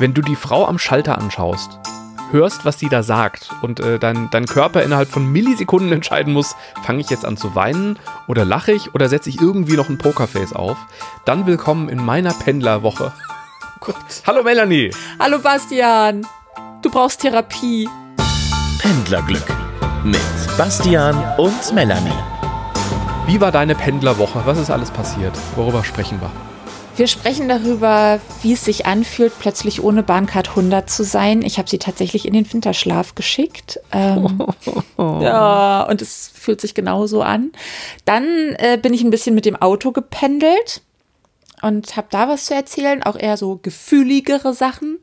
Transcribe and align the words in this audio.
Wenn 0.00 0.14
du 0.14 0.22
die 0.22 0.34
Frau 0.34 0.64
am 0.64 0.78
Schalter 0.78 1.18
anschaust, 1.18 1.78
hörst, 2.30 2.64
was 2.64 2.78
die 2.78 2.88
da 2.88 3.02
sagt 3.02 3.50
und 3.60 3.80
äh, 3.80 3.98
dein, 3.98 4.30
dein 4.30 4.46
Körper 4.46 4.82
innerhalb 4.82 5.10
von 5.10 5.30
Millisekunden 5.30 5.92
entscheiden 5.92 6.32
muss, 6.32 6.56
fange 6.84 7.00
ich 7.00 7.10
jetzt 7.10 7.26
an 7.26 7.36
zu 7.36 7.54
weinen 7.54 7.98
oder 8.26 8.46
lache 8.46 8.72
ich 8.72 8.94
oder 8.94 9.10
setze 9.10 9.28
ich 9.28 9.42
irgendwie 9.42 9.76
noch 9.76 9.90
ein 9.90 9.98
Pokerface 9.98 10.54
auf, 10.54 10.78
dann 11.26 11.44
willkommen 11.44 11.90
in 11.90 12.02
meiner 12.02 12.32
Pendlerwoche. 12.32 13.12
Gott. 13.80 13.94
Hallo 14.26 14.42
Melanie. 14.42 14.90
Hallo 15.18 15.38
Bastian. 15.38 16.26
Du 16.80 16.90
brauchst 16.90 17.20
Therapie. 17.20 17.86
Pendlerglück 18.78 19.44
mit 20.02 20.18
Bastian 20.56 21.22
und 21.36 21.74
Melanie. 21.74 22.18
Wie 23.26 23.38
war 23.38 23.52
deine 23.52 23.74
Pendlerwoche? 23.74 24.40
Was 24.46 24.56
ist 24.56 24.70
alles 24.70 24.90
passiert? 24.90 25.36
Worüber 25.56 25.84
sprechen 25.84 26.18
wir? 26.22 26.30
Wir 27.00 27.06
sprechen 27.06 27.48
darüber, 27.48 28.20
wie 28.42 28.52
es 28.52 28.66
sich 28.66 28.84
anfühlt, 28.84 29.32
plötzlich 29.38 29.82
ohne 29.82 30.02
Bahncard 30.02 30.50
100 30.50 30.90
zu 30.90 31.02
sein. 31.02 31.40
Ich 31.40 31.56
habe 31.56 31.66
sie 31.66 31.78
tatsächlich 31.78 32.26
in 32.26 32.34
den 32.34 32.52
Winterschlaf 32.52 33.14
geschickt. 33.14 33.80
Ähm, 33.90 34.46
ja, 34.98 35.84
und 35.84 36.02
es 36.02 36.30
fühlt 36.34 36.60
sich 36.60 36.74
genauso 36.74 37.22
an. 37.22 37.52
Dann 38.04 38.54
äh, 38.58 38.76
bin 38.76 38.92
ich 38.92 39.02
ein 39.02 39.08
bisschen 39.08 39.34
mit 39.34 39.46
dem 39.46 39.56
Auto 39.56 39.92
gependelt 39.92 40.82
und 41.62 41.96
habe 41.96 42.08
da 42.10 42.28
was 42.28 42.44
zu 42.44 42.54
erzählen, 42.54 43.02
auch 43.02 43.16
eher 43.16 43.38
so 43.38 43.58
gefühligere 43.62 44.52
Sachen. 44.52 44.98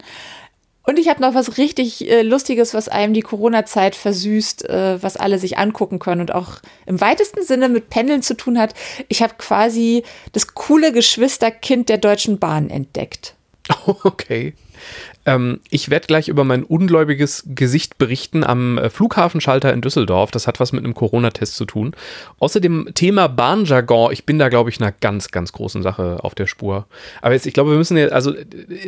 Und 0.88 0.98
ich 0.98 1.10
habe 1.10 1.22
noch 1.22 1.34
was 1.34 1.58
richtig 1.58 2.10
äh, 2.10 2.22
Lustiges, 2.22 2.74
was 2.74 2.88
einem 2.88 3.14
die 3.14 3.22
Corona-Zeit 3.22 3.94
versüßt, 3.94 4.70
äh, 4.70 5.04
was 5.04 5.18
alle 5.18 5.38
sich 5.38 5.58
angucken 5.58 6.00
können 6.00 6.22
und 6.22 6.34
auch 6.34 6.60
im 6.86 7.02
weitesten 7.02 7.44
Sinne 7.44 7.68
mit 7.68 7.90
Pendeln 7.90 8.22
zu 8.22 8.38
tun 8.38 8.58
hat. 8.58 8.74
Ich 9.10 9.22
habe 9.22 9.34
quasi 9.38 10.04
das 10.32 10.54
coole 10.54 10.94
Geschwisterkind 10.94 11.90
der 11.90 11.98
Deutschen 11.98 12.40
Bahn 12.40 12.70
entdeckt. 12.70 13.36
Okay. 14.04 14.54
Ähm, 15.28 15.60
ich 15.70 15.90
werde 15.90 16.08
gleich 16.08 16.30
über 16.30 16.46
mein 16.46 16.64
ungläubiges 16.64 17.44
Gesicht 17.48 17.98
berichten 17.98 18.46
am 18.46 18.78
äh, 18.78 18.90
Flughafenschalter 18.90 19.74
in 19.74 19.82
Düsseldorf. 19.82 20.32
Das 20.32 20.48
hat 20.48 20.62
was 20.62 20.72
mit 20.72 20.86
einem 20.86 20.96
Corona-Test 20.96 21.58
zu 21.58 21.66
tun. 21.66 21.94
Außerdem 22.40 22.90
Thema 22.96 23.28
Bahnjargon. 23.28 24.14
Ich 24.14 24.26
bin 24.26 24.40
da, 24.40 24.48
glaube 24.48 24.70
ich, 24.70 24.80
einer 24.80 24.94
ganz, 24.94 25.30
ganz 25.30 25.52
großen 25.52 25.84
Sache 25.84 26.20
auf 26.22 26.34
der 26.34 26.48
Spur. 26.48 26.88
Aber 27.22 27.34
jetzt, 27.34 27.46
ich 27.46 27.54
glaube, 27.54 27.72
wir 27.72 27.78
müssen 27.78 27.98
ja, 27.98 28.08
also, 28.08 28.34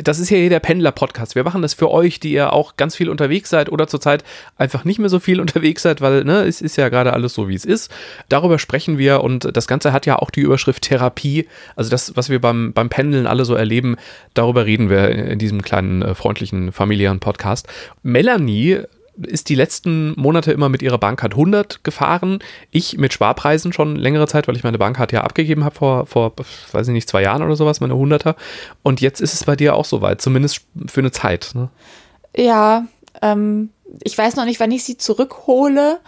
das 0.02 0.18
ist 0.18 0.30
ja 0.30 0.38
hier 0.38 0.48
der 0.48 0.60
Pendler-Podcast. 0.60 1.34
Wir 1.34 1.44
machen 1.44 1.60
das 1.60 1.74
für 1.74 1.90
euch, 1.90 2.20
die 2.20 2.32
ihr 2.32 2.54
auch 2.54 2.76
ganz 2.76 2.96
viel 2.96 3.10
unterwegs 3.10 3.50
seid 3.50 3.70
oder 3.70 3.86
zurzeit 3.86 4.24
einfach 4.56 4.84
nicht 4.84 4.98
mehr 4.98 5.10
so 5.10 5.20
viel 5.20 5.40
unterwegs 5.42 5.82
seid, 5.82 6.00
weil, 6.00 6.24
ne, 6.24 6.44
es 6.44 6.62
ist 6.62 6.76
ja 6.76 6.88
gerade 6.88 7.12
alles 7.12 7.34
so, 7.34 7.48
wie 7.48 7.54
es 7.54 7.66
ist. 7.66 7.92
Darüber 8.30 8.58
sprechen 8.58 8.96
wir 8.96 9.22
und 9.22 9.54
das 9.54 9.66
Ganze 9.66 9.92
hat 9.92 10.06
ja 10.06 10.16
auch 10.16 10.30
die 10.30 10.40
Überschrift 10.40 10.84
Therapie. 10.84 11.46
Also 11.76 11.90
das, 11.90 12.16
was 12.16 12.30
wir 12.30 12.40
beim, 12.40 12.72
beim 12.72 12.88
Pendeln 12.88 13.26
alle 13.26 13.44
so 13.44 13.54
erleben, 13.54 13.96
darüber 14.32 14.64
reden 14.64 14.88
wir 14.88 15.10
in 15.10 15.38
diesem 15.38 15.60
kleinen 15.60 16.00
äh, 16.00 16.14
Freund 16.14 16.29
freundlichen 16.30 16.70
familiären 16.70 17.18
Podcast. 17.18 17.66
Melanie 18.04 18.82
ist 19.20 19.48
die 19.48 19.56
letzten 19.56 20.18
Monate 20.18 20.52
immer 20.52 20.68
mit 20.68 20.80
ihrer 20.80 20.96
Bankcard 20.96 21.32
100 21.32 21.82
gefahren. 21.82 22.38
Ich 22.70 22.96
mit 22.98 23.12
Sparpreisen 23.12 23.72
schon 23.72 23.96
längere 23.96 24.28
Zeit, 24.28 24.46
weil 24.46 24.56
ich 24.56 24.62
meine 24.62 24.78
Bankcard 24.78 25.10
ja 25.10 25.22
abgegeben 25.22 25.64
habe 25.64 25.74
vor, 25.74 26.06
vor, 26.06 26.32
weiß 26.70 26.86
ich 26.86 26.92
nicht, 26.92 27.08
zwei 27.08 27.22
Jahren 27.22 27.42
oder 27.42 27.56
sowas, 27.56 27.80
meine 27.80 27.94
100er. 27.94 28.36
Und 28.84 29.00
jetzt 29.00 29.20
ist 29.20 29.34
es 29.34 29.42
bei 29.42 29.56
dir 29.56 29.74
auch 29.74 29.84
soweit, 29.84 30.22
zumindest 30.22 30.60
für 30.86 31.00
eine 31.00 31.10
Zeit. 31.10 31.50
Ne? 31.54 31.68
Ja, 32.36 32.86
ähm, 33.20 33.70
ich 34.04 34.16
weiß 34.16 34.36
noch 34.36 34.44
nicht, 34.44 34.60
wann 34.60 34.70
ich 34.70 34.84
sie 34.84 34.96
zurückhole. 34.96 35.98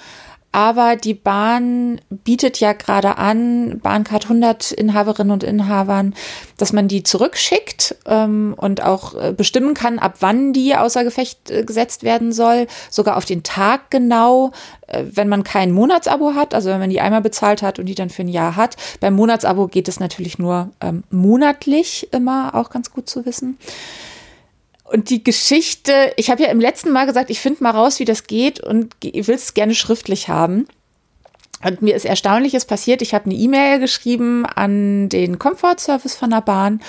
Aber 0.53 0.97
die 0.97 1.15
Bahn 1.15 1.99
bietet 2.11 2.61
ja 2.61 2.75
gerade 2.75 3.17
an, 3.17 3.81
Bahncard 3.83 4.25
100 4.25 4.73
Inhaberinnen 4.73 5.33
und 5.33 5.43
Inhabern, 5.43 6.15
dass 6.59 6.75
man 6.75 6.89
die 6.89 7.03
zurückschickt 7.03 7.97
ähm, 8.05 8.55
und 8.59 8.83
auch 8.83 9.15
äh, 9.15 9.33
bestimmen 9.33 9.73
kann, 9.73 9.99
ab 9.99 10.17
wann 10.21 10.53
die 10.53 10.77
außer 10.77 11.05
Gefecht 11.05 11.51
äh, 11.51 11.65
gesetzt 11.65 12.03
werden 12.03 12.33
soll, 12.33 12.67
sogar 12.91 13.17
auf 13.17 13.25
den 13.25 13.43
Tag 13.43 13.91
genau, 13.91 14.53
äh, 14.89 15.05
wenn 15.11 15.29
man 15.29 15.43
kein 15.43 15.73
Monatsabo 15.73 16.35
hat, 16.35 16.55
also 16.55 16.69
wenn 16.69 16.81
man 16.81 16.91
die 16.91 17.01
einmal 17.01 17.23
bezahlt 17.23 17.63
hat 17.63 17.79
und 17.79 17.87
die 17.87 17.95
dann 17.95 18.11
für 18.11 18.23
ein 18.23 18.29
Jahr 18.29 18.55
hat. 18.55 18.77
Beim 19.01 19.15
Monatsabo 19.15 19.69
geht 19.69 19.89
es 19.89 20.01
natürlich 20.01 20.39
nur 20.39 20.69
ähm, 20.83 21.03
monatlich 21.11 22.13
immer, 22.13 22.55
auch 22.55 22.69
ganz 22.69 22.91
gut 22.91 23.09
zu 23.09 23.25
wissen. 23.25 23.57
Und 24.93 25.09
die 25.09 25.25
Geschichte, 25.25 26.13
ich 26.17 26.31
habe 26.31 26.43
ja 26.43 26.51
im 26.51 26.61
letzten 26.61 26.91
Mal 26.91 27.07
gesagt, 27.07 27.31
ich 27.31 27.41
finde 27.41 27.63
mal 27.63 27.71
raus, 27.71 27.99
wie 27.99 28.05
das 28.05 28.27
geht 28.27 28.61
und 28.61 28.95
will 29.03 29.35
es 29.35 29.55
gerne 29.55 29.75
schriftlich 29.75 30.29
haben. 30.29 30.67
Und 31.65 31.81
mir 31.81 31.95
ist 31.95 32.05
Erstaunliches 32.05 32.67
passiert. 32.67 33.01
Ich 33.01 33.15
habe 33.15 33.27
eine 33.27 33.35
E-Mail 33.35 33.79
geschrieben 33.79 34.45
an 34.45 35.09
den 35.09 35.39
Comfort-Service 35.39 36.17
von 36.17 36.31
der 36.31 36.43
Bahn 36.43 36.83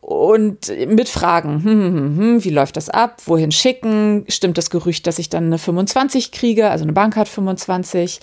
und 0.00 0.68
mit 0.88 1.08
Fragen. 1.08 1.62
Hm, 1.62 1.70
hm, 1.70 1.94
hm, 1.94 2.18
hm, 2.18 2.44
wie 2.44 2.50
läuft 2.50 2.76
das 2.76 2.88
ab? 2.88 3.22
Wohin 3.26 3.52
schicken? 3.52 4.24
Stimmt 4.28 4.58
das 4.58 4.70
Gerücht, 4.70 5.06
dass 5.06 5.20
ich 5.20 5.28
dann 5.28 5.44
eine 5.44 5.58
25 5.58 6.32
kriege, 6.32 6.70
also 6.70 6.84
eine 6.84 6.92
Bankkarte 6.92 7.30
25? 7.30 8.20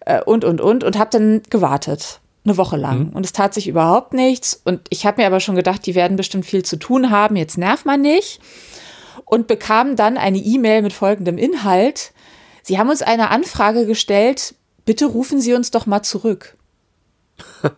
Äh, 0.00 0.20
und, 0.22 0.44
und, 0.44 0.60
und. 0.60 0.82
Und 0.82 0.98
habe 0.98 1.10
dann 1.10 1.42
gewartet 1.48 2.21
eine 2.44 2.56
Woche 2.56 2.76
lang. 2.76 3.08
Mhm. 3.08 3.08
Und 3.10 3.24
es 3.24 3.32
tat 3.32 3.54
sich 3.54 3.68
überhaupt 3.68 4.14
nichts. 4.14 4.60
Und 4.64 4.80
ich 4.90 5.06
habe 5.06 5.20
mir 5.20 5.26
aber 5.26 5.40
schon 5.40 5.54
gedacht, 5.54 5.86
die 5.86 5.94
werden 5.94 6.16
bestimmt 6.16 6.46
viel 6.46 6.64
zu 6.64 6.76
tun 6.76 7.10
haben. 7.10 7.36
Jetzt 7.36 7.58
nervt 7.58 7.86
man 7.86 8.00
nicht. 8.00 8.40
Und 9.24 9.46
bekam 9.46 9.96
dann 9.96 10.18
eine 10.18 10.38
E-Mail 10.38 10.82
mit 10.82 10.92
folgendem 10.92 11.38
Inhalt. 11.38 12.12
Sie 12.62 12.78
haben 12.78 12.90
uns 12.90 13.02
eine 13.02 13.30
Anfrage 13.30 13.86
gestellt. 13.86 14.54
Bitte 14.84 15.06
rufen 15.06 15.40
Sie 15.40 15.54
uns 15.54 15.70
doch 15.70 15.86
mal 15.86 16.02
zurück. 16.02 16.56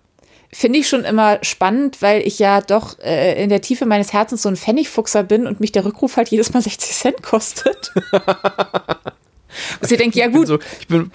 Finde 0.52 0.78
ich 0.78 0.88
schon 0.88 1.04
immer 1.04 1.38
spannend, 1.42 2.00
weil 2.00 2.22
ich 2.26 2.38
ja 2.38 2.60
doch 2.60 2.98
äh, 3.00 3.42
in 3.42 3.50
der 3.50 3.60
Tiefe 3.60 3.86
meines 3.86 4.12
Herzens 4.12 4.42
so 4.42 4.48
ein 4.48 4.56
Pfennigfuchser 4.56 5.24
bin 5.24 5.46
und 5.48 5.58
mich 5.58 5.72
der 5.72 5.84
Rückruf 5.84 6.16
halt 6.16 6.28
jedes 6.28 6.52
Mal 6.52 6.62
60 6.62 6.96
Cent 6.96 7.22
kostet. 7.22 7.92
und 8.12 9.88
sie 9.88 9.96
denkt, 9.96 10.14
ja 10.16 10.28
gut. 10.28 10.42
Ich 10.42 10.46
bin, 10.46 10.46
so, 10.46 10.58
ich 10.80 10.88
bin, 10.88 11.10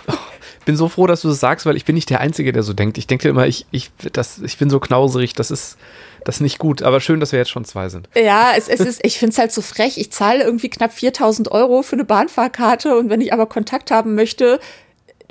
bin 0.69 0.77
so 0.77 0.87
froh, 0.87 1.07
dass 1.07 1.21
du 1.21 1.29
das 1.29 1.39
sagst, 1.39 1.65
weil 1.65 1.75
ich 1.77 1.83
bin 1.83 1.95
nicht 1.95 2.11
der 2.11 2.19
Einzige, 2.19 2.51
der 2.51 2.61
so 2.61 2.73
denkt. 2.73 2.99
Ich 2.99 3.07
denke 3.07 3.27
immer, 3.27 3.47
ich, 3.47 3.65
ich, 3.71 3.89
das, 4.13 4.37
ich 4.37 4.55
bin 4.59 4.69
so 4.69 4.79
knauserig, 4.79 5.33
das 5.33 5.49
ist, 5.49 5.79
das 6.23 6.35
ist 6.35 6.41
nicht 6.41 6.59
gut. 6.59 6.83
Aber 6.83 7.01
schön, 7.01 7.19
dass 7.19 7.31
wir 7.31 7.39
jetzt 7.39 7.49
schon 7.49 7.65
zwei 7.65 7.89
sind. 7.89 8.07
Ja, 8.15 8.51
es, 8.55 8.67
es 8.67 8.79
ist, 8.79 9.03
ich 9.03 9.17
finde 9.17 9.31
es 9.31 9.39
halt 9.39 9.51
so 9.51 9.63
frech. 9.63 9.97
Ich 9.97 10.11
zahle 10.11 10.43
irgendwie 10.43 10.69
knapp 10.69 10.93
4000 10.93 11.51
Euro 11.51 11.81
für 11.81 11.93
eine 11.93 12.05
Bahnfahrkarte 12.05 12.95
und 12.95 13.09
wenn 13.09 13.19
ich 13.19 13.33
aber 13.33 13.47
Kontakt 13.47 13.89
haben 13.89 14.13
möchte, 14.13 14.59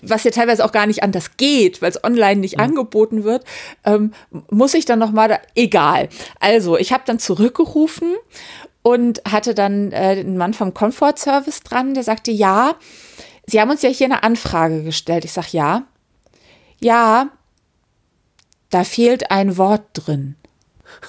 was 0.03 0.25
ja 0.25 0.32
teilweise 0.32 0.65
auch 0.65 0.72
gar 0.72 0.88
nicht 0.88 1.04
anders 1.04 1.37
geht, 1.37 1.82
weil 1.82 1.91
es 1.91 2.03
online 2.03 2.41
nicht 2.41 2.56
mhm. 2.56 2.65
angeboten 2.65 3.22
wird, 3.22 3.44
ähm, 3.84 4.15
muss 4.50 4.75
ich 4.75 4.87
dann 4.87 4.99
noch 4.99 5.12
mal 5.12 5.28
da, 5.28 5.38
egal. 5.55 6.09
Also, 6.41 6.76
ich 6.76 6.93
habe 6.93 7.05
dann 7.06 7.20
zurückgerufen 7.20 8.16
und 8.82 9.22
hatte 9.25 9.55
dann 9.55 9.93
äh, 9.93 10.16
einen 10.19 10.37
Mann 10.37 10.53
vom 10.53 10.75
Comfort 10.75 11.15
Service 11.16 11.60
dran, 11.60 11.94
der 11.94 12.03
sagte, 12.03 12.32
ja, 12.32 12.75
Sie 13.48 13.60
haben 13.60 13.70
uns 13.70 13.82
ja 13.82 13.88
hier 13.88 14.06
eine 14.06 14.22
Anfrage 14.22 14.82
gestellt. 14.82 15.25
Ich 15.25 15.32
sage 15.32 15.48
ja. 15.53 15.84
Ja, 16.81 17.31
da 18.70 18.84
fehlt 18.84 19.31
ein 19.31 19.56
Wort 19.56 19.84
drin. 19.94 20.36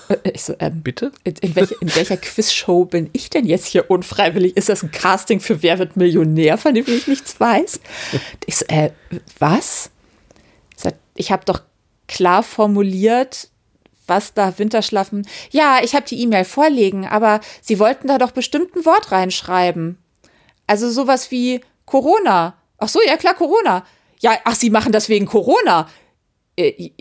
Äh, 0.07 0.31
ich 0.33 0.43
so, 0.43 0.55
ähm, 0.59 0.81
Bitte? 0.81 1.11
In, 1.23 1.35
in, 1.41 1.55
welche, 1.55 1.75
in 1.81 1.93
welcher 1.95 2.17
Quizshow 2.17 2.85
bin 2.85 3.09
ich 3.11 3.29
denn 3.29 3.45
jetzt 3.45 3.65
hier 3.65 3.91
unfreiwillig? 3.91 4.55
Ist 4.55 4.69
das 4.69 4.83
ein 4.83 4.91
Casting 4.91 5.41
für 5.41 5.61
Wer 5.61 5.79
wird 5.79 5.97
Millionär, 5.97 6.57
von 6.57 6.73
dem 6.73 6.85
ich 6.87 7.07
nichts 7.07 7.39
weiß? 7.39 7.81
Ich 8.45 8.55
so, 8.55 8.65
äh, 8.67 8.91
was? 9.37 9.91
Ich 11.15 11.33
habe 11.33 11.43
doch 11.43 11.61
klar 12.07 12.43
formuliert, 12.43 13.49
was 14.07 14.33
da 14.33 14.57
Winterschlafen. 14.57 15.27
Ja, 15.51 15.79
ich 15.83 15.93
habe 15.93 16.05
die 16.05 16.21
E-Mail 16.21 16.45
vorlegen, 16.45 17.05
aber 17.05 17.41
Sie 17.61 17.77
wollten 17.77 18.07
da 18.07 18.17
doch 18.17 18.31
bestimmt 18.31 18.73
ein 18.75 18.85
Wort 18.85 19.11
reinschreiben. 19.11 19.97
Also 20.65 20.89
sowas 20.89 21.29
wie 21.29 21.59
Corona. 21.89 22.55
Ach 22.77 22.87
so, 22.87 22.99
ja 23.05 23.17
klar, 23.17 23.33
Corona. 23.33 23.83
Ja, 24.21 24.37
ach, 24.43 24.55
Sie 24.55 24.69
machen 24.69 24.91
das 24.91 25.09
wegen 25.09 25.25
Corona. 25.25 25.89
Äh, 26.57 26.91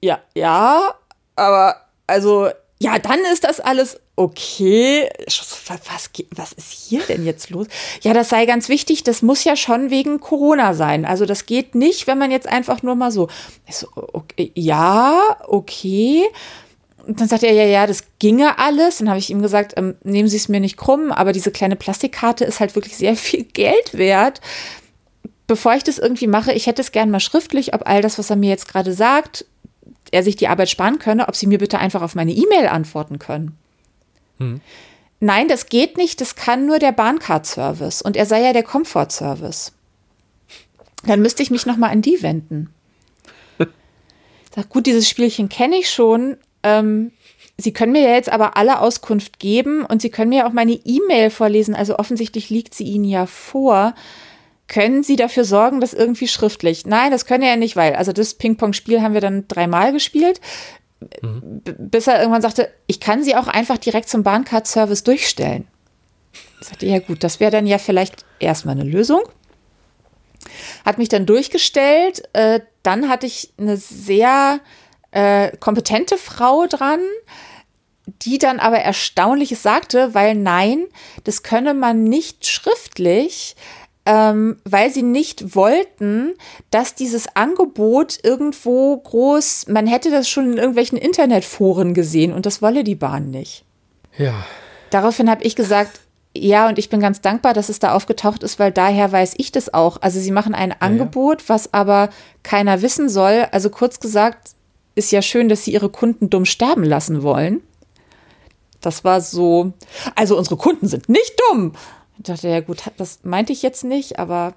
ja, 0.00 0.20
ja, 0.34 0.94
aber 1.36 1.76
also, 2.06 2.48
ja, 2.80 2.98
dann 2.98 3.20
ist 3.32 3.44
das 3.44 3.60
alles 3.60 4.00
okay. 4.16 5.08
Was, 5.66 6.10
was 6.34 6.52
ist 6.52 6.72
hier 6.72 7.02
denn 7.02 7.24
jetzt 7.24 7.50
los? 7.50 7.66
Ja, 8.02 8.12
das 8.12 8.28
sei 8.28 8.46
ganz 8.46 8.68
wichtig. 8.68 9.04
Das 9.04 9.22
muss 9.22 9.44
ja 9.44 9.56
schon 9.56 9.90
wegen 9.90 10.20
Corona 10.20 10.74
sein. 10.74 11.04
Also, 11.04 11.26
das 11.26 11.46
geht 11.46 11.74
nicht, 11.74 12.06
wenn 12.06 12.18
man 12.18 12.30
jetzt 12.30 12.48
einfach 12.48 12.82
nur 12.82 12.96
mal 12.96 13.12
so, 13.12 13.28
so 13.70 13.88
okay, 13.94 14.50
ja, 14.54 15.36
okay. 15.46 16.28
Und 17.06 17.20
dann 17.20 17.28
sagt 17.28 17.42
er, 17.42 17.52
ja, 17.52 17.64
ja, 17.64 17.86
das 17.86 18.04
ginge 18.18 18.58
alles. 18.58 18.98
Dann 18.98 19.08
habe 19.08 19.18
ich 19.18 19.30
ihm 19.30 19.40
gesagt, 19.40 19.74
ähm, 19.76 19.94
nehmen 20.04 20.28
Sie 20.28 20.36
es 20.36 20.48
mir 20.48 20.60
nicht 20.60 20.76
krumm, 20.76 21.10
aber 21.10 21.32
diese 21.32 21.50
kleine 21.50 21.76
Plastikkarte 21.76 22.44
ist 22.44 22.60
halt 22.60 22.74
wirklich 22.74 22.96
sehr 22.96 23.16
viel 23.16 23.44
Geld 23.44 23.94
wert. 23.96 24.40
Bevor 25.46 25.74
ich 25.74 25.82
das 25.82 25.98
irgendwie 25.98 26.26
mache, 26.26 26.52
ich 26.52 26.66
hätte 26.66 26.82
es 26.82 26.92
gern 26.92 27.10
mal 27.10 27.20
schriftlich, 27.20 27.72
ob 27.72 27.88
all 27.88 28.02
das, 28.02 28.18
was 28.18 28.28
er 28.28 28.36
mir 28.36 28.50
jetzt 28.50 28.68
gerade 28.68 28.92
sagt, 28.92 29.46
er 30.10 30.22
sich 30.22 30.36
die 30.36 30.48
Arbeit 30.48 30.68
sparen 30.68 30.98
könne, 30.98 31.28
ob 31.28 31.36
Sie 31.36 31.46
mir 31.46 31.58
bitte 31.58 31.78
einfach 31.78 32.02
auf 32.02 32.14
meine 32.14 32.32
E-Mail 32.32 32.68
antworten 32.68 33.18
können. 33.18 33.56
Hm. 34.38 34.60
Nein, 35.20 35.48
das 35.48 35.66
geht 35.66 35.96
nicht, 35.96 36.20
das 36.20 36.36
kann 36.36 36.66
nur 36.66 36.78
der 36.78 36.92
Bahncard-Service 36.92 38.02
und 38.02 38.16
er 38.16 38.26
sei 38.26 38.42
ja 38.42 38.52
der 38.52 38.62
Comfort-Service. 38.62 39.72
Dann 41.04 41.22
müsste 41.22 41.42
ich 41.42 41.50
mich 41.50 41.66
nochmal 41.66 41.90
an 41.90 42.02
die 42.02 42.22
wenden. 42.22 42.70
Sag, 44.54 44.68
gut, 44.68 44.86
dieses 44.86 45.08
Spielchen 45.08 45.48
kenne 45.48 45.76
ich 45.76 45.90
schon, 45.90 46.36
ähm, 46.62 47.12
Sie 47.60 47.72
können 47.72 47.90
mir 47.90 48.02
ja 48.02 48.14
jetzt 48.14 48.30
aber 48.30 48.56
alle 48.56 48.80
Auskunft 48.80 49.40
geben 49.40 49.84
und 49.84 50.00
Sie 50.00 50.10
können 50.10 50.28
mir 50.28 50.46
auch 50.46 50.52
meine 50.52 50.72
E-Mail 50.72 51.30
vorlesen. 51.30 51.74
Also 51.74 51.98
offensichtlich 51.98 52.50
liegt 52.50 52.72
sie 52.72 52.84
Ihnen 52.84 53.04
ja 53.04 53.26
vor. 53.26 53.94
Können 54.68 55.02
Sie 55.02 55.16
dafür 55.16 55.44
sorgen, 55.44 55.80
dass 55.80 55.92
irgendwie 55.92 56.28
schriftlich? 56.28 56.86
Nein, 56.86 57.10
das 57.10 57.26
können 57.26 57.42
er 57.42 57.50
ja 57.50 57.56
nicht, 57.56 57.74
weil, 57.74 57.96
also 57.96 58.12
das 58.12 58.34
Ping-Pong-Spiel 58.34 59.02
haben 59.02 59.14
wir 59.14 59.20
dann 59.20 59.48
dreimal 59.48 59.92
gespielt, 59.92 60.40
mhm. 61.20 61.62
bis 61.64 62.06
er 62.06 62.20
irgendwann 62.20 62.42
sagte, 62.42 62.70
ich 62.86 63.00
kann 63.00 63.24
Sie 63.24 63.34
auch 63.34 63.48
einfach 63.48 63.78
direkt 63.78 64.08
zum 64.08 64.22
Bahncard-Service 64.22 65.02
durchstellen. 65.02 65.66
Ich 66.60 66.68
sagte, 66.68 66.86
ja 66.86 67.00
gut, 67.00 67.24
das 67.24 67.40
wäre 67.40 67.50
dann 67.50 67.66
ja 67.66 67.78
vielleicht 67.78 68.24
erstmal 68.38 68.78
eine 68.78 68.88
Lösung. 68.88 69.22
Hat 70.84 70.98
mich 70.98 71.08
dann 71.08 71.26
durchgestellt. 71.26 72.22
Äh, 72.34 72.60
dann 72.84 73.08
hatte 73.08 73.26
ich 73.26 73.52
eine 73.58 73.76
sehr 73.76 74.60
äh, 75.10 75.56
kompetente 75.58 76.18
Frau 76.18 76.66
dran, 76.66 77.00
die 78.22 78.38
dann 78.38 78.58
aber 78.58 78.78
Erstaunliches 78.78 79.62
sagte, 79.62 80.14
weil 80.14 80.34
nein, 80.34 80.86
das 81.24 81.42
könne 81.42 81.74
man 81.74 82.04
nicht 82.04 82.46
schriftlich, 82.46 83.56
ähm, 84.06 84.56
weil 84.64 84.90
sie 84.90 85.02
nicht 85.02 85.54
wollten, 85.54 86.34
dass 86.70 86.94
dieses 86.94 87.36
Angebot 87.36 88.18
irgendwo 88.22 88.96
groß, 88.96 89.66
man 89.68 89.86
hätte 89.86 90.10
das 90.10 90.28
schon 90.28 90.52
in 90.52 90.56
irgendwelchen 90.56 90.96
Internetforen 90.96 91.92
gesehen 91.92 92.32
und 92.32 92.46
das 92.46 92.62
wolle 92.62 92.84
die 92.84 92.94
Bahn 92.94 93.30
nicht. 93.30 93.64
Ja. 94.16 94.46
Daraufhin 94.90 95.30
habe 95.30 95.44
ich 95.44 95.54
gesagt, 95.54 96.00
ja, 96.34 96.68
und 96.68 96.78
ich 96.78 96.88
bin 96.88 97.00
ganz 97.00 97.20
dankbar, 97.20 97.52
dass 97.52 97.68
es 97.68 97.80
da 97.80 97.92
aufgetaucht 97.92 98.42
ist, 98.42 98.58
weil 98.58 98.72
daher 98.72 99.10
weiß 99.12 99.34
ich 99.36 99.52
das 99.52 99.74
auch. 99.74 100.00
Also 100.00 100.20
sie 100.20 100.30
machen 100.30 100.54
ein 100.54 100.70
ja, 100.70 100.76
Angebot, 100.80 101.48
was 101.48 101.74
aber 101.74 102.08
keiner 102.42 102.80
wissen 102.80 103.08
soll. 103.08 103.46
Also 103.50 103.70
kurz 103.70 104.00
gesagt, 104.00 104.52
ist 104.98 105.12
ja 105.12 105.22
schön, 105.22 105.48
dass 105.48 105.64
sie 105.64 105.72
ihre 105.72 105.88
Kunden 105.88 106.28
dumm 106.28 106.44
sterben 106.44 106.84
lassen 106.84 107.22
wollen. 107.22 107.62
Das 108.80 109.04
war 109.04 109.20
so, 109.20 109.72
also 110.14 110.36
unsere 110.36 110.56
Kunden 110.56 110.86
sind 110.86 111.08
nicht 111.08 111.34
dumm. 111.48 111.72
Ich 112.18 112.24
dachte, 112.24 112.48
ja 112.48 112.60
gut, 112.60 112.82
das 112.96 113.20
meinte 113.22 113.52
ich 113.52 113.62
jetzt 113.62 113.84
nicht, 113.84 114.18
aber 114.18 114.54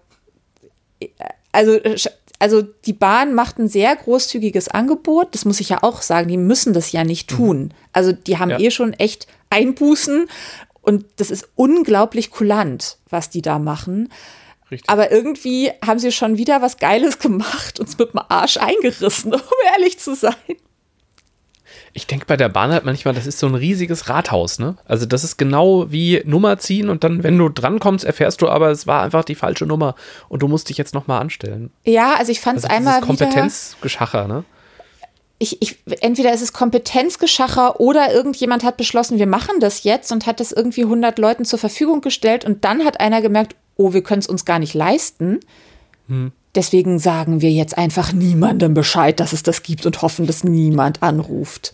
äh, 0.99 1.07
also, 1.51 1.79
also 2.39 2.61
die 2.61 2.93
Bahn 2.93 3.33
macht 3.33 3.59
ein 3.59 3.67
sehr 3.67 3.95
großzügiges 3.95 4.67
Angebot. 4.67 5.33
Das 5.33 5.45
muss 5.45 5.59
ich 5.59 5.69
ja 5.69 5.83
auch 5.83 6.01
sagen, 6.01 6.27
die 6.27 6.37
müssen 6.37 6.73
das 6.73 6.91
ja 6.91 7.03
nicht 7.03 7.29
tun. 7.29 7.73
Also 7.93 8.11
die 8.11 8.37
haben 8.37 8.51
ja. 8.51 8.59
eh 8.59 8.71
schon 8.71 8.93
echt 8.93 9.27
Einbußen 9.49 10.27
und 10.81 11.05
das 11.17 11.29
ist 11.29 11.49
unglaublich 11.55 12.31
kulant, 12.31 12.97
was 13.09 13.29
die 13.29 13.41
da 13.41 13.59
machen. 13.59 14.09
Richtig. 14.71 14.89
Aber 14.89 15.11
irgendwie 15.11 15.71
haben 15.85 15.99
sie 15.99 16.11
schon 16.11 16.37
wieder 16.37 16.61
was 16.61 16.77
Geiles 16.77 17.19
gemacht, 17.19 17.79
uns 17.79 17.97
mit 17.97 18.13
dem 18.13 18.21
Arsch 18.29 18.57
eingerissen, 18.57 19.33
um 19.35 19.41
ehrlich 19.73 19.99
zu 19.99 20.15
sein. 20.15 20.33
Ich 21.93 22.07
denke 22.07 22.25
bei 22.25 22.37
der 22.37 22.47
Bahn 22.47 22.71
halt 22.71 22.85
manchmal, 22.85 23.13
das 23.13 23.27
ist 23.27 23.39
so 23.39 23.47
ein 23.47 23.55
riesiges 23.55 24.07
Rathaus, 24.07 24.59
ne? 24.59 24.77
Also 24.85 25.05
das 25.05 25.25
ist 25.25 25.37
genau 25.37 25.91
wie 25.91 26.21
Nummer 26.25 26.57
ziehen 26.57 26.89
und 26.89 27.03
dann, 27.03 27.21
wenn 27.23 27.37
du 27.37 27.49
drankommst, 27.49 28.05
erfährst 28.05 28.41
du 28.41 28.47
aber, 28.47 28.71
es 28.71 28.87
war 28.87 29.03
einfach 29.03 29.25
die 29.25 29.35
falsche 29.35 29.65
Nummer 29.65 29.95
und 30.29 30.41
du 30.41 30.47
musst 30.47 30.69
dich 30.69 30.77
jetzt 30.77 30.93
nochmal 30.93 31.19
anstellen. 31.19 31.71
Ja, 31.83 32.13
also 32.13 32.31
ich 32.31 32.39
fand 32.39 32.59
es 32.59 32.63
also 32.63 32.75
einmal 32.77 33.01
Kompetenzgeschacher, 33.01 34.27
ne? 34.27 34.45
ich, 35.41 35.59
ich, 35.59 35.79
entweder 36.01 36.31
ist 36.33 36.43
es 36.43 36.53
Kompetenzgeschacher 36.53 37.79
oder 37.79 38.13
irgendjemand 38.13 38.63
hat 38.63 38.77
beschlossen, 38.77 39.17
wir 39.17 39.25
machen 39.25 39.59
das 39.59 39.83
jetzt 39.83 40.11
und 40.11 40.27
hat 40.27 40.39
das 40.39 40.51
irgendwie 40.51 40.83
100 40.83 41.17
Leuten 41.17 41.45
zur 41.45 41.57
Verfügung 41.57 42.01
gestellt 42.01 42.45
und 42.45 42.63
dann 42.63 42.85
hat 42.85 42.99
einer 42.99 43.23
gemerkt, 43.23 43.55
oh, 43.81 43.93
wir 43.93 44.03
können 44.03 44.19
es 44.19 44.27
uns 44.27 44.45
gar 44.45 44.59
nicht 44.59 44.73
leisten. 44.73 45.39
Hm. 46.07 46.31
Deswegen 46.55 46.99
sagen 46.99 47.41
wir 47.41 47.51
jetzt 47.51 47.77
einfach 47.77 48.11
niemandem 48.11 48.73
Bescheid, 48.73 49.19
dass 49.19 49.33
es 49.33 49.43
das 49.43 49.63
gibt 49.63 49.85
und 49.85 50.01
hoffen, 50.01 50.27
dass 50.27 50.43
niemand 50.43 51.01
anruft. 51.01 51.73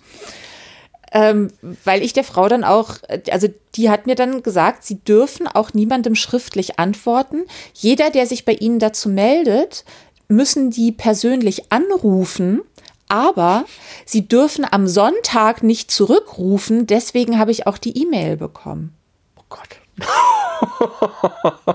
Ähm, 1.12 1.50
weil 1.84 2.04
ich 2.04 2.14
der 2.14 2.24
Frau 2.24 2.48
dann 2.48 2.64
auch, 2.64 2.98
also 3.32 3.48
die 3.76 3.90
hat 3.90 4.06
mir 4.06 4.16
dann 4.16 4.44
gesagt, 4.44 4.84
sie 4.84 5.00
dürfen 5.00 5.48
auch 5.48 5.74
niemandem 5.74 6.16
schriftlich 6.16 6.80
antworten. 6.80 7.46
Jeder, 7.74 8.10
der 8.10 8.28
sich 8.28 8.46
bei 8.46 8.54
ihnen 8.54 8.78
dazu 8.78 9.10
meldet, 9.10 9.86
müssen 10.28 10.70
die 10.70 10.92
persönlich 10.92 11.72
anrufen 11.72 12.62
aber 13.10 13.66
sie 14.06 14.28
dürfen 14.28 14.66
am 14.70 14.88
Sonntag 14.88 15.64
nicht 15.64 15.92
zurückrufen, 15.92 16.88
deswegen 16.88 17.40
habe 17.40 17.52
ich 17.52 17.68
auch 17.68 17.78
die 17.78 17.98
E-Mail 18.02 18.38
bekommen. 18.38 18.94
Oh 19.38 19.44
Gott. 19.50 19.80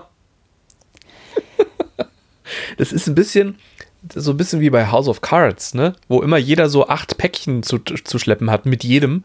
das 2.78 2.92
ist 2.92 3.06
ein 3.08 3.14
bisschen 3.14 3.56
so 4.14 4.32
ein 4.32 4.36
bisschen 4.36 4.60
wie 4.60 4.70
bei 4.70 4.90
House 4.90 5.08
of 5.08 5.20
Cards, 5.20 5.74
ne? 5.74 5.94
Wo 6.08 6.22
immer 6.22 6.36
jeder 6.36 6.68
so 6.68 6.88
acht 6.88 7.18
Päckchen 7.18 7.62
zu, 7.62 7.78
zu 7.78 8.18
schleppen 8.18 8.50
hat 8.50 8.66
mit 8.66 8.82
jedem. 8.84 9.24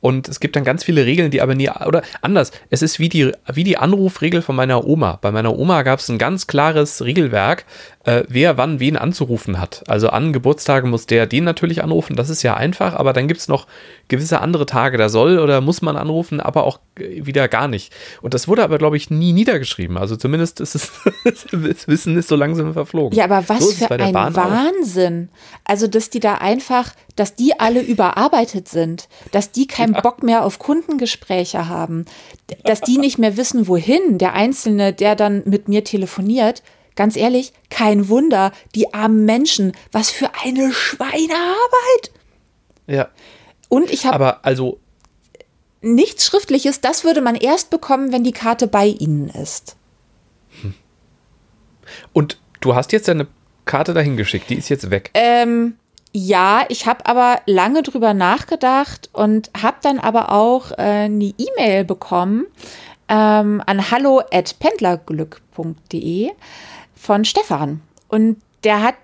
Und 0.00 0.28
es 0.28 0.38
gibt 0.38 0.54
dann 0.54 0.64
ganz 0.64 0.84
viele 0.84 1.06
Regeln, 1.06 1.30
die 1.30 1.42
aber 1.42 1.56
nie, 1.56 1.68
oder 1.70 2.02
anders, 2.22 2.52
es 2.70 2.82
ist 2.82 3.00
wie 3.00 3.08
die, 3.08 3.32
wie 3.52 3.64
die 3.64 3.78
Anrufregel 3.78 4.42
von 4.42 4.54
meiner 4.54 4.86
Oma. 4.86 5.18
Bei 5.20 5.32
meiner 5.32 5.58
Oma 5.58 5.82
gab 5.82 5.98
es 5.98 6.08
ein 6.08 6.18
ganz 6.18 6.46
klares 6.46 7.04
Regelwerk, 7.04 7.64
äh, 8.08 8.24
wer 8.26 8.56
wann 8.56 8.80
wen 8.80 8.96
anzurufen 8.96 9.60
hat. 9.60 9.84
Also 9.86 10.08
an 10.08 10.32
Geburtstagen 10.32 10.88
muss 10.88 11.04
der 11.04 11.26
den 11.26 11.44
natürlich 11.44 11.84
anrufen, 11.84 12.16
das 12.16 12.30
ist 12.30 12.42
ja 12.42 12.54
einfach, 12.54 12.94
aber 12.94 13.12
dann 13.12 13.28
gibt 13.28 13.38
es 13.38 13.48
noch 13.48 13.66
gewisse 14.08 14.40
andere 14.40 14.64
Tage, 14.64 14.96
da 14.96 15.10
soll 15.10 15.38
oder 15.38 15.60
muss 15.60 15.82
man 15.82 15.98
anrufen, 15.98 16.40
aber 16.40 16.64
auch 16.64 16.80
wieder 16.96 17.48
gar 17.48 17.68
nicht. 17.68 17.92
Und 18.22 18.32
das 18.32 18.48
wurde 18.48 18.64
aber, 18.64 18.78
glaube 18.78 18.96
ich, 18.96 19.10
nie 19.10 19.34
niedergeschrieben. 19.34 19.98
Also 19.98 20.16
zumindest 20.16 20.60
ist 20.60 20.74
es, 20.74 20.90
das 21.52 21.86
Wissen 21.86 22.16
ist 22.16 22.28
so 22.28 22.36
langsam 22.36 22.72
verflogen. 22.72 23.14
Ja, 23.14 23.24
aber 23.24 23.46
was 23.46 23.76
so 23.76 23.86
für 23.86 23.90
ein 23.90 24.14
Wahnsinn. 24.14 25.28
Auch. 25.30 25.70
Also, 25.70 25.86
dass 25.86 26.08
die 26.08 26.20
da 26.20 26.36
einfach, 26.36 26.94
dass 27.14 27.34
die 27.34 27.60
alle 27.60 27.82
überarbeitet 27.82 28.68
sind, 28.68 29.10
dass 29.32 29.52
die 29.52 29.66
keinen 29.66 29.92
ja. 29.92 30.00
Bock 30.00 30.22
mehr 30.22 30.46
auf 30.46 30.58
Kundengespräche 30.58 31.68
haben, 31.68 32.06
dass 32.64 32.80
die 32.80 32.96
nicht 32.96 33.18
mehr 33.18 33.36
wissen, 33.36 33.68
wohin 33.68 34.16
der 34.16 34.32
Einzelne, 34.32 34.94
der 34.94 35.14
dann 35.14 35.42
mit 35.44 35.68
mir 35.68 35.84
telefoniert, 35.84 36.62
Ganz 36.98 37.14
ehrlich, 37.14 37.52
kein 37.70 38.08
Wunder, 38.08 38.50
die 38.74 38.92
armen 38.92 39.24
Menschen, 39.24 39.70
was 39.92 40.10
für 40.10 40.32
eine 40.42 40.72
Schweinearbeit. 40.72 42.10
Ja. 42.88 43.06
Und 43.68 43.92
ich 43.92 44.04
habe. 44.04 44.16
Aber 44.16 44.44
also. 44.44 44.80
Nichts 45.80 46.26
Schriftliches, 46.26 46.80
das 46.80 47.04
würde 47.04 47.20
man 47.20 47.36
erst 47.36 47.70
bekommen, 47.70 48.10
wenn 48.10 48.24
die 48.24 48.32
Karte 48.32 48.66
bei 48.66 48.86
Ihnen 48.86 49.28
ist. 49.28 49.76
Hm. 50.60 50.74
Und 52.12 52.40
du 52.60 52.74
hast 52.74 52.90
jetzt 52.90 53.06
deine 53.06 53.28
Karte 53.64 53.94
dahin 53.94 54.16
geschickt, 54.16 54.50
die 54.50 54.56
ist 54.56 54.68
jetzt 54.68 54.90
weg. 54.90 55.12
Ähm, 55.14 55.76
ja, 56.12 56.64
ich 56.68 56.86
habe 56.86 57.06
aber 57.06 57.42
lange 57.46 57.84
drüber 57.84 58.12
nachgedacht 58.12 59.08
und 59.12 59.52
habe 59.56 59.76
dann 59.82 60.00
aber 60.00 60.32
auch 60.32 60.72
äh, 60.72 61.04
eine 61.04 61.32
E-Mail 61.38 61.84
bekommen 61.84 62.46
ähm, 63.08 63.62
an 63.66 63.88
hallo@pendlerglück.de 63.88 66.32
von 66.98 67.24
Stefan. 67.24 67.80
Und 68.08 68.40
der 68.64 68.82
hat 68.82 68.96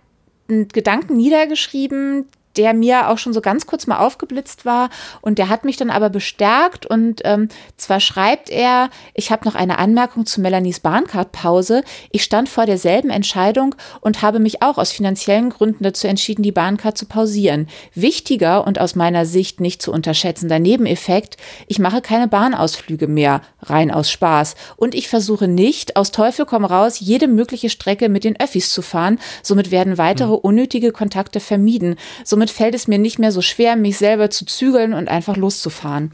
einen 0.49 0.69
Gedanken 0.69 1.17
niedergeschrieben, 1.17 2.29
der 2.57 2.75
mir 2.75 3.09
auch 3.09 3.19
schon 3.19 3.33
so 3.33 3.41
ganz 3.41 3.67
kurz 3.67 3.87
mal 3.87 3.99
aufgeblitzt 3.99 4.65
war 4.65 4.91
und 5.21 5.39
der 5.39 5.49
hat 5.49 5.65
mich 5.65 5.77
dann 5.77 5.91
aber 5.91 6.11
bestärkt 6.11 6.87
und 6.87 7.21
ähm, 7.25 7.49
zwar 7.77 8.01
schreibt 8.01 8.51
er, 8.51 8.91
ich 9.15 9.31
habe 9.31 9.45
noch 9.45 9.55
eine 9.55 9.79
Anmerkung 9.79 10.27
zu 10.27 10.41
Melanies 10.41 10.81
Bahncard-Pause. 10.81 11.83
Ich 12.11 12.25
stand 12.25 12.49
vor 12.49 12.67
derselben 12.67 13.11
Entscheidung 13.11 13.75
und 14.01 14.23
habe 14.23 14.39
mich 14.39 14.63
auch 14.63 14.79
aus 14.79 14.93
finanziellen 14.93 15.51
Gründen 15.51 15.85
dazu 15.85 16.07
entschieden, 16.07 16.43
die 16.43 16.53
Bahncard 16.53 16.97
zu 16.97 17.07
pausieren. 17.07 17.69
Wichtiger 17.95 18.67
und 18.67 18.81
aus 18.81 18.95
meiner 18.95 19.27
Sicht 19.27 19.61
nicht 19.61 19.83
zu 19.83 19.93
unterschätzender 19.93 20.59
Nebeneffekt, 20.59 21.37
ich 21.67 21.79
mache 21.79 22.01
keine 22.01 22.29
Bahnausflüge 22.29 23.09
mehr, 23.09 23.43
rein 23.63 23.91
aus 23.91 24.11
Spaß 24.11 24.55
und 24.77 24.95
ich 24.95 25.09
versuche 25.09 25.49
nicht, 25.49 25.97
aus 25.97 26.11
Teufel 26.11 26.47
komm 26.47 26.65
raus, 26.65 27.01
jede 27.01 27.29
mögliche 27.29 27.71
Strecke 27.71 28.09
mit 28.09 28.25
den 28.25 28.39
Öffis 28.39 28.71
zu 28.71 28.83
fahren. 28.83 29.19
Somit 29.43 29.71
werden 29.71 29.99
weitere 29.99 30.33
hm. 30.33 30.39
unnötige 30.43 30.93
Kontakte 30.93 31.41
vermieden. 31.41 31.97
Somit 32.25 32.44
somit 32.45 32.51
fällt 32.51 32.75
es 32.75 32.89
mir 32.89 32.99
nicht 32.99 33.19
mehr 33.19 33.33
so 33.33 33.41
schwer, 33.41 33.77
mich 33.77 33.99
selber 33.99 34.31
zu 34.31 34.45
zügeln 34.45 34.93
und 34.93 35.09
einfach 35.09 35.37
loszufahren. 35.37 36.13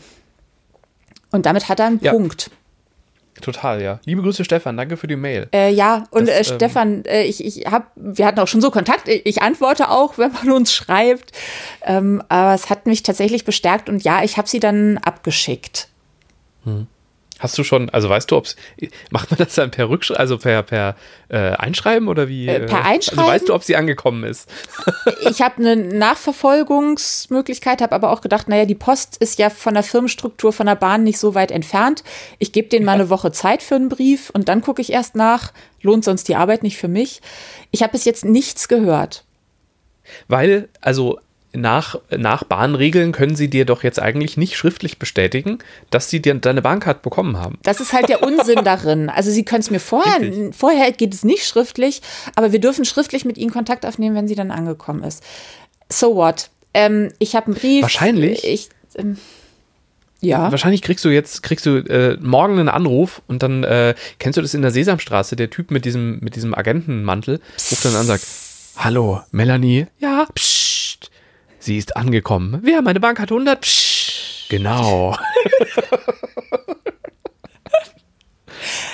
Und 1.33 1.47
damit 1.47 1.69
hat 1.69 1.81
er 1.81 1.87
einen 1.87 2.01
ja. 2.03 2.13
Punkt. 2.13 2.51
Total, 3.41 3.81
ja. 3.81 4.01
Liebe 4.05 4.23
Grüße, 4.23 4.45
Stefan. 4.45 4.77
Danke 4.77 4.97
für 4.97 5.07
die 5.07 5.17
Mail. 5.17 5.49
Äh, 5.53 5.73
ja, 5.73 6.05
und 6.11 6.29
das, 6.29 6.35
äh, 6.35 6.39
ähm, 6.39 6.57
Stefan, 6.57 7.05
äh, 7.07 7.23
ich, 7.23 7.45
ich 7.45 7.67
habe, 7.67 7.87
wir 7.97 8.27
hatten 8.27 8.39
auch 8.39 8.49
schon 8.49 8.61
so 8.61 8.71
Kontakt. 8.71 9.09
Ich, 9.09 9.25
ich 9.25 9.43
antworte 9.43 9.89
auch, 9.89 10.19
wenn 10.19 10.33
man 10.33 10.51
uns 10.53 10.75
schreibt. 10.75 11.33
Ähm, 11.83 12.23
aber 12.29 12.55
es 12.55 12.69
hat 12.69 12.87
mich 12.87 13.03
tatsächlich 13.03 13.45
bestärkt 13.45 13.89
und 13.89 14.05
ja, 14.05 14.23
ich 14.23 14.37
habe 14.37 14.49
sie 14.49 14.61
dann 14.61 14.99
abgeschickt. 14.99 15.89
Hm. 16.65 16.87
Hast 17.41 17.57
du 17.57 17.65
schon, 17.65 17.89
also 17.89 18.11
weißt 18.11 18.31
du, 18.31 18.37
ob 18.37 18.47
macht 19.11 19.31
man 19.31 19.39
das 19.39 19.55
dann 19.55 19.71
per 19.71 19.89
Rückschreiben, 19.89 20.21
also 20.21 20.37
per, 20.37 20.63
per 20.63 20.95
äh, 21.31 21.39
Einschreiben 21.39 22.07
oder 22.07 22.29
wie? 22.29 22.47
Äh, 22.47 22.67
per 22.67 22.85
Einschreiben. 22.85 23.19
Also 23.19 23.33
weißt 23.33 23.49
du, 23.49 23.55
ob 23.55 23.65
sie 23.65 23.77
angekommen 23.77 24.25
ist? 24.25 24.47
ich 25.29 25.41
habe 25.41 25.57
eine 25.57 25.75
Nachverfolgungsmöglichkeit, 25.75 27.81
habe 27.81 27.95
aber 27.95 28.11
auch 28.11 28.21
gedacht, 28.21 28.47
naja, 28.49 28.67
die 28.67 28.75
Post 28.75 29.17
ist 29.17 29.39
ja 29.39 29.49
von 29.49 29.73
der 29.73 29.83
Firmenstruktur 29.83 30.53
von 30.53 30.67
der 30.67 30.77
Bahn 30.77 31.03
nicht 31.03 31.19
so 31.19 31.35
weit 31.35 31.51
entfernt. 31.51 32.05
Ich 32.39 32.53
gebe 32.53 32.69
denen 32.69 32.85
mal 32.85 32.93
eine 32.93 33.09
Woche 33.09 33.33
Zeit 33.33 33.63
für 33.63 33.77
einen 33.77 33.89
Brief 33.89 34.29
und 34.31 34.49
dann 34.49 34.61
gucke 34.61 34.83
ich 34.83 34.93
erst 34.93 35.17
nach. 35.17 35.53
Lohnt 35.81 36.05
sonst 36.05 36.29
die 36.29 36.37
Arbeit 36.37 36.63
nicht 36.63 36.77
für 36.77 36.89
mich. 36.89 37.23
Ich 37.71 37.83
habe 37.83 37.93
bis 37.93 38.05
jetzt 38.05 38.27
nichts 38.27 38.69
gehört. 38.69 39.25
Weil, 40.29 40.69
also 40.83 41.19
nach, 41.53 41.97
nach 42.17 42.45
Bahnregeln 42.45 43.13
können 43.13 43.35
sie 43.35 43.49
dir 43.49 43.65
doch 43.65 43.83
jetzt 43.83 44.01
eigentlich 44.01 44.37
nicht 44.37 44.57
schriftlich 44.57 44.99
bestätigen, 44.99 45.59
dass 45.91 46.09
sie 46.09 46.23
dir 46.23 46.35
deine 46.35 46.63
Bahncard 46.63 47.03
bekommen 47.03 47.39
haben. 47.39 47.59
Das 47.63 47.81
ist 47.81 47.93
halt 47.93 48.09
der 48.09 48.23
Unsinn 48.23 48.65
darin. 48.65 49.09
Also 49.09 49.31
sie 49.31 49.45
können 49.45 49.61
es 49.61 49.71
mir 49.71 49.81
vorher, 49.81 50.21
Richtig. 50.21 50.55
vorher 50.55 50.93
geht 50.93 51.13
es 51.13 51.25
nicht 51.25 51.47
schriftlich, 51.47 52.03
aber 52.37 52.53
wir 52.53 52.61
dürfen 52.61 52.85
schriftlich 52.85 53.25
mit 53.25 53.37
ihnen 53.37 53.51
Kontakt 53.51 53.85
aufnehmen, 53.85 54.15
wenn 54.15 54.29
sie 54.29 54.37
dann 54.37 54.51
angekommen 54.51 55.03
ist. 55.03 55.25
So 55.89 56.15
what? 56.15 56.51
Ähm, 56.73 57.11
ich 57.19 57.35
habe 57.35 57.47
einen 57.47 57.57
Brief. 57.57 57.83
Wahrscheinlich. 57.83 58.45
Ich, 58.45 58.69
ähm, 58.97 59.17
ja. 60.21 60.51
Wahrscheinlich 60.53 60.83
kriegst 60.83 61.05
du 61.05 61.09
jetzt, 61.09 61.43
kriegst 61.43 61.67
du 61.67 61.79
äh, 61.79 62.17
morgen 62.21 62.59
einen 62.59 62.69
Anruf 62.69 63.23
und 63.27 63.43
dann 63.43 63.65
äh, 63.65 63.95
kennst 64.19 64.37
du 64.37 64.43
das 64.43 64.55
in 64.55 64.63
der 64.63 64.71
Sesamstraße, 64.71 65.35
der 65.35 65.51
Typ 65.51 65.71
mit 65.71 65.85
diesem, 65.85 66.21
mit 66.21 66.37
diesem 66.37 66.55
Agentenmantel 66.55 67.41
ruft 67.71 67.85
dann 67.85 67.95
an 67.95 68.03
und 68.03 68.07
sagt, 68.07 68.25
Hallo, 68.77 69.21
Melanie? 69.31 69.87
Ja, 69.99 70.27
psst. 70.35 70.60
Sie 71.61 71.77
ist 71.77 71.97
angekommen. 71.97 72.59
Wer? 72.63 72.83
Meine 72.83 73.01
Bank 73.01 73.21
hat 73.21 73.31
100? 73.31 73.61
Psst. 73.61 74.49
Genau. 74.49 75.17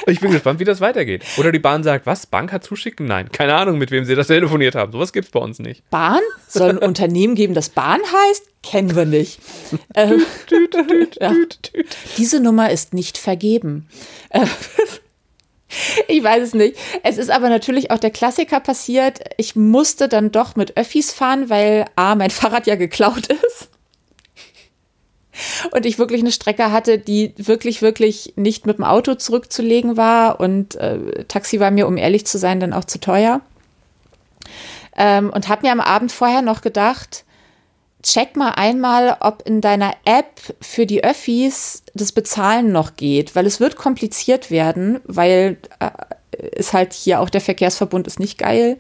Ich 0.09 0.21
bin 0.21 0.31
gespannt, 0.31 0.61
wie 0.61 0.65
das 0.65 0.81
weitergeht. 0.81 1.25
Oder 1.37 1.51
die 1.51 1.59
Bahn 1.59 1.83
sagt, 1.83 2.07
was? 2.07 2.27
Bank 2.27 2.53
hat 2.53 2.63
zuschicken? 2.63 3.07
Nein. 3.07 3.31
Keine 3.33 3.55
Ahnung, 3.55 3.79
mit 3.79 3.91
wem 3.91 4.05
sie 4.05 4.15
das 4.15 4.29
telefoniert 4.29 4.77
haben. 4.77 4.93
Sowas 4.93 5.13
gibt 5.13 5.27
es 5.27 5.33
bei 5.33 5.41
uns 5.41 5.59
nicht. 5.59 5.89
Bahn? 5.91 6.21
Soll 6.47 6.71
ein 6.71 6.79
Unternehmen 6.87 7.35
geben, 7.35 7.55
das 7.55 7.71
Bahn 7.71 8.01
heißt? 8.01 8.45
Kennen 8.63 8.95
wir 8.95 9.05
nicht. 9.05 9.41
Ähm, 9.95 10.25
ja. 11.21 11.33
Diese 12.19 12.41
Nummer 12.41 12.71
ist 12.71 12.95
nicht 12.95 13.19
vergeben. 13.19 13.89
Äh, 14.31 14.47
ich 16.09 16.23
weiß 16.23 16.43
es 16.43 16.55
nicht. 16.55 16.77
Es 17.03 17.19
ist 17.19 17.31
aber 17.31 17.49
natürlich 17.49 17.91
auch 17.91 17.99
der 17.99 18.11
Klassiker 18.11 18.61
passiert. 18.61 19.21
Ich 19.37 19.57
musste 19.57 20.09
dann 20.09 20.33
doch 20.33 20.57
mit 20.57 20.77
Öffis 20.77 21.13
fahren, 21.13 21.51
weil 21.51 21.87
A, 21.97 22.15
mein 22.15 22.31
Fahrrad 22.31 22.67
ja 22.67 22.77
geklaut 22.77 23.27
ist 23.29 23.69
und 25.73 25.87
ich 25.87 25.99
wirklich 25.99 26.21
eine 26.21 26.33
Strecke 26.33 26.73
hatte, 26.73 26.99
die 26.99 27.35
wirklich, 27.37 27.83
wirklich 27.83 28.33
nicht 28.37 28.67
mit 28.67 28.79
dem 28.79 28.85
Auto 28.85 29.15
zurückzulegen 29.15 29.97
war 29.97 30.41
und 30.41 30.75
äh, 30.77 31.25
Taxi 31.25 31.61
war 31.61 31.71
mir, 31.71 31.87
um 31.87 31.97
ehrlich 31.97 32.27
zu 32.27 32.39
sein, 32.39 32.61
dann 32.61 32.73
auch 32.73 32.85
zu 32.85 32.99
teuer. 32.99 33.41
Ähm, 34.97 35.31
und 35.31 35.49
habe 35.49 35.67
mir 35.67 35.73
am 35.73 35.81
Abend 35.81 36.11
vorher 36.11 36.43
noch 36.43 36.63
gedacht, 36.63 37.25
check 38.03 38.37
mal 38.37 38.53
einmal, 38.53 39.17
ob 39.21 39.43
in 39.47 39.61
deiner 39.61 39.95
App 40.05 40.41
für 40.61 40.87
die 40.87 41.03
Öffis 41.03 41.83
das 41.95 42.13
Bezahlen 42.13 42.73
noch 42.73 42.97
geht, 42.97 43.35
weil 43.35 43.47
es 43.47 43.61
wird 43.61 43.77
kompliziert 43.77 44.51
werden, 44.51 45.01
weil 45.05 45.59
äh, 45.81 45.91
ist 46.57 46.73
halt 46.73 46.93
hier 46.93 47.21
auch 47.21 47.31
der 47.31 47.41
Verkehrsverbund 47.41 48.07
ist 48.07 48.21
nicht 48.21 48.39
geil. 48.39 48.79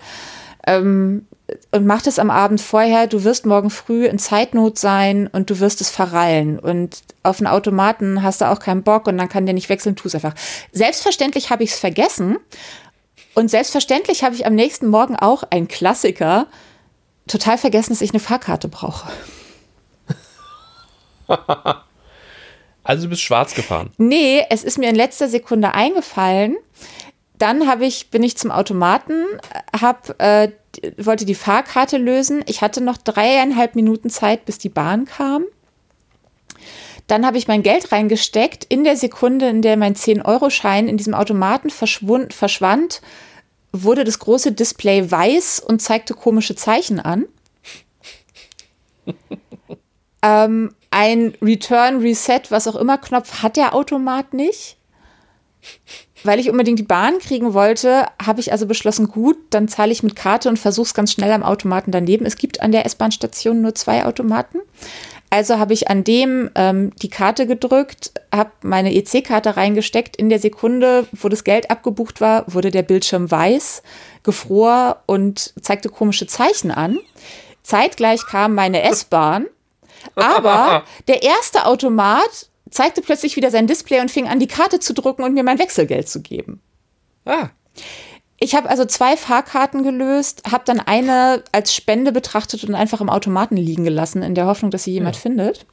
Ähm, 0.66 1.26
und 1.70 1.86
mach 1.86 2.02
das 2.02 2.18
am 2.18 2.30
Abend 2.30 2.60
vorher. 2.60 3.06
Du 3.06 3.22
wirst 3.22 3.46
morgen 3.46 3.70
früh 3.70 4.06
in 4.06 4.18
Zeitnot 4.18 4.78
sein 4.78 5.28
und 5.28 5.48
du 5.48 5.60
wirst 5.60 5.80
es 5.80 5.90
verrallen. 5.90 6.58
Und 6.58 7.02
auf 7.22 7.38
einen 7.38 7.46
Automaten 7.46 8.22
hast 8.22 8.40
du 8.40 8.50
auch 8.50 8.58
keinen 8.58 8.82
Bock 8.82 9.06
und 9.06 9.16
dann 9.16 9.28
kann 9.28 9.46
der 9.46 9.54
nicht 9.54 9.68
wechseln, 9.68 9.94
tu 9.94 10.08
es 10.08 10.14
einfach. 10.14 10.34
Selbstverständlich 10.72 11.50
habe 11.50 11.62
ich 11.62 11.70
es 11.70 11.78
vergessen. 11.78 12.38
Und 13.34 13.48
selbstverständlich 13.48 14.24
habe 14.24 14.34
ich 14.34 14.46
am 14.46 14.54
nächsten 14.54 14.88
Morgen 14.88 15.14
auch 15.14 15.44
ein 15.50 15.68
Klassiker 15.68 16.46
total 17.26 17.58
vergessen, 17.58 17.90
dass 17.90 18.00
ich 18.00 18.10
eine 18.10 18.20
Fahrkarte 18.20 18.68
brauche. 18.68 19.10
also 22.84 23.04
du 23.04 23.10
bist 23.10 23.22
schwarz 23.22 23.54
gefahren. 23.54 23.90
Nee, 23.98 24.44
es 24.50 24.64
ist 24.64 24.78
mir 24.78 24.88
in 24.88 24.94
letzter 24.94 25.28
Sekunde 25.28 25.74
eingefallen. 25.74 26.56
Dann 27.38 27.68
habe 27.68 27.84
ich, 27.84 28.10
bin 28.10 28.22
ich 28.22 28.38
zum 28.38 28.50
Automaten, 28.50 29.24
hab, 29.78 30.20
äh, 30.22 30.52
wollte 30.96 31.26
die 31.26 31.34
Fahrkarte 31.34 31.98
lösen. 31.98 32.42
Ich 32.46 32.62
hatte 32.62 32.82
noch 32.82 32.96
dreieinhalb 32.96 33.74
Minuten 33.74 34.08
Zeit, 34.08 34.46
bis 34.46 34.58
die 34.58 34.70
Bahn 34.70 35.04
kam. 35.04 35.44
Dann 37.06 37.26
habe 37.26 37.38
ich 37.38 37.46
mein 37.46 37.62
Geld 37.62 37.92
reingesteckt. 37.92 38.64
In 38.64 38.84
der 38.84 38.96
Sekunde, 38.96 39.48
in 39.48 39.62
der 39.62 39.76
mein 39.76 39.94
10-Euro-Schein 39.94 40.88
in 40.88 40.96
diesem 40.96 41.14
Automaten 41.14 41.70
verschwand, 41.70 43.02
wurde 43.72 44.04
das 44.04 44.18
große 44.18 44.52
Display 44.52 45.10
weiß 45.10 45.60
und 45.60 45.82
zeigte 45.82 46.14
komische 46.14 46.54
Zeichen 46.54 47.00
an. 47.00 47.26
ähm, 50.22 50.74
ein 50.90 51.34
Return, 51.42 52.00
Reset, 52.00 52.42
was 52.50 52.66
auch 52.68 52.76
immer 52.76 52.98
Knopf 52.98 53.42
hat 53.42 53.56
der 53.56 53.74
Automat 53.74 54.32
nicht. 54.34 54.76
Weil 56.26 56.40
ich 56.40 56.50
unbedingt 56.50 56.78
die 56.80 56.84
Bahn 56.84 57.18
kriegen 57.20 57.54
wollte, 57.54 58.06
habe 58.24 58.40
ich 58.40 58.50
also 58.50 58.66
beschlossen, 58.66 59.08
gut, 59.08 59.36
dann 59.50 59.68
zahle 59.68 59.92
ich 59.92 60.02
mit 60.02 60.16
Karte 60.16 60.48
und 60.48 60.58
versuche 60.58 60.86
es 60.86 60.94
ganz 60.94 61.12
schnell 61.12 61.30
am 61.30 61.44
Automaten 61.44 61.92
daneben. 61.92 62.26
Es 62.26 62.36
gibt 62.36 62.60
an 62.60 62.72
der 62.72 62.84
S-Bahn-Station 62.84 63.62
nur 63.62 63.76
zwei 63.76 64.04
Automaten. 64.04 64.58
Also 65.30 65.58
habe 65.58 65.72
ich 65.72 65.88
an 65.88 66.02
dem 66.02 66.50
ähm, 66.54 66.92
die 67.02 67.10
Karte 67.10 67.46
gedrückt, 67.46 68.12
habe 68.34 68.50
meine 68.62 68.94
EC-Karte 68.94 69.56
reingesteckt. 69.56 70.16
In 70.16 70.28
der 70.28 70.38
Sekunde, 70.38 71.06
wo 71.12 71.28
das 71.28 71.44
Geld 71.44 71.70
abgebucht 71.70 72.20
war, 72.20 72.44
wurde 72.52 72.70
der 72.70 72.82
Bildschirm 72.82 73.30
weiß, 73.30 73.82
gefror 74.22 75.02
und 75.06 75.54
zeigte 75.60 75.88
komische 75.88 76.26
Zeichen 76.26 76.70
an. 76.70 76.98
Zeitgleich 77.62 78.26
kam 78.26 78.54
meine 78.54 78.82
S-Bahn. 78.82 79.46
Aber 80.14 80.84
der 81.08 81.22
erste 81.22 81.66
Automat 81.66 82.48
zeigte 82.70 83.00
plötzlich 83.00 83.36
wieder 83.36 83.50
sein 83.50 83.66
Display 83.66 84.00
und 84.00 84.10
fing 84.10 84.28
an, 84.28 84.40
die 84.40 84.46
Karte 84.46 84.80
zu 84.80 84.92
drucken 84.92 85.22
und 85.22 85.34
mir 85.34 85.44
mein 85.44 85.58
Wechselgeld 85.58 86.08
zu 86.08 86.20
geben. 86.20 86.60
Ah. 87.24 87.50
Ich 88.38 88.54
habe 88.54 88.68
also 88.68 88.84
zwei 88.84 89.16
Fahrkarten 89.16 89.82
gelöst, 89.82 90.42
habe 90.50 90.64
dann 90.66 90.80
eine 90.80 91.42
als 91.52 91.74
Spende 91.74 92.12
betrachtet 92.12 92.64
und 92.64 92.74
einfach 92.74 93.00
im 93.00 93.08
Automaten 93.08 93.56
liegen 93.56 93.84
gelassen, 93.84 94.22
in 94.22 94.34
der 94.34 94.46
Hoffnung, 94.46 94.70
dass 94.70 94.84
sie 94.84 94.92
jemand 94.92 95.16
ja. 95.16 95.22
findet. 95.22 95.66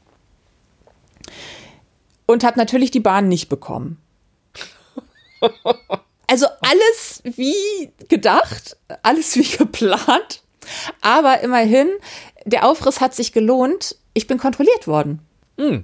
Und 2.25 2.43
habe 2.43 2.57
natürlich 2.57 2.91
die 2.91 3.01
Bahn 3.01 3.27
nicht 3.27 3.49
bekommen. 3.49 3.97
Also 6.25 6.47
alles 6.61 7.21
wie 7.25 7.91
gedacht, 8.07 8.77
alles 9.03 9.35
wie 9.35 9.43
geplant. 9.43 10.41
Aber 11.01 11.41
immerhin, 11.41 11.89
der 12.45 12.65
Aufriss 12.65 13.01
hat 13.01 13.13
sich 13.13 13.33
gelohnt. 13.33 13.97
Ich 14.13 14.25
bin 14.25 14.39
kontrolliert 14.39 14.87
worden. 14.87 15.19
Mhm 15.57 15.83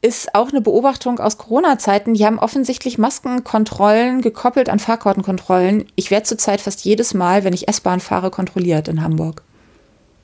ist 0.00 0.34
auch 0.34 0.50
eine 0.50 0.60
Beobachtung 0.60 1.18
aus 1.18 1.38
Corona-Zeiten. 1.38 2.14
Die 2.14 2.24
haben 2.24 2.38
offensichtlich 2.38 2.98
Maskenkontrollen 2.98 4.20
gekoppelt 4.22 4.68
an 4.68 4.78
Fahrkartenkontrollen. 4.78 5.86
Ich 5.96 6.10
werde 6.10 6.24
zurzeit 6.24 6.60
fast 6.60 6.84
jedes 6.84 7.14
Mal, 7.14 7.44
wenn 7.44 7.52
ich 7.52 7.68
S-Bahn 7.68 8.00
fahre, 8.00 8.30
kontrolliert 8.30 8.88
in 8.88 9.02
Hamburg. 9.02 9.42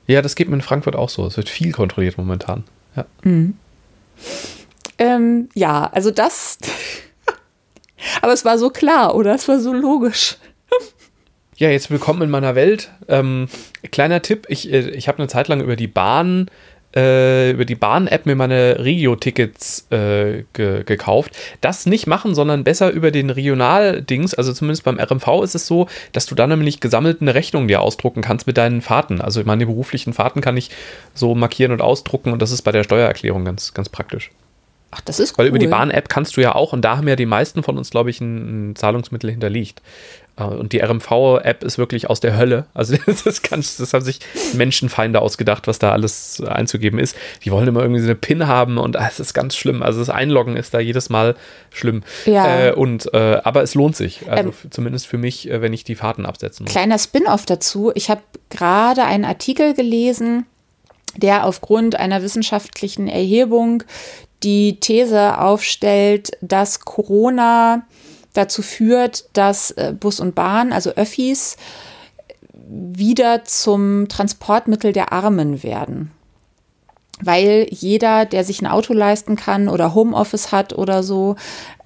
Ja, 0.07 0.21
das 0.21 0.35
geht 0.35 0.47
mir 0.47 0.55
in 0.55 0.61
Frankfurt 0.61 0.95
auch 0.95 1.09
so. 1.09 1.25
Es 1.25 1.35
wird 1.35 1.49
viel 1.49 1.71
kontrolliert 1.71 2.17
momentan. 2.17 2.63
Ja, 2.95 3.05
mhm. 3.23 3.57
ähm, 4.97 5.49
ja 5.53 5.89
also 5.91 6.11
das. 6.11 6.57
Aber 8.21 8.33
es 8.33 8.45
war 8.45 8.57
so 8.57 8.69
klar, 8.69 9.15
oder? 9.15 9.35
Es 9.35 9.47
war 9.47 9.59
so 9.59 9.73
logisch. 9.73 10.37
Ja, 11.57 11.69
jetzt 11.69 11.89
willkommen 11.89 12.21
in 12.21 12.29
meiner 12.29 12.53
Welt. 12.53 12.91
Ähm, 13.07 13.47
kleiner 13.93 14.21
Tipp, 14.21 14.45
ich, 14.49 14.69
äh, 14.73 14.89
ich 14.89 15.07
habe 15.07 15.19
eine 15.19 15.29
Zeit 15.29 15.47
lang 15.47 15.61
über 15.61 15.77
die 15.77 15.87
Bahn 15.87 16.51
äh, 16.95 17.51
über 17.51 17.65
die 17.65 17.75
Bahn-App 17.75 18.25
mir 18.25 18.35
meine 18.35 18.83
Regio-Tickets 18.83 19.87
äh, 19.91 20.43
ge 20.53 20.83
gekauft. 20.83 21.31
Das 21.61 21.85
nicht 21.85 22.07
machen, 22.07 22.35
sondern 22.35 22.63
besser 22.63 22.91
über 22.91 23.11
den 23.11 23.29
Regional-Dings. 23.29 24.33
Also 24.33 24.53
zumindest 24.53 24.83
beim 24.83 24.99
RMV 24.99 25.43
ist 25.43 25.55
es 25.55 25.67
so, 25.67 25.87
dass 26.11 26.25
du 26.25 26.35
dann 26.35 26.49
nämlich 26.49 26.79
gesammelt 26.79 27.21
eine 27.21 27.35
Rechnung 27.35 27.67
dir 27.67 27.81
ausdrucken 27.81 28.21
kannst 28.21 28.47
mit 28.47 28.57
deinen 28.57 28.81
Fahrten. 28.81 29.21
Also 29.21 29.43
meine 29.43 29.65
beruflichen 29.65 30.13
Fahrten 30.13 30.41
kann 30.41 30.57
ich 30.57 30.69
so 31.13 31.35
markieren 31.35 31.71
und 31.71 31.81
ausdrucken 31.81 32.31
und 32.31 32.41
das 32.41 32.51
ist 32.51 32.61
bei 32.61 32.71
der 32.71 32.83
Steuererklärung 32.83 33.45
ganz, 33.45 33.73
ganz 33.73 33.89
praktisch. 33.89 34.31
Ach, 34.95 35.01
das 35.01 35.19
ist 35.19 35.33
cool. 35.33 35.39
Weil 35.39 35.47
über 35.47 35.59
die 35.59 35.67
Bahn-App 35.67 36.07
kannst 36.07 36.37
du 36.37 36.41
ja 36.41 36.55
auch, 36.55 36.71
und 36.71 36.81
da 36.81 36.97
haben 36.97 37.07
ja 37.07 37.15
die 37.15 37.25
meisten 37.25 37.63
von 37.63 37.77
uns, 37.77 37.89
glaube 37.89 38.09
ich, 38.09 38.21
ein, 38.21 38.71
ein 38.71 38.75
Zahlungsmittel 38.75 39.29
hinterlegt. 39.29 39.81
Äh, 40.37 40.43
und 40.43 40.71
die 40.71 40.79
RMV-App 40.79 41.63
ist 41.63 41.77
wirklich 41.77 42.09
aus 42.09 42.21
der 42.21 42.37
Hölle. 42.37 42.67
Also 42.73 42.95
das, 43.25 43.41
ganz, 43.41 43.77
das 43.77 43.93
haben 43.93 44.05
sich 44.05 44.19
Menschenfeinde 44.53 45.21
ausgedacht, 45.21 45.67
was 45.67 45.79
da 45.79 45.91
alles 45.91 46.41
einzugeben 46.41 46.97
ist. 46.97 47.17
Die 47.43 47.51
wollen 47.51 47.67
immer 47.67 47.81
irgendwie 47.81 48.01
so 48.01 48.07
eine 48.07 48.15
PIN 48.15 48.47
haben 48.47 48.77
und 48.77 48.95
es 48.95 49.19
ist 49.19 49.33
ganz 49.33 49.55
schlimm. 49.55 49.83
Also 49.83 49.99
das 49.99 50.09
Einloggen 50.09 50.55
ist 50.55 50.73
da 50.73 50.79
jedes 50.79 51.09
Mal 51.09 51.35
schlimm. 51.71 52.03
Ja. 52.25 52.67
Äh, 52.67 52.71
und, 52.73 53.13
äh, 53.13 53.41
aber 53.43 53.63
es 53.63 53.75
lohnt 53.75 53.97
sich. 53.97 54.29
Also 54.29 54.49
ähm, 54.49 54.71
zumindest 54.71 55.07
für 55.07 55.17
mich, 55.17 55.49
äh, 55.49 55.61
wenn 55.61 55.73
ich 55.73 55.83
die 55.83 55.95
Fahrten 55.95 56.25
absetzen 56.25 56.63
muss. 56.63 56.71
Kleiner 56.71 56.99
Spin-off 56.99 57.45
dazu. 57.45 57.91
Ich 57.95 58.09
habe 58.09 58.21
gerade 58.49 59.03
einen 59.03 59.25
Artikel 59.25 59.73
gelesen, 59.73 60.45
der 61.17 61.45
aufgrund 61.45 61.95
einer 61.95 62.21
wissenschaftlichen 62.21 63.07
Erhebung 63.07 63.83
die 64.43 64.79
These 64.79 65.39
aufstellt, 65.39 66.31
dass 66.41 66.81
Corona 66.81 67.87
dazu 68.33 68.61
führt, 68.61 69.29
dass 69.33 69.71
äh, 69.71 69.93
Bus 69.97 70.19
und 70.19 70.35
Bahn, 70.35 70.73
also 70.73 70.91
Öffis, 70.91 71.57
wieder 72.53 73.43
zum 73.45 74.07
Transportmittel 74.07 74.91
der 74.91 75.11
Armen 75.11 75.63
werden. 75.63 76.11
Weil 77.21 77.67
jeder, 77.69 78.25
der 78.25 78.43
sich 78.43 78.61
ein 78.61 78.67
Auto 78.67 78.93
leisten 78.93 79.35
kann 79.35 79.69
oder 79.69 79.95
Homeoffice 79.95 80.51
hat 80.51 80.77
oder 80.77 81.01
so, 81.01 81.35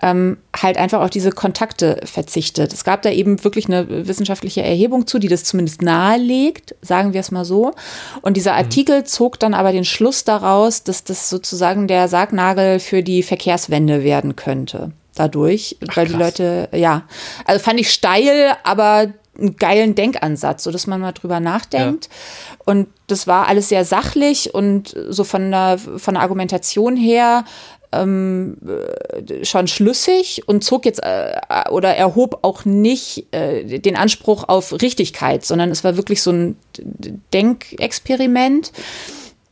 ähm, 0.01 0.37
halt 0.59 0.77
einfach 0.77 1.01
auf 1.01 1.11
diese 1.11 1.31
Kontakte 1.31 2.01
verzichtet. 2.03 2.73
Es 2.73 2.83
gab 2.83 3.03
da 3.03 3.11
eben 3.11 3.43
wirklich 3.43 3.67
eine 3.67 4.07
wissenschaftliche 4.07 4.63
Erhebung 4.63 5.05
zu, 5.05 5.19
die 5.19 5.27
das 5.27 5.43
zumindest 5.43 5.81
nahelegt, 5.81 6.75
sagen 6.81 7.13
wir 7.13 7.19
es 7.19 7.31
mal 7.31 7.45
so. 7.45 7.73
Und 8.21 8.37
dieser 8.37 8.53
mhm. 8.53 8.59
Artikel 8.59 9.03
zog 9.03 9.39
dann 9.39 9.53
aber 9.53 9.71
den 9.71 9.85
Schluss 9.85 10.23
daraus, 10.23 10.83
dass 10.83 11.03
das 11.03 11.29
sozusagen 11.29 11.87
der 11.87 12.07
Sargnagel 12.07 12.79
für 12.79 13.03
die 13.03 13.21
Verkehrswende 13.21 14.03
werden 14.03 14.35
könnte. 14.35 14.93
Dadurch, 15.15 15.77
Ach, 15.87 15.97
weil 15.97 16.07
die 16.07 16.13
Leute, 16.13 16.69
ja, 16.73 17.03
also 17.45 17.61
fand 17.63 17.79
ich 17.79 17.91
steil, 17.91 18.55
aber 18.63 19.07
einen 19.39 19.55
geilen 19.57 19.95
Denkansatz, 19.95 20.63
so 20.63 20.71
dass 20.71 20.87
man 20.87 21.01
mal 21.01 21.11
drüber 21.11 21.39
nachdenkt. 21.39 22.05
Ja. 22.05 22.55
Und 22.65 22.87
das 23.07 23.27
war 23.27 23.47
alles 23.47 23.69
sehr 23.69 23.85
sachlich 23.85 24.53
und 24.53 24.95
so 25.09 25.23
von 25.23 25.51
der, 25.51 25.77
von 25.77 26.15
der 26.15 26.23
Argumentation 26.23 26.95
her 26.95 27.45
ähm, 27.91 28.57
äh, 28.67 29.45
schon 29.45 29.67
schlüssig 29.67 30.47
und 30.47 30.63
zog 30.63 30.85
jetzt 30.85 31.01
äh, 31.01 31.39
oder 31.71 31.95
erhob 31.95 32.39
auch 32.43 32.65
nicht 32.65 33.25
äh, 33.33 33.79
den 33.79 33.95
Anspruch 33.95 34.43
auf 34.47 34.81
Richtigkeit, 34.81 35.43
sondern 35.43 35.71
es 35.71 35.83
war 35.83 35.97
wirklich 35.97 36.21
so 36.21 36.31
ein 36.31 36.57
Denkexperiment. 37.33 38.71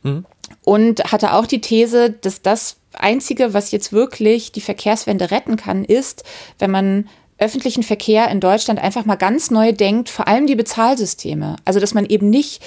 Mhm. 0.02 0.24
Und 0.64 1.12
hatte 1.12 1.32
auch 1.32 1.46
die 1.46 1.60
These, 1.60 2.10
dass 2.10 2.42
das 2.42 2.76
Einzige, 2.92 3.54
was 3.54 3.70
jetzt 3.70 3.92
wirklich 3.92 4.52
die 4.52 4.60
Verkehrswende 4.60 5.30
retten 5.30 5.56
kann, 5.56 5.84
ist, 5.84 6.24
wenn 6.58 6.70
man 6.70 7.08
öffentlichen 7.38 7.82
Verkehr 7.82 8.28
in 8.28 8.40
Deutschland 8.40 8.80
einfach 8.80 9.04
mal 9.04 9.16
ganz 9.16 9.50
neu 9.50 9.72
denkt, 9.72 10.08
vor 10.08 10.28
allem 10.28 10.46
die 10.46 10.56
Bezahlsysteme. 10.56 11.56
Also, 11.64 11.80
dass 11.80 11.94
man 11.94 12.06
eben 12.06 12.30
nicht 12.30 12.62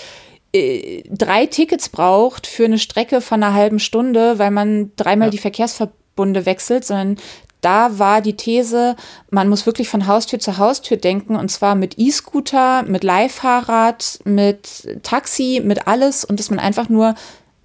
äh, 0.54 1.04
drei 1.10 1.46
Tickets 1.46 1.90
braucht 1.90 2.48
für 2.48 2.66
eine 2.66 2.80
Strecke 2.80 3.22
von 3.22 3.44
einer 3.44 3.54
halben 3.54 3.80
Stunde, 3.80 4.40
weil 4.40 4.52
man 4.52 4.92
dreimal 4.96 5.28
ja. 5.28 5.32
die 5.32 5.38
Verkehrsverbunde 5.38 6.46
wechselt, 6.46 6.86
sondern 6.86 7.18
da 7.62 8.00
war 8.00 8.22
die 8.22 8.36
These, 8.36 8.96
man 9.30 9.48
muss 9.48 9.66
wirklich 9.66 9.88
von 9.88 10.08
Haustür 10.08 10.40
zu 10.40 10.58
Haustür 10.58 10.98
denken 10.98 11.36
und 11.36 11.50
zwar 11.50 11.76
mit 11.76 11.98
E-Scooter, 11.98 12.84
mit 12.84 13.04
Leihfahrrad, 13.04 14.20
mit 14.24 15.00
Taxi, 15.04 15.62
mit 15.64 15.88
alles 15.88 16.26
und 16.26 16.40
dass 16.40 16.50
man 16.50 16.60
einfach 16.60 16.90
nur 16.90 17.14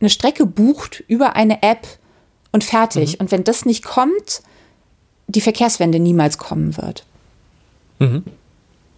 eine 0.01 0.11
Strecke 0.11 0.45
bucht 0.45 1.03
über 1.09 1.35
eine 1.35 1.63
App 1.63 1.87
und 2.53 2.63
fertig. 2.63 3.15
Mhm. 3.15 3.21
Und 3.21 3.33
wenn 3.33 3.45
das 3.45 3.65
nicht 3.65 3.85
kommt, 3.85 4.43
die 5.37 5.41
Verkehrswende 5.43 6.01
niemals 6.01 6.39
kommen 6.39 6.77
wird. 6.77 7.05
Mhm. 7.99 8.25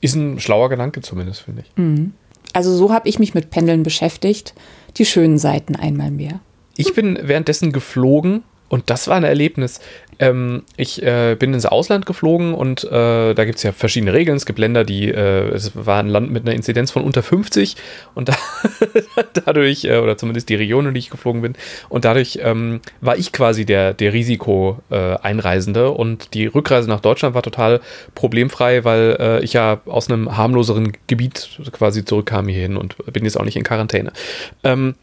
Ist 0.00 0.14
ein 0.14 0.38
schlauer 0.40 0.68
Gedanke 0.68 1.00
zumindest, 1.00 1.42
finde 1.42 1.62
ich. 1.62 1.76
Mhm. 1.76 2.12
Also 2.52 2.74
so 2.74 2.92
habe 2.92 3.08
ich 3.08 3.18
mich 3.18 3.34
mit 3.34 3.50
Pendeln 3.50 3.82
beschäftigt. 3.82 4.54
Die 4.96 5.04
schönen 5.04 5.38
Seiten 5.38 5.76
einmal 5.76 6.10
mehr. 6.10 6.40
Ich 6.76 6.94
bin 6.94 7.18
währenddessen 7.20 7.72
geflogen 7.72 8.44
und 8.68 8.90
das 8.90 9.08
war 9.08 9.16
ein 9.16 9.24
Erlebnis. 9.24 9.80
Ähm, 10.20 10.62
ich 10.76 11.02
äh, 11.02 11.36
bin 11.38 11.54
ins 11.54 11.64
Ausland 11.64 12.04
geflogen 12.04 12.52
und 12.52 12.84
äh, 12.84 13.34
da 13.34 13.44
gibt 13.44 13.58
es 13.58 13.62
ja 13.62 13.72
verschiedene 13.72 14.12
Regeln. 14.12 14.36
Es 14.36 14.46
gibt 14.46 14.58
Länder, 14.58 14.84
die, 14.84 15.08
äh, 15.08 15.48
es 15.50 15.72
war 15.74 16.00
ein 16.00 16.08
Land 16.08 16.30
mit 16.30 16.42
einer 16.44 16.54
Inzidenz 16.54 16.90
von 16.90 17.04
unter 17.04 17.22
50 17.22 17.76
und 18.14 18.28
da, 18.28 18.36
dadurch, 19.44 19.84
äh, 19.84 19.98
oder 19.98 20.16
zumindest 20.16 20.48
die 20.48 20.56
Region, 20.56 20.86
in 20.86 20.94
die 20.94 20.98
ich 20.98 21.10
geflogen 21.10 21.42
bin, 21.42 21.54
und 21.88 22.04
dadurch 22.04 22.40
ähm, 22.42 22.80
war 23.00 23.16
ich 23.16 23.32
quasi 23.32 23.64
der, 23.64 23.94
der 23.94 24.12
Risiko-Einreisende 24.12 25.90
und 25.90 26.34
die 26.34 26.46
Rückreise 26.46 26.88
nach 26.88 27.00
Deutschland 27.00 27.34
war 27.34 27.42
total 27.42 27.80
problemfrei, 28.14 28.84
weil 28.84 29.16
äh, 29.20 29.44
ich 29.44 29.52
ja 29.52 29.80
aus 29.86 30.10
einem 30.10 30.36
harmloseren 30.36 30.92
Gebiet 31.06 31.60
quasi 31.72 32.04
zurückkam 32.04 32.48
hierhin 32.48 32.76
und 32.76 32.96
bin 33.12 33.24
jetzt 33.24 33.38
auch 33.38 33.44
nicht 33.44 33.56
in 33.56 33.62
Quarantäne. 33.62 34.12
Ähm, 34.64 34.94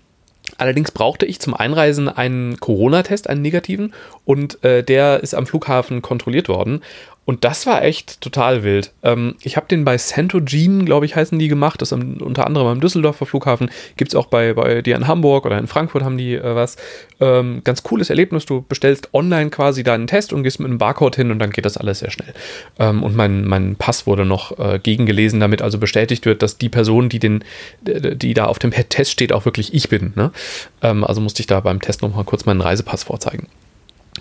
Allerdings 0.58 0.92
brauchte 0.92 1.26
ich 1.26 1.40
zum 1.40 1.54
Einreisen 1.54 2.08
einen 2.08 2.60
Corona-Test, 2.60 3.30
einen 3.30 3.42
negativen, 3.42 3.94
und 4.24 4.64
äh, 4.64 4.84
der 4.84 5.22
ist 5.22 5.34
am 5.34 5.48
Flughafen 5.48 6.02
kontrolliert 6.02 6.50
worden. 6.50 6.82
Und 7.26 7.44
das 7.44 7.66
war 7.66 7.84
echt 7.84 8.22
total 8.22 8.64
wild. 8.64 8.92
Ähm, 9.02 9.36
ich 9.42 9.58
habe 9.58 9.68
den 9.68 9.84
bei 9.84 9.98
Centogene, 9.98 10.86
glaube 10.86 11.08
ich, 11.08 11.16
heißen 11.16 11.38
die 11.40 11.48
gemacht. 11.48 11.82
Das 11.82 11.92
ist 11.92 11.98
unter 11.98 12.46
anderem 12.46 12.68
am 12.68 12.80
Düsseldorfer 12.80 13.26
Flughafen. 13.26 13.72
Gibt 13.98 14.12
es 14.12 14.16
auch 14.16 14.28
bei, 14.28 14.54
bei 14.54 14.84
dir 14.84 14.96
in 14.96 15.08
Hamburg 15.08 15.46
oder 15.46 15.58
in 15.58 15.66
Frankfurt 15.66 16.04
haben 16.04 16.18
die 16.18 16.36
äh, 16.36 16.56
was. 16.56 16.78
Ähm, 17.20 17.62
ganz 17.64 17.82
cooles 17.82 18.12
Erlebnis. 18.12 18.46
Du 18.46 18.64
bestellst 18.68 19.10
online 19.14 19.50
quasi 19.50 19.84
deinen 19.84 20.06
Test 20.06 20.34
und 20.34 20.44
gehst 20.44 20.60
mit 20.60 20.68
einem 20.68 20.78
Barcode 20.78 21.16
hin 21.16 21.32
und 21.32 21.40
dann 21.40 21.50
geht 21.50 21.66
das 21.66 21.78
alles 21.78 22.00
sehr 22.00 22.12
schnell. 22.12 22.34
Ähm, 22.78 23.02
und 23.02 23.16
mein, 23.16 23.46
mein 23.46 23.76
Pass 23.76 24.06
wurde 24.06 24.26
noch 24.26 24.60
äh, 24.60 24.80
gegengelesen, 24.80 25.40
damit 25.40 25.64
also 25.64 25.80
bestätigt 25.80 26.28
wird, 26.28 26.44
dass 26.44 26.60
die 26.60 26.70
Person, 26.70 27.10
die, 27.10 27.20
den, 27.20 27.44
die 27.82 28.36
da 28.36 28.46
auf 28.46 28.60
dem 28.60 28.70
Test 28.72 29.12
steht, 29.12 29.34
auch 29.34 29.46
wirklich 29.46 29.74
ich 29.74 29.90
bin. 29.90 30.14
Ne? 30.16 30.32
Ähm, 30.84 31.04
also 31.04 31.22
musste 31.22 31.40
ich 31.40 31.48
da 31.48 31.60
beim 31.60 31.82
Test 31.82 32.04
nochmal 32.04 32.24
kurz 32.24 32.46
meinen 32.46 32.62
Reisepass 32.62 33.04
vorzeigen. 33.04 33.48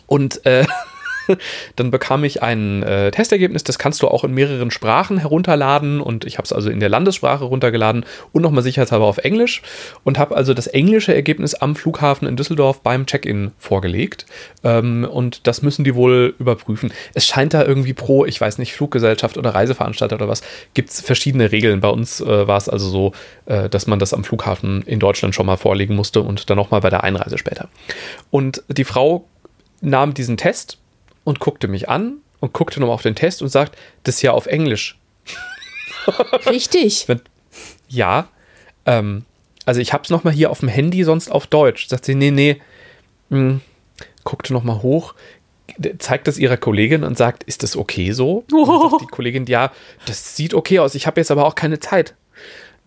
Und 0.07 0.45
äh, 0.47 0.65
dann 1.77 1.91
bekam 1.91 2.25
ich 2.25 2.43
ein 2.43 2.83
äh, 2.83 3.11
Testergebnis, 3.11 3.65
das 3.65 3.79
kannst 3.79 4.03
du 4.03 4.09
auch 4.09 4.25
in 4.25 4.33
mehreren 4.33 4.71
Sprachen 4.71 5.19
herunterladen 5.19 6.01
und 6.01 6.25
ich 6.25 6.39
habe 6.39 6.45
es 6.45 6.53
also 6.53 6.71
in 6.71 6.81
der 6.81 6.89
Landessprache 6.89 7.45
runtergeladen 7.45 8.05
und 8.33 8.43
nochmal 8.43 8.63
sicherheitshalber 8.63 9.07
auf 9.07 9.19
Englisch 9.19 9.63
und 10.05 10.19
habe 10.19 10.37
also 10.37 10.55
das 10.55 10.67
englische 10.67 11.15
Ergebnis 11.15 11.55
am 11.55 11.77
Flughafen 11.77 12.29
in 12.29 12.37
Düsseldorf 12.37 12.81
beim 12.81 13.07
Check-in 13.07 13.53
vorgelegt 13.59 14.27
ähm, 14.63 15.07
und 15.11 15.47
das 15.47 15.63
müssen 15.63 15.85
die 15.85 15.95
wohl 15.95 16.35
überprüfen. 16.39 16.93
Es 17.15 17.27
scheint 17.27 17.55
da 17.55 17.65
irgendwie 17.65 17.93
pro, 17.93 18.25
ich 18.25 18.41
weiß 18.41 18.59
nicht, 18.59 18.75
Fluggesellschaft 18.75 19.37
oder 19.39 19.55
Reiseveranstalter 19.55 20.17
oder 20.17 20.29
was, 20.29 20.43
gibt 20.75 20.91
es 20.91 21.01
verschiedene 21.01 21.53
Regeln. 21.53 21.81
Bei 21.81 21.89
uns 21.89 22.21
äh, 22.21 22.47
war 22.47 22.57
es 22.57 22.69
also 22.69 22.89
so, 22.89 23.13
äh, 23.47 23.69
dass 23.69 23.87
man 23.87 23.99
das 23.99 24.15
am 24.15 24.25
Flughafen 24.25 24.83
in 24.83 25.01
Deutschland 25.01 25.35
schon 25.35 25.47
mal 25.47 25.57
vorlegen 25.57 25.95
musste 25.95 26.21
und 26.21 26.51
dann 26.51 26.57
nochmal 26.57 26.81
bei 26.81 26.91
der 26.91 27.05
Einreise 27.05 27.39
später. 27.39 27.69
Und 28.31 28.63
die 28.69 28.85
Frau 28.85 29.27
nahm 29.81 30.15
diesen 30.15 30.37
Test 30.37 30.79
und 31.25 31.41
guckte 31.41 31.69
mich 31.69 31.89
an 31.89 32.19
und 32.41 32.53
guckte 32.53 32.81
nochmal 32.81 32.95
auf 32.95 33.03
den 33.03 33.15
Test 33.15 33.43
und 33.43 33.49
sagt, 33.49 33.77
das 34.03 34.17
ist 34.17 34.23
ja 34.23 34.33
auf 34.33 34.47
Englisch. 34.47 34.99
Richtig. 36.47 37.07
ja. 37.89 38.29
Ähm, 38.87 39.25
also 39.67 39.81
ich 39.81 39.93
habe 39.93 40.05
es 40.05 40.11
nochmal 40.11 40.35
hier 40.35 40.51
auf 40.51 40.61
dem 40.61 40.69
Handy, 40.69 41.05
sonst 41.05 41.31
auf 41.31 41.47
Deutsch. 41.47 41.89
Sagt 41.89 42.05
sie, 42.05 42.15
nee, 42.15 42.31
nee. 42.31 42.61
Mh, 43.31 43.39
hm, 43.39 43.61
guckte 44.25 44.53
nochmal 44.53 44.83
hoch, 44.83 45.15
zeigt 45.99 46.29
das 46.29 46.39
ihrer 46.39 46.57
Kollegin 46.57 47.05
und 47.05 47.17
sagt, 47.17 47.45
ist 47.45 47.63
das 47.63 47.77
okay 47.77 48.13
so? 48.13 48.45
Die 49.01 49.07
Kollegin, 49.07 49.47
ja, 49.47 49.73
das 50.07 50.37
sieht 50.37 50.55
okay 50.55 50.79
aus. 50.79 50.95
Ich 50.95 51.07
habe 51.07 51.21
jetzt 51.21 51.31
aber 51.31 51.47
auch 51.47 51.55
keine 51.55 51.81
Zeit. 51.81 52.15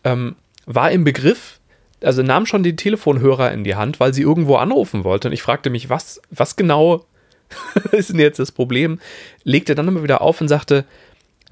Ähm, 0.04 0.36
war 0.66 0.92
im 0.92 1.04
Begriff, 1.04 1.60
also 2.02 2.22
nahm 2.22 2.46
schon 2.46 2.64
den 2.64 2.78
Telefonhörer 2.78 3.52
in 3.52 3.64
die 3.64 3.76
Hand, 3.76 4.00
weil 4.00 4.14
sie 4.14 4.22
irgendwo 4.22 4.58
anrufen 4.58 5.04
wollte. 5.04 5.30
Und 5.30 5.34
ich 5.34 5.42
fragte 5.42 5.70
mich, 5.70 5.90
was, 5.90 6.22
was 6.30 6.56
genau 6.56 7.06
ist 7.92 8.10
denn 8.10 8.20
jetzt 8.20 8.40
das 8.40 8.52
Problem? 8.52 9.00
Legte 9.44 9.76
dann 9.76 9.88
immer 9.88 10.04
wieder 10.04 10.22
auf 10.22 10.42
und 10.42 10.48
sagte, 10.48 10.86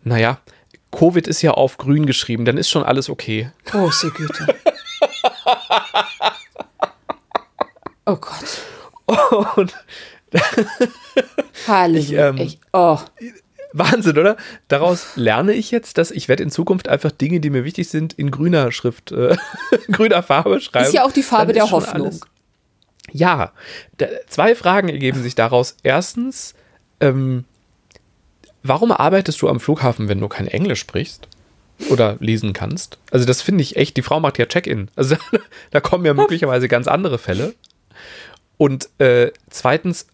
naja, 0.03 0.39
Covid 0.91 1.27
ist 1.27 1.41
ja 1.41 1.51
auf 1.51 1.77
grün 1.77 2.05
geschrieben, 2.05 2.45
dann 2.45 2.57
ist 2.57 2.69
schon 2.69 2.83
alles 2.83 3.09
okay. 3.09 3.51
Große 3.65 4.11
Güte. 4.11 4.47
oh 8.05 8.15
Gott. 8.15 8.61
Und 9.55 9.73
Halleluja. 11.67 12.01
Ich, 12.01 12.11
ähm, 12.13 12.37
ich, 12.37 12.59
oh. 12.73 12.99
Wahnsinn, 13.73 14.17
oder? 14.17 14.37
Daraus 14.69 15.15
lerne 15.15 15.53
ich 15.53 15.69
jetzt, 15.69 15.97
dass 15.97 16.11
ich 16.11 16.29
werde 16.29 16.43
in 16.43 16.49
Zukunft 16.49 16.87
einfach 16.87 17.11
Dinge, 17.11 17.41
die 17.41 17.49
mir 17.49 17.65
wichtig 17.65 17.89
sind, 17.89 18.13
in 18.13 18.31
grüner 18.31 18.71
Schrift, 18.71 19.11
äh, 19.11 19.35
grüner 19.91 20.23
Farbe 20.23 20.61
schreiben. 20.61 20.85
Ist 20.85 20.93
ja 20.93 21.03
auch 21.03 21.11
die 21.11 21.23
Farbe 21.23 21.51
der 21.51 21.69
Hoffnung. 21.71 22.07
Alles, 22.07 22.21
ja, 23.15 23.53
zwei 24.27 24.55
Fragen 24.55 24.89
ergeben 24.89 25.23
sich 25.23 25.35
daraus. 25.35 25.77
Erstens, 25.83 26.53
ähm, 26.99 27.45
warum 28.61 28.91
arbeitest 28.91 29.41
du 29.41 29.47
am 29.47 29.61
Flughafen, 29.61 30.09
wenn 30.09 30.19
du 30.19 30.27
kein 30.27 30.47
Englisch 30.47 30.81
sprichst? 30.81 31.29
Oder 31.89 32.17
lesen 32.19 32.53
kannst? 32.53 32.97
Also, 33.11 33.25
das 33.25 33.41
finde 33.41 33.61
ich 33.61 33.75
echt, 33.75 33.97
die 33.97 34.01
Frau 34.01 34.19
macht 34.19 34.37
ja 34.37 34.45
Check-in. 34.45 34.89
Also, 34.95 35.15
da 35.71 35.79
kommen 35.79 36.05
ja 36.05 36.13
möglicherweise 36.13 36.67
ganz 36.67 36.87
andere 36.87 37.17
Fälle. 37.17 37.53
Und 38.57 38.89
äh, 38.99 39.31
zweitens, 39.49 40.07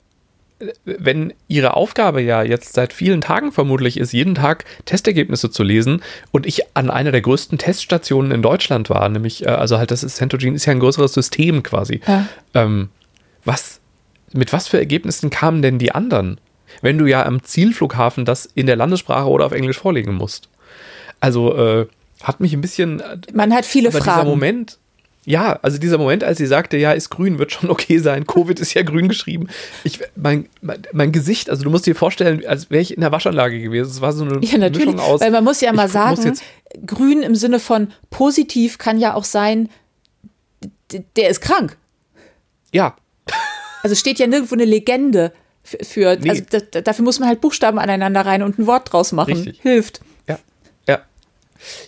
wenn 0.86 1.34
ihre 1.48 1.76
Aufgabe 1.76 2.22
ja 2.22 2.44
jetzt 2.44 2.74
seit 2.74 2.94
vielen 2.94 3.22
Tagen 3.22 3.52
vermutlich 3.52 3.98
ist, 3.98 4.14
jeden 4.14 4.36
Tag 4.36 4.66
Testergebnisse 4.86 5.52
zu 5.52 5.64
lesen 5.64 6.02
und 6.32 6.46
ich 6.46 6.62
an 6.76 6.90
einer 6.90 7.12
der 7.12 7.22
größten 7.22 7.58
Teststationen 7.58 8.32
in 8.32 8.42
Deutschland 8.42 8.90
war, 8.90 9.08
nämlich, 9.10 9.46
äh, 9.46 9.50
also 9.50 9.78
halt 9.78 9.92
das 9.92 10.04
ist 10.04 10.16
Centogene 10.16 10.56
ist 10.56 10.66
ja 10.66 10.72
ein 10.72 10.80
größeres 10.80 11.14
System 11.14 11.64
quasi. 11.64 12.02
Ja. 12.08 12.28
Ähm, 12.54 12.90
was, 13.46 13.80
mit 14.34 14.54
was 14.54 14.68
für 14.68 14.78
Ergebnissen 14.78 15.30
kamen 15.30 15.62
denn 15.62 15.80
die 15.80 15.94
anderen? 15.94 16.40
Wenn 16.82 16.98
du 16.98 17.06
ja 17.06 17.26
am 17.26 17.44
Zielflughafen 17.44 18.24
das 18.24 18.46
in 18.46 18.66
der 18.66 18.76
Landessprache 18.76 19.28
oder 19.28 19.46
auf 19.46 19.52
Englisch 19.52 19.80
vorlegen 19.80 20.14
musst. 20.14 20.50
Also, 21.20 21.56
äh, 21.56 21.88
hat 22.24 22.40
mich 22.40 22.54
ein 22.54 22.62
bisschen. 22.62 23.02
Man 23.34 23.54
hat 23.54 23.66
viele 23.66 23.92
Fragen. 23.92 24.04
Dieser 24.04 24.24
Moment, 24.24 24.78
ja, 25.24 25.60
also 25.62 25.78
dieser 25.78 26.00
Moment, 26.00 26.24
als 26.24 26.40
sie 26.40 26.48
sagte, 26.48 26.78
ja, 26.78 26.94
ist 26.94 27.10
grün, 27.10 27.38
wird 27.38 27.52
schon 27.52 27.70
okay 27.70 28.00
sein. 28.00 28.26
Covid 28.26 28.60
ist 28.60 28.74
ja 28.74 28.82
grün 28.82 29.08
geschrieben. 29.08 29.48
Ich, 29.84 30.00
mein, 30.16 30.48
mein, 30.62 30.82
mein 30.94 31.12
Gesicht, 31.12 31.50
also 31.50 31.64
du 31.64 31.70
musst 31.70 31.86
dir 31.86 31.96
vorstellen, 31.96 32.46
als 32.46 32.70
wäre 32.72 32.82
ich 32.82 32.94
in 32.94 33.02
der 33.02 33.12
Waschanlage 33.12 33.62
gewesen. 33.62 33.90
Es 33.90 34.02
war 34.02 34.14
so 34.14 34.24
eine 34.24 34.40
ja, 34.44 34.58
natürlich, 34.58 34.88
Mischung 34.88 35.00
aus. 35.00 35.22
Weil 35.22 35.32
man 35.32 35.44
muss 35.44 35.62
ja 35.62 35.74
mal 35.74 35.90
sagen, 35.90 36.34
grün 36.86 37.22
im 37.22 37.36
Sinne 37.36 37.60
von 37.60 37.90
positiv 38.10 38.78
kann 38.78 38.98
ja 38.98 39.14
auch 39.14 39.24
sein, 39.24 39.70
der 41.16 41.30
ist 41.30 41.42
krank. 41.42 41.78
Ja. 42.74 42.96
Also 43.84 43.96
steht 43.96 44.20
ja 44.20 44.28
nirgendwo 44.28 44.56
eine 44.56 44.66
Legende 44.66 45.34
für. 45.64 46.18
Nee. 46.20 46.30
Also 46.30 46.44
dafür 46.84 47.06
muss 47.06 47.20
man 47.20 47.30
halt 47.30 47.42
Buchstaben 47.42 47.80
aneinander 47.80 48.26
rein 48.26 48.44
und 48.44 48.58
ein 48.58 48.68
Wort 48.68 48.92
draus 48.92 49.12
machen. 49.12 49.34
Richtig. 49.34 49.62
Hilft. 49.62 50.02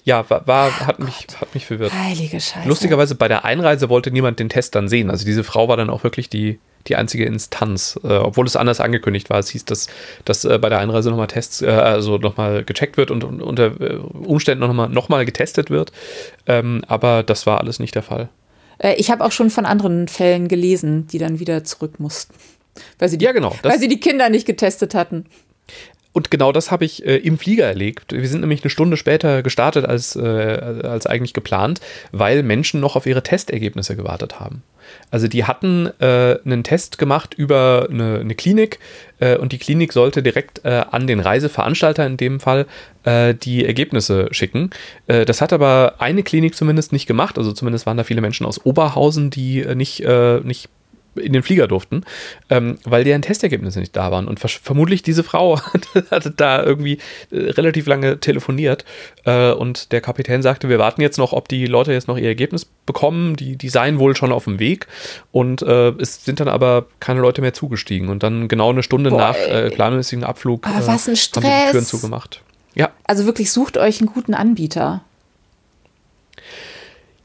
Ja. 0.04 0.30
War, 0.30 0.48
war, 0.48 0.88
hat, 0.88 1.00
mich, 1.00 1.28
hat 1.40 1.54
mich 1.54 1.66
verwirrt. 1.66 1.94
Heilige 1.94 2.40
Scheiße. 2.40 2.68
Lustigerweise 2.68 3.16
bei 3.16 3.28
der 3.28 3.46
Einreise 3.46 3.90
wollte 3.90 4.12
niemand 4.12 4.40
den 4.40 4.50
Test 4.50 4.76
dann 4.76 4.88
sehen. 4.88 5.10
Also 5.10 5.26
diese 5.26 5.44
Frau 5.44 5.68
war 5.68 5.78
dann 5.78 5.90
auch 5.90 6.04
wirklich 6.04 6.30
die, 6.30 6.60
die 6.88 6.96
einzige 6.96 7.26
Instanz, 7.26 8.00
äh, 8.04 8.14
obwohl 8.14 8.46
es 8.46 8.56
anders 8.56 8.80
angekündigt 8.80 9.30
war. 9.30 9.40
Es 9.40 9.50
hieß, 9.50 9.66
dass, 9.66 9.88
dass 10.26 10.46
äh, 10.46 10.58
bei 10.58 10.70
der 10.70 10.80
Einreise 10.80 11.10
nochmal 11.10 11.28
Tests, 11.28 11.62
äh, 11.62 11.68
also 11.68 12.18
nochmal 12.18 12.64
gecheckt 12.64 12.98
wird 12.98 13.12
und, 13.12 13.24
und 13.24 13.42
unter 13.42 13.80
äh, 13.82 13.96
Umständen 13.96 14.66
nochmal 14.66 14.90
noch 14.90 15.10
mal 15.10 15.26
getestet 15.26 15.70
wird. 15.70 15.92
Ähm, 16.48 16.84
aber 16.88 17.24
das 17.24 17.46
war 17.46 17.60
alles 17.60 17.80
nicht 17.80 17.96
der 17.96 18.04
Fall. 18.04 18.30
Äh, 18.78 18.96
ich 18.96 19.12
habe 19.12 19.24
auch 19.24 19.32
schon 19.32 19.50
von 19.50 19.66
anderen 19.66 20.08
Fällen 20.08 20.48
gelesen, 20.48 21.08
die 21.08 21.18
dann 21.18 21.40
wieder 21.40 21.64
zurück 21.64 22.00
mussten. 22.00 22.34
Weil 23.00 23.10
sie 23.10 23.18
die, 23.18 23.26
ja, 23.26 23.32
genau. 23.32 23.56
weil 23.62 23.80
sie 23.80 23.88
die 23.88 24.00
Kinder 24.00 24.30
nicht 24.30 24.46
getestet 24.46 24.96
hatten. 24.96 25.26
Und 26.14 26.30
genau 26.30 26.52
das 26.52 26.72
habe 26.72 26.86
ich 26.86 27.06
äh, 27.06 27.18
im 27.18 27.38
Flieger 27.38 27.66
erlebt. 27.66 28.14
Wir 28.14 28.28
sind 28.28 28.42
nämlich 28.42 28.64
eine 28.64 28.70
Stunde 28.70 28.98
später 28.98 29.42
gestartet 29.42 29.86
als, 29.86 30.16
äh, 30.16 30.22
als 30.22 31.08
eigentlich 31.08 31.34
geplant, 31.34 31.82
weil 32.12 32.44
Menschen 32.44 32.80
noch 32.80 32.96
auf 32.96 33.08
ihre 33.08 33.24
Testergebnisse 33.24 33.96
gewartet 33.96 34.40
haben. 34.40 34.62
Also 35.10 35.28
die 35.28 35.46
hatten 35.46 35.90
äh, 36.00 36.38
einen 36.46 36.64
Test 36.64 36.98
gemacht 36.98 37.34
über 37.34 37.88
eine, 37.90 38.20
eine 38.20 38.36
Klinik 38.36 38.80
äh, 39.20 39.38
und 39.38 39.52
die 39.52 39.58
Klinik 39.58 39.94
sollte 39.94 40.22
direkt 40.22 40.64
äh, 40.66 40.84
an 40.92 41.08
den 41.08 41.20
Reiseveranstalter 41.20 42.06
in 42.06 42.18
dem 42.18 42.40
Fall 42.40 42.68
äh, 43.04 43.34
die 43.34 43.66
Ergebnisse 43.66 44.28
schicken. 44.32 44.70
Das 45.08 45.42
hat 45.42 45.54
aber 45.54 45.96
eine 46.00 46.24
Klinik 46.24 46.56
zumindest 46.56 46.92
nicht 46.92 47.08
gemacht. 47.08 47.38
Also 47.38 47.52
zumindest 47.54 47.86
waren 47.86 47.98
da 47.98 48.04
viele 48.04 48.22
Menschen 48.22 48.46
aus 48.46 48.66
Oberhausen, 48.66 49.30
die 49.30 49.66
nicht, 49.76 50.06
nicht 50.44 50.70
in 51.16 51.34
den 51.34 51.44
Flieger 51.44 51.68
durften, 51.68 52.04
ähm, 52.50 52.78
weil 52.84 53.04
deren 53.04 53.22
Testergebnisse 53.22 53.80
nicht 53.80 53.96
da 53.96 54.12
waren. 54.12 54.28
Und 54.28 54.40
vermutlich 54.40 55.04
diese 55.04 55.24
Frau 55.24 55.60
hatte 56.12 56.32
da 56.32 56.64
irgendwie 56.64 57.00
äh, 57.32 57.52
relativ 57.52 57.86
lange 57.88 58.20
telefoniert 58.20 58.86
äh, 59.26 59.52
und 59.52 59.92
der 59.92 60.02
Kapitän 60.02 60.42
sagte, 60.42 60.70
wir 60.70 60.80
warten 60.80 61.02
jetzt 61.02 61.18
noch, 61.18 61.34
ob 61.34 61.48
die 61.48 61.66
Leute 61.66 61.94
jetzt 61.94 62.08
noch 62.08 62.18
ihr 62.18 62.28
Ergebnis 62.28 62.66
bekommen. 62.86 63.36
Die, 63.36 63.56
die 63.56 63.70
seien 63.70 64.00
wohl 64.00 64.16
schon 64.16 64.32
auf 64.32 64.46
dem 64.46 64.60
Weg 64.60 64.88
und 65.32 65.62
äh, 65.62 65.90
es 66.00 66.26
sind 66.26 66.40
dann 66.40 66.48
aber 66.48 66.88
keine 67.00 67.20
Leute 67.20 67.42
mehr 67.42 67.54
zugestiegen. 67.54 68.10
Und 68.10 68.24
dann 68.24 68.48
genau 68.48 68.70
eine 68.70 68.84
Stunde 68.84 69.10
Boah, 69.10 69.18
nach 69.18 69.36
äh, 69.36 69.70
planmäßigen 69.70 70.24
Abflug 70.24 70.66
aber 70.68 70.86
was 70.88 71.08
ein 71.08 71.16
Stress. 71.16 71.44
Äh, 71.44 71.48
haben 71.48 71.66
die 71.66 71.72
Türen 71.72 71.86
zugemacht. 71.86 72.42
Ja. 72.76 72.92
Also 73.04 73.26
wirklich 73.26 73.52
sucht 73.52 73.78
euch 73.78 74.00
einen 74.00 74.12
guten 74.12 74.34
Anbieter. 74.34 75.02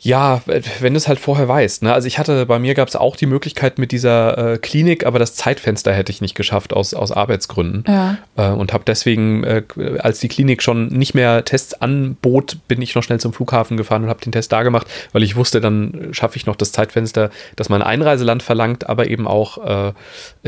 Ja, 0.01 0.43
wenn 0.47 0.95
du 0.95 0.97
es 0.97 1.09
halt 1.09 1.19
vorher 1.19 1.49
weißt. 1.49 1.83
Ne? 1.83 1.93
Also 1.93 2.07
ich 2.07 2.21
hatte, 2.21 2.47
bei 2.47 2.61
mir 2.61 2.75
gab 2.75 2.87
es 2.87 2.95
auch 2.95 3.17
die 3.17 3.27
Möglichkeit 3.27 3.79
mit 3.79 3.91
dieser 3.91 4.53
äh, 4.55 4.59
Klinik, 4.59 5.05
aber 5.05 5.19
das 5.19 5.35
Zeitfenster 5.35 5.93
hätte 5.93 6.13
ich 6.13 6.21
nicht 6.21 6.37
geschafft 6.37 6.73
aus, 6.73 6.95
aus 6.95 7.11
Arbeitsgründen. 7.11 7.85
Ja. 7.89 8.19
Äh, 8.37 8.53
und 8.53 8.73
habe 8.73 8.85
deswegen, 8.87 9.43
äh, 9.43 9.63
als 9.99 10.21
die 10.21 10.29
Klinik 10.29 10.63
schon 10.63 10.87
nicht 10.87 11.15
mehr 11.15 11.45
Tests 11.45 11.75
anbot, 11.75 12.59
bin 12.69 12.81
ich 12.81 12.95
noch 12.95 13.03
schnell 13.03 13.19
zum 13.19 13.33
Flughafen 13.33 13.77
gefahren 13.77 14.05
und 14.05 14.09
habe 14.09 14.21
den 14.21 14.31
Test 14.31 14.53
da 14.53 14.63
gemacht, 14.63 14.87
weil 15.13 15.25
ich 15.25 15.35
wusste, 15.35 15.61
dann 15.61 16.11
schaffe 16.13 16.37
ich 16.37 16.47
noch 16.47 16.55
das 16.55 16.71
Zeitfenster, 16.71 17.31
das 17.57 17.69
mein 17.69 17.83
Einreiseland 17.83 18.45
verlangt, 18.45 18.89
aber 18.89 19.09
eben 19.09 19.27
auch, 19.27 19.89
äh, 19.89 19.93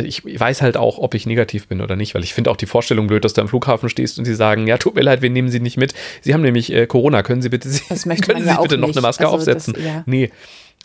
ich, 0.00 0.22
weiß 0.24 0.62
halt 0.62 0.76
auch, 0.76 0.98
ob 0.98 1.14
ich 1.14 1.26
negativ 1.26 1.66
bin 1.66 1.80
oder 1.80 1.96
nicht, 1.96 2.14
weil 2.14 2.22
ich 2.22 2.34
finde 2.34 2.52
auch 2.52 2.56
die 2.56 2.66
Vorstellung 2.66 3.08
blöd, 3.08 3.24
dass 3.24 3.32
du 3.32 3.40
am 3.40 3.48
Flughafen 3.48 3.88
stehst 3.88 4.16
und 4.20 4.26
sie 4.26 4.34
sagen, 4.34 4.68
ja, 4.68 4.78
tut 4.78 4.94
mir 4.94 5.02
leid, 5.02 5.22
wir 5.22 5.30
nehmen 5.30 5.48
Sie 5.48 5.58
nicht 5.58 5.76
mit. 5.76 5.92
Sie 6.20 6.34
haben 6.34 6.42
nämlich 6.42 6.72
äh, 6.72 6.86
Corona, 6.86 7.24
können 7.24 7.42
Sie 7.42 7.48
bitte, 7.48 7.68
können 7.68 8.44
Sie 8.44 8.56
bitte 8.62 8.78
noch 8.78 8.92
eine 8.92 9.00
Maske 9.00 9.24
also 9.26 9.39
aufsetzen. 9.40 9.74
Das, 9.74 9.82
ja. 9.82 10.02
Nee, 10.06 10.30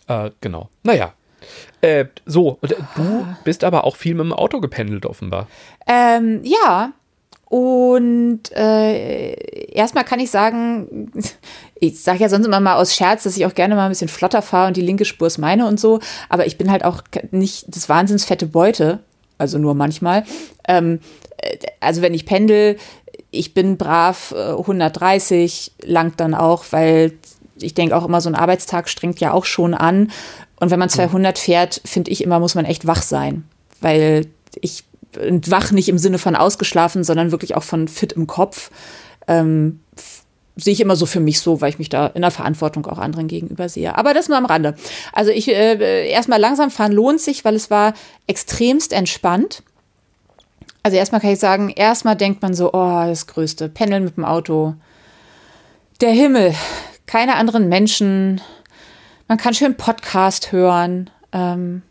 äh, 0.08 0.32
genau. 0.41 0.70
Naja. 0.84 1.13
Äh, 1.82 2.06
so, 2.26 2.58
du 2.62 3.02
ah. 3.02 3.38
bist 3.44 3.63
aber 3.63 3.84
auch 3.84 3.96
viel 3.96 4.15
mit 4.15 4.26
dem 4.26 4.34
Auto 4.34 4.60
gependelt, 4.60 5.06
offenbar. 5.06 5.48
Ähm, 5.88 6.41
ja. 6.44 6.94
Und 7.48 8.52
äh, 8.54 9.34
erstmal 9.72 10.04
kann 10.04 10.20
ich 10.20 10.32
sagen, 10.32 11.12
ich 11.80 12.02
sage 12.02 12.20
ja 12.20 12.30
sonst 12.30 12.48
immer 12.48 12.60
mal 12.60 12.76
aus 12.76 12.96
Scherz, 12.96 13.24
dass 13.24 13.38
ich 13.38 13.46
auch 13.46 13.54
gerne 13.54 13.76
mal 13.76 13.86
ein 13.86 13.91
bisschen 13.91 14.08
flotter 14.08 14.41
fahre 14.41 14.68
und 14.68 14.78
die 14.78 14.82
linke 14.82 15.06
Spur 15.06 15.28
ist 15.28 15.38
meine 15.38 15.68
und 15.68 15.80
so. 15.80 16.00
Aber 16.28 16.48
ich 16.48 16.58
bin 16.58 16.72
halt 16.72 16.84
auch 16.84 17.04
nicht 17.32 17.65
das 17.76 17.88
wahnsinns 17.88 18.26
fette 18.26 18.48
Beute, 18.48 19.00
also 19.38 19.60
nur 19.60 19.76
manchmal. 19.76 20.26
Ähm, 20.68 21.00
äh, 21.38 21.58
also 21.80 22.02
wenn 22.02 22.15
ich 22.15 22.26
pendel, 22.26 22.78
ich 23.30 23.54
bin 23.54 23.78
brav 23.78 24.34
130, 24.34 25.74
äh, 25.78 25.91
langt 25.91 26.20
dann 26.20 26.34
auch, 26.34 26.65
weil 26.72 27.13
ich 27.58 27.74
denke 27.74 27.96
auch 27.96 28.06
immer, 28.06 28.22
so 28.22 28.30
ein 28.30 28.36
Arbeitstag 28.36 28.89
strengt 28.89 29.20
ja 29.20 29.32
auch 29.32 29.46
schon 29.46 29.74
an. 29.74 30.12
Und 30.60 30.72
wenn 30.72 30.80
man 30.80 30.89
200 30.89 31.38
fährt, 31.38 31.82
finde 31.86 32.12
ich 32.12 32.24
immer, 32.24 32.39
muss 32.39 32.56
man 32.56 32.65
echt 32.65 32.88
wach 32.88 33.02
sein. 33.02 33.46
Weil 33.82 34.28
ich 34.62 34.84
wach 35.13 35.72
nicht 35.72 35.89
im 35.89 35.98
Sinne 35.98 36.18
von 36.18 36.36
ausgeschlafen, 36.36 37.04
sondern 37.04 37.32
wirklich 37.32 37.56
auch 37.56 37.63
von 37.63 37.88
fit 37.88 38.13
im 38.13 38.28
Kopf. 38.28 38.72
Ähm, 39.28 39.80
sehe 40.58 40.74
ich 40.74 40.82
immer 40.82 40.96
so 40.96 41.06
für 41.06 41.20
mich 41.20 41.39
so, 41.39 41.60
weil 41.62 41.70
ich 41.70 41.80
mich 41.80 41.89
da 41.89 42.08
in 42.08 42.22
der 42.22 42.32
Verantwortung 42.32 42.86
auch 42.86 42.98
anderen 42.98 43.28
gegenüber 43.28 43.68
sehe. 43.68 43.98
Aber 43.98 44.13
das 44.13 44.30
nur 44.30 44.38
am 44.38 44.46
Rande. 44.46 44.76
Also 45.12 45.32
ich 45.32 45.50
äh, 45.50 46.10
erstmal 46.10 46.39
langsam 46.39 46.72
fahren 46.72 46.91
lohnt 46.91 47.20
sich, 47.20 47.44
weil 47.44 47.56
es 47.56 47.70
war 47.70 47.94
extremst 48.28 48.94
entspannt. 48.94 49.63
Also 50.84 50.98
erstmal 50.98 51.20
kann 51.20 51.32
ich 51.32 51.39
sagen, 51.39 51.70
erstmal 51.70 52.15
denkt 52.15 52.41
man 52.41 52.54
so, 52.54 52.72
oh, 52.72 53.06
das 53.08 53.28
Größte, 53.28 53.70
pendeln 53.70 54.04
mit 54.04 54.18
dem 54.18 54.26
Auto. 54.26 54.76
Der 56.00 56.12
Himmel, 56.12 56.54
keine 57.06 57.36
anderen 57.36 57.70
Menschen. 57.70 58.41
Man 59.28 59.38
kann 59.38 59.54
schön 59.54 59.78
Podcast 59.78 60.52
hören. 60.52 61.10
Ähm, 61.32 61.82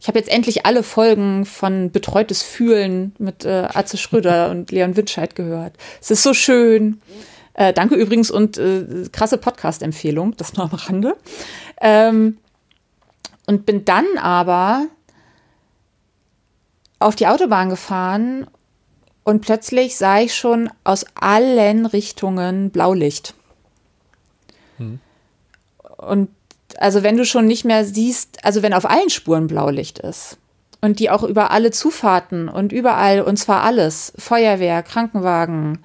ich 0.00 0.08
habe 0.08 0.18
jetzt 0.18 0.30
endlich 0.30 0.66
alle 0.66 0.82
Folgen 0.82 1.46
von 1.46 1.90
Betreutes 1.90 2.42
Fühlen 2.42 3.14
mit 3.18 3.44
äh, 3.44 3.68
Atze 3.72 3.96
Schröder 3.96 4.50
und 4.50 4.70
Leon 4.70 4.96
Windscheid 4.96 5.34
gehört. 5.34 5.74
Es 6.00 6.10
ist 6.10 6.22
so 6.22 6.34
schön. 6.34 7.00
Äh, 7.54 7.72
danke 7.72 7.94
übrigens 7.94 8.30
und 8.30 8.56
äh, 8.56 9.04
krasse 9.12 9.38
Podcast-Empfehlung, 9.38 10.36
das 10.36 10.54
nur 10.54 10.64
am 10.64 10.74
Rande. 10.74 11.16
Ähm, 11.80 12.38
und 13.46 13.66
bin 13.66 13.84
dann 13.84 14.06
aber 14.20 14.86
auf 16.98 17.16
die 17.16 17.26
Autobahn 17.26 17.68
gefahren 17.68 18.46
und 19.24 19.42
plötzlich 19.42 19.96
sah 19.96 20.20
ich 20.20 20.34
schon 20.34 20.70
aus 20.84 21.04
allen 21.14 21.86
Richtungen 21.86 22.70
Blaulicht. 22.70 23.34
Mhm. 24.78 25.00
Und 25.96 26.28
also 26.78 27.02
wenn 27.02 27.16
du 27.16 27.24
schon 27.24 27.46
nicht 27.46 27.64
mehr 27.64 27.84
siehst, 27.84 28.44
also 28.44 28.62
wenn 28.62 28.74
auf 28.74 28.88
allen 28.88 29.10
Spuren 29.10 29.46
Blaulicht 29.46 29.98
ist 29.98 30.38
und 30.80 30.98
die 30.98 31.10
auch 31.10 31.22
über 31.22 31.50
alle 31.50 31.70
Zufahrten 31.70 32.48
und 32.48 32.72
überall, 32.72 33.22
und 33.22 33.36
zwar 33.36 33.62
alles, 33.62 34.12
Feuerwehr, 34.16 34.82
Krankenwagen 34.82 35.78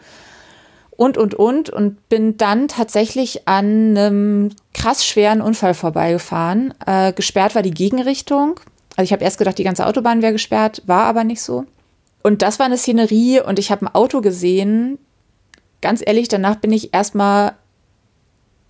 und, 0.92 1.18
und, 1.18 1.36
und, 1.36 1.70
und 1.70 2.10
bin 2.10 2.38
dann 2.38 2.68
tatsächlich 2.68 3.48
an 3.48 3.98
einem 3.98 4.52
krass 4.74 5.06
schweren 5.06 5.42
Unfall 5.42 5.76
vorbeigefahren. 5.76 6.74
Äh, 6.86 7.14
gesperrt 7.14 7.54
war 7.54 7.62
die 7.62 7.72
Gegenrichtung. 7.72 8.60
Also 8.96 9.04
ich 9.04 9.14
habe 9.14 9.24
erst 9.24 9.38
gedacht, 9.38 9.60
die 9.60 9.64
ganze 9.64 9.86
Autobahn 9.86 10.24
wäre 10.24 10.34
gesperrt, 10.34 10.82
war 10.88 11.04
aber 11.04 11.24
nicht 11.24 11.42
so. 11.42 11.66
Und 12.24 12.42
das 12.42 12.58
war 12.58 12.66
eine 12.66 12.78
Szenerie 12.78 13.42
und 13.42 13.60
ich 13.60 13.72
habe 13.72 13.86
ein 13.86 13.94
Auto 13.94 14.22
gesehen. 14.22 14.98
Ganz 15.82 16.02
ehrlich, 16.04 16.28
danach 16.28 16.56
bin 16.56 16.74
ich 16.74 16.96
erstmal 16.96 17.54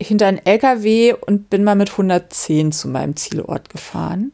hinter 0.01 0.27
einen 0.27 0.45
LKW 0.45 1.13
und 1.13 1.49
bin 1.49 1.63
mal 1.63 1.75
mit 1.75 1.91
110 1.91 2.71
zu 2.71 2.87
meinem 2.87 3.15
Zielort 3.15 3.69
gefahren. 3.69 4.31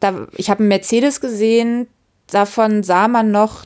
Da, 0.00 0.26
ich 0.36 0.50
habe 0.50 0.60
einen 0.60 0.68
Mercedes 0.68 1.20
gesehen, 1.20 1.88
davon 2.28 2.82
sah 2.82 3.08
man 3.08 3.30
noch 3.30 3.64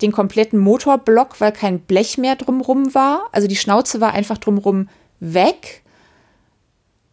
den 0.00 0.12
kompletten 0.12 0.58
Motorblock, 0.58 1.40
weil 1.40 1.52
kein 1.52 1.80
Blech 1.80 2.18
mehr 2.18 2.36
drumrum 2.36 2.94
war. 2.94 3.28
Also 3.32 3.46
die 3.46 3.56
Schnauze 3.56 4.00
war 4.00 4.12
einfach 4.12 4.38
drumrum 4.38 4.88
weg. 5.20 5.82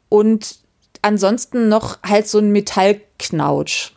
Und 0.10 0.60
ansonsten 1.02 1.70
noch 1.70 2.00
halt 2.04 2.28
so 2.28 2.40
ein 2.40 2.52
Metallknautsch. 2.52 3.94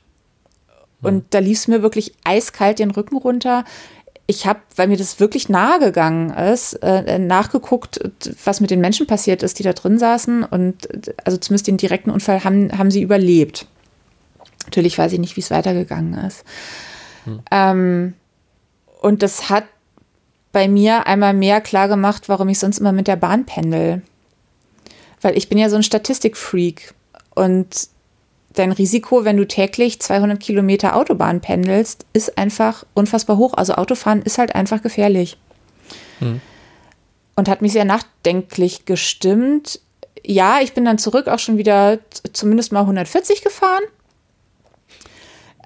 Und 1.00 1.14
hm. 1.14 1.24
da 1.30 1.38
lief 1.38 1.58
es 1.58 1.68
mir 1.68 1.82
wirklich 1.82 2.14
eiskalt 2.24 2.78
den 2.78 2.90
Rücken 2.90 3.16
runter 3.16 3.64
ich 4.26 4.46
habe, 4.46 4.60
weil 4.76 4.88
mir 4.88 4.96
das 4.96 5.20
wirklich 5.20 5.48
nahe 5.48 5.78
gegangen 5.80 6.30
ist, 6.30 6.74
äh, 6.74 7.18
nachgeguckt, 7.18 8.00
was 8.44 8.60
mit 8.60 8.70
den 8.70 8.80
Menschen 8.80 9.06
passiert 9.06 9.42
ist, 9.42 9.58
die 9.58 9.62
da 9.62 9.72
drin 9.72 9.98
saßen. 9.98 10.44
Und 10.44 10.88
also 11.24 11.38
zumindest 11.38 11.66
den 11.66 11.76
direkten 11.76 12.10
Unfall 12.10 12.44
haben, 12.44 12.76
haben 12.76 12.90
sie 12.90 13.02
überlebt. 13.02 13.66
Natürlich 14.66 14.96
weiß 14.96 15.12
ich 15.12 15.18
nicht, 15.18 15.36
wie 15.36 15.40
es 15.40 15.50
weitergegangen 15.50 16.14
ist. 16.14 16.44
Hm. 17.24 17.40
Ähm, 17.50 18.14
und 19.00 19.22
das 19.22 19.50
hat 19.50 19.64
bei 20.52 20.68
mir 20.68 21.06
einmal 21.06 21.34
mehr 21.34 21.60
klar 21.60 21.88
gemacht, 21.88 22.28
warum 22.28 22.48
ich 22.48 22.58
sonst 22.58 22.78
immer 22.78 22.92
mit 22.92 23.08
der 23.08 23.16
Bahn 23.16 23.44
pendel. 23.44 24.02
Weil 25.20 25.36
ich 25.36 25.48
bin 25.48 25.58
ja 25.58 25.68
so 25.68 25.76
ein 25.76 25.82
Statistikfreak. 25.82 26.94
Und 27.34 27.88
dein 28.54 28.72
Risiko, 28.72 29.24
wenn 29.24 29.36
du 29.36 29.46
täglich 29.46 30.00
200 30.00 30.38
Kilometer 30.38 30.96
Autobahn 30.96 31.40
pendelst, 31.40 32.06
ist 32.12 32.38
einfach 32.38 32.84
unfassbar 32.94 33.36
hoch. 33.36 33.54
Also 33.54 33.74
Autofahren 33.74 34.22
ist 34.22 34.38
halt 34.38 34.54
einfach 34.54 34.82
gefährlich. 34.82 35.38
Hm. 36.18 36.40
Und 37.36 37.48
hat 37.48 37.62
mich 37.62 37.72
sehr 37.72 37.84
nachdenklich 37.84 38.84
gestimmt. 38.84 39.80
Ja, 40.24 40.60
ich 40.60 40.74
bin 40.74 40.84
dann 40.84 40.98
zurück 40.98 41.28
auch 41.28 41.38
schon 41.38 41.58
wieder 41.58 41.98
zumindest 42.32 42.72
mal 42.72 42.80
140 42.80 43.42
gefahren. 43.42 43.82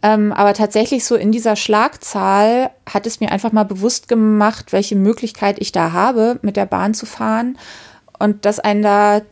Ähm, 0.03 0.33
aber 0.33 0.55
tatsächlich 0.55 1.05
so 1.05 1.16
in 1.16 1.33
dieser 1.33 1.57
Schlagzahl 1.57 2.70
hat 2.88 3.07
es 3.07 3.20
mir 3.20 3.33
einfach 3.33 3.53
mal 3.53 3.64
bewusst 3.64 4.09
gemacht, 4.09 4.72
welche 4.72 4.94
Möglichkeit 4.94 5.57
ich 5.59 5.72
da 5.72 5.92
habe, 5.92 6.38
mit 6.42 6.57
der 6.57 6.66
Bahn 6.66 6.94
zu 6.94 7.07
fahren. 7.07 7.59
Und 8.18 8.44
dass 8.44 8.61
einen 8.61 8.83
da 8.83 9.22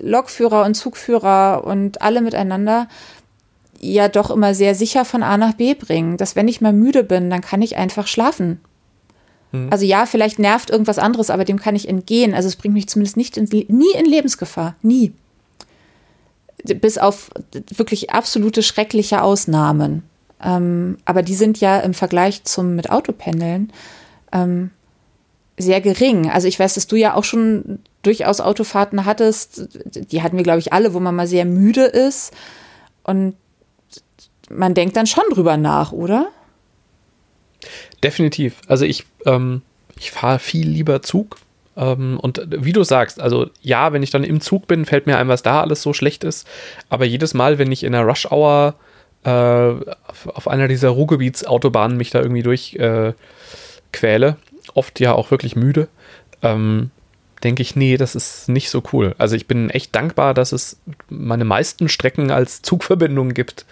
Lokführer 0.00 0.64
und 0.64 0.74
Zugführer 0.74 1.64
und 1.64 2.02
alle 2.02 2.20
miteinander 2.20 2.88
ja 3.80 4.08
doch 4.08 4.30
immer 4.30 4.54
sehr 4.54 4.74
sicher 4.74 5.04
von 5.04 5.22
A 5.22 5.36
nach 5.36 5.54
B 5.54 5.74
bringen. 5.74 6.16
Dass 6.16 6.36
wenn 6.36 6.48
ich 6.48 6.60
mal 6.60 6.72
müde 6.72 7.02
bin, 7.02 7.30
dann 7.30 7.40
kann 7.40 7.62
ich 7.62 7.76
einfach 7.76 8.06
schlafen. 8.06 8.60
Hm. 9.52 9.68
Also 9.70 9.84
ja, 9.84 10.06
vielleicht 10.06 10.38
nervt 10.38 10.70
irgendwas 10.70 10.98
anderes, 10.98 11.30
aber 11.30 11.44
dem 11.44 11.58
kann 11.58 11.76
ich 11.76 11.88
entgehen. 11.88 12.34
Also 12.34 12.48
es 12.48 12.56
bringt 12.56 12.74
mich 12.74 12.88
zumindest 12.88 13.16
nicht 13.16 13.36
in, 13.36 13.44
nie 13.44 13.92
in 13.98 14.06
Lebensgefahr. 14.06 14.76
Nie. 14.82 15.12
Bis 16.62 16.98
auf 16.98 17.30
wirklich 17.74 18.10
absolute 18.10 18.62
schreckliche 18.62 19.22
Ausnahmen. 19.22 20.02
Ähm, 20.42 20.98
aber 21.04 21.22
die 21.22 21.34
sind 21.34 21.60
ja 21.60 21.80
im 21.80 21.94
Vergleich 21.94 22.44
zum 22.44 22.76
mit 22.76 22.90
Autopendeln 22.90 23.72
ähm, 24.32 24.70
sehr 25.60 25.80
gering. 25.80 26.30
Also 26.30 26.48
ich 26.48 26.58
weiß, 26.58 26.74
dass 26.74 26.86
du 26.86 26.96
ja 26.96 27.14
auch 27.14 27.24
schon 27.24 27.80
durchaus 28.02 28.40
Autofahrten 28.40 29.04
hattest. 29.04 29.68
Die 30.10 30.22
hatten 30.22 30.36
wir, 30.36 30.44
glaube 30.44 30.60
ich, 30.60 30.72
alle, 30.72 30.94
wo 30.94 31.00
man 31.00 31.14
mal 31.14 31.26
sehr 31.26 31.44
müde 31.44 31.84
ist. 31.84 32.32
Und 33.02 33.34
man 34.48 34.74
denkt 34.74 34.96
dann 34.96 35.06
schon 35.06 35.24
drüber 35.32 35.56
nach, 35.56 35.92
oder? 35.92 36.28
Definitiv. 38.02 38.56
Also 38.66 38.84
ich, 38.84 39.04
ähm, 39.26 39.62
ich 39.98 40.10
fahre 40.10 40.38
viel 40.38 40.68
lieber 40.68 41.02
Zug. 41.02 41.36
Ähm, 41.76 42.18
und 42.20 42.42
wie 42.50 42.72
du 42.72 42.82
sagst, 42.82 43.20
also 43.20 43.48
ja, 43.62 43.92
wenn 43.92 44.02
ich 44.02 44.10
dann 44.10 44.24
im 44.24 44.40
Zug 44.40 44.66
bin, 44.66 44.86
fällt 44.86 45.06
mir 45.06 45.18
ein, 45.18 45.28
was 45.28 45.42
da 45.42 45.60
alles 45.60 45.82
so 45.82 45.92
schlecht 45.92 46.24
ist. 46.24 46.46
Aber 46.88 47.04
jedes 47.04 47.34
Mal, 47.34 47.58
wenn 47.58 47.70
ich 47.70 47.84
in 47.84 47.92
der 47.92 48.02
Rush 48.02 48.26
Hour 48.30 48.74
äh, 49.24 49.28
auf 49.28 50.48
einer 50.48 50.68
dieser 50.68 50.90
Ruhrgebietsautobahnen 50.90 51.96
mich 51.96 52.10
da 52.10 52.20
irgendwie 52.20 52.42
durchquäle, 52.42 53.16
äh, 54.28 54.34
oft 54.74 55.00
ja 55.00 55.12
auch 55.14 55.30
wirklich 55.30 55.56
müde, 55.56 55.88
ähm, 56.42 56.90
denke 57.42 57.62
ich, 57.62 57.76
nee, 57.76 57.96
das 57.96 58.14
ist 58.14 58.48
nicht 58.48 58.70
so 58.70 58.82
cool. 58.92 59.14
Also 59.18 59.36
ich 59.36 59.46
bin 59.46 59.70
echt 59.70 59.94
dankbar, 59.94 60.34
dass 60.34 60.52
es 60.52 60.78
meine 61.08 61.44
meisten 61.44 61.88
Strecken 61.88 62.30
als 62.30 62.62
Zugverbindung 62.62 63.34
gibt 63.34 63.64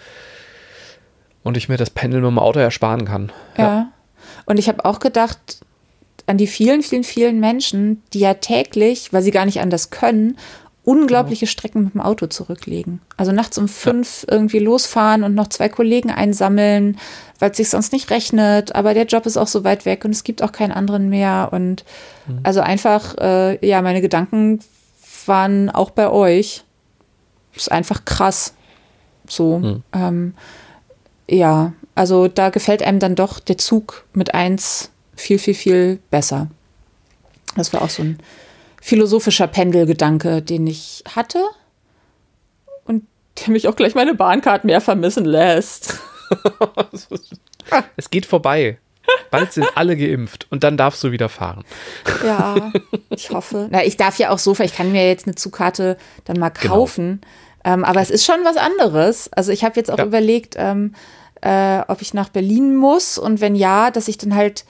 und 1.43 1.57
ich 1.57 1.69
mir 1.69 1.77
das 1.77 1.89
Pendeln 1.89 2.23
mit 2.23 2.31
dem 2.31 2.39
Auto 2.39 2.59
ersparen 2.59 3.05
kann. 3.05 3.31
Ja. 3.57 3.63
ja. 3.63 3.91
Und 4.45 4.57
ich 4.57 4.67
habe 4.67 4.85
auch 4.85 4.99
gedacht 4.99 5.59
an 6.25 6.37
die 6.37 6.47
vielen, 6.47 6.83
vielen, 6.83 7.03
vielen 7.03 7.39
Menschen, 7.39 8.03
die 8.13 8.19
ja 8.19 8.35
täglich, 8.35 9.11
weil 9.13 9.23
sie 9.23 9.31
gar 9.31 9.45
nicht 9.45 9.61
anders 9.61 9.89
können, 9.89 10.37
unglaubliche 10.83 11.47
Strecken 11.47 11.83
mit 11.83 11.93
dem 11.93 12.01
Auto 12.01 12.27
zurücklegen. 12.27 13.01
Also 13.17 13.31
nachts 13.31 13.57
um 13.57 13.67
fünf 13.67 14.25
ja. 14.27 14.33
irgendwie 14.33 14.59
losfahren 14.59 15.23
und 15.23 15.35
noch 15.35 15.47
zwei 15.47 15.69
Kollegen 15.69 16.11
einsammeln, 16.11 16.97
weil 17.39 17.51
es 17.51 17.57
sich 17.57 17.69
sonst 17.69 17.93
nicht 17.93 18.11
rechnet, 18.11 18.75
aber 18.75 18.93
der 18.93 19.05
Job 19.05 19.25
ist 19.25 19.37
auch 19.37 19.47
so 19.47 19.63
weit 19.63 19.85
weg 19.85 20.05
und 20.05 20.11
es 20.11 20.23
gibt 20.23 20.43
auch 20.43 20.51
keinen 20.51 20.73
anderen 20.73 21.09
mehr. 21.09 21.49
Und 21.51 21.85
mhm. 22.27 22.39
also 22.43 22.59
einfach, 22.59 23.17
äh, 23.17 23.65
ja, 23.65 23.81
meine 23.81 24.01
Gedanken 24.01 24.59
waren 25.25 25.69
auch 25.69 25.89
bei 25.89 26.09
euch. 26.09 26.63
Ist 27.55 27.71
einfach 27.71 28.05
krass. 28.05 28.53
So. 29.27 29.59
Mhm. 29.59 29.83
Ähm, 29.93 30.33
ja, 31.29 31.73
also 31.95 32.27
da 32.27 32.49
gefällt 32.49 32.83
einem 32.83 32.99
dann 32.99 33.15
doch 33.15 33.39
der 33.39 33.57
Zug 33.57 34.05
mit 34.13 34.33
eins 34.33 34.91
viel, 35.15 35.39
viel, 35.39 35.53
viel 35.53 35.99
besser. 36.09 36.47
Das 37.55 37.73
war 37.73 37.81
auch 37.81 37.89
so 37.89 38.03
ein 38.03 38.19
philosophischer 38.81 39.47
Pendelgedanke, 39.47 40.41
den 40.41 40.67
ich 40.67 41.03
hatte 41.13 41.43
und 42.85 43.03
der 43.39 43.51
mich 43.51 43.67
auch 43.67 43.75
gleich 43.75 43.95
meine 43.95 44.13
Bahncard 44.13 44.63
mehr 44.65 44.81
vermissen 44.81 45.25
lässt. 45.25 45.99
es 47.97 48.09
geht 48.09 48.25
vorbei. 48.25 48.77
Bald 49.31 49.53
sind 49.53 49.67
alle 49.75 49.97
geimpft 49.97 50.47
und 50.51 50.63
dann 50.63 50.77
darfst 50.77 51.03
du 51.03 51.11
wieder 51.11 51.29
fahren. 51.29 51.63
Ja, 52.23 52.71
ich 53.09 53.31
hoffe. 53.31 53.67
Na, 53.71 53.83
ich 53.83 53.97
darf 53.97 54.19
ja 54.19 54.29
auch 54.29 54.39
so, 54.39 54.57
ich 54.59 54.73
kann 54.73 54.91
mir 54.91 55.07
jetzt 55.07 55.25
eine 55.25 55.35
Zugkarte 55.35 55.97
dann 56.25 56.39
mal 56.39 56.49
genau. 56.49 56.75
kaufen. 56.75 57.21
Genau. 57.63 57.75
Ähm, 57.75 57.85
aber 57.85 58.01
es 58.01 58.09
ist 58.09 58.25
schon 58.25 58.43
was 58.43 58.57
anderes. 58.57 59.31
Also 59.33 59.51
ich 59.51 59.63
habe 59.63 59.75
jetzt 59.75 59.91
auch 59.91 59.97
ja. 59.97 60.05
überlegt, 60.05 60.55
ähm, 60.57 60.93
äh, 61.41 61.81
ob 61.87 62.01
ich 62.01 62.13
nach 62.13 62.29
Berlin 62.29 62.75
muss 62.75 63.17
und 63.17 63.41
wenn 63.41 63.55
ja, 63.55 63.91
dass 63.91 64.07
ich 64.07 64.17
dann 64.17 64.35
halt 64.35 64.65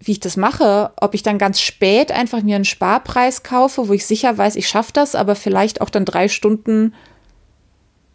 wie 0.00 0.12
ich 0.12 0.20
das 0.20 0.36
mache, 0.36 0.92
ob 1.00 1.14
ich 1.14 1.22
dann 1.22 1.38
ganz 1.38 1.60
spät 1.60 2.12
einfach 2.12 2.42
mir 2.42 2.54
einen 2.54 2.64
Sparpreis 2.64 3.42
kaufe, 3.42 3.88
wo 3.88 3.92
ich 3.92 4.06
sicher 4.06 4.36
weiß, 4.38 4.54
ich 4.56 4.68
schaffe 4.68 4.92
das, 4.92 5.14
aber 5.14 5.34
vielleicht 5.34 5.80
auch 5.80 5.90
dann 5.90 6.04
drei 6.04 6.28
Stunden 6.28 6.94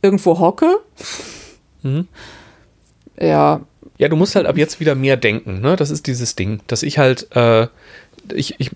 irgendwo 0.01 0.39
hocke. 0.39 0.79
Mhm. 1.83 2.07
Ja. 3.19 3.61
Ja, 3.97 4.07
du 4.09 4.15
musst 4.15 4.35
halt 4.35 4.47
ab 4.47 4.57
jetzt 4.57 4.79
wieder 4.79 4.95
mehr 4.95 5.17
denken, 5.17 5.61
ne? 5.61 5.75
Das 5.75 5.91
ist 5.91 6.07
dieses 6.07 6.35
Ding, 6.35 6.61
dass 6.67 6.81
ich 6.81 6.97
halt, 6.97 7.27
äh, 7.35 7.67
ich, 8.33 8.59
ich 8.59 8.71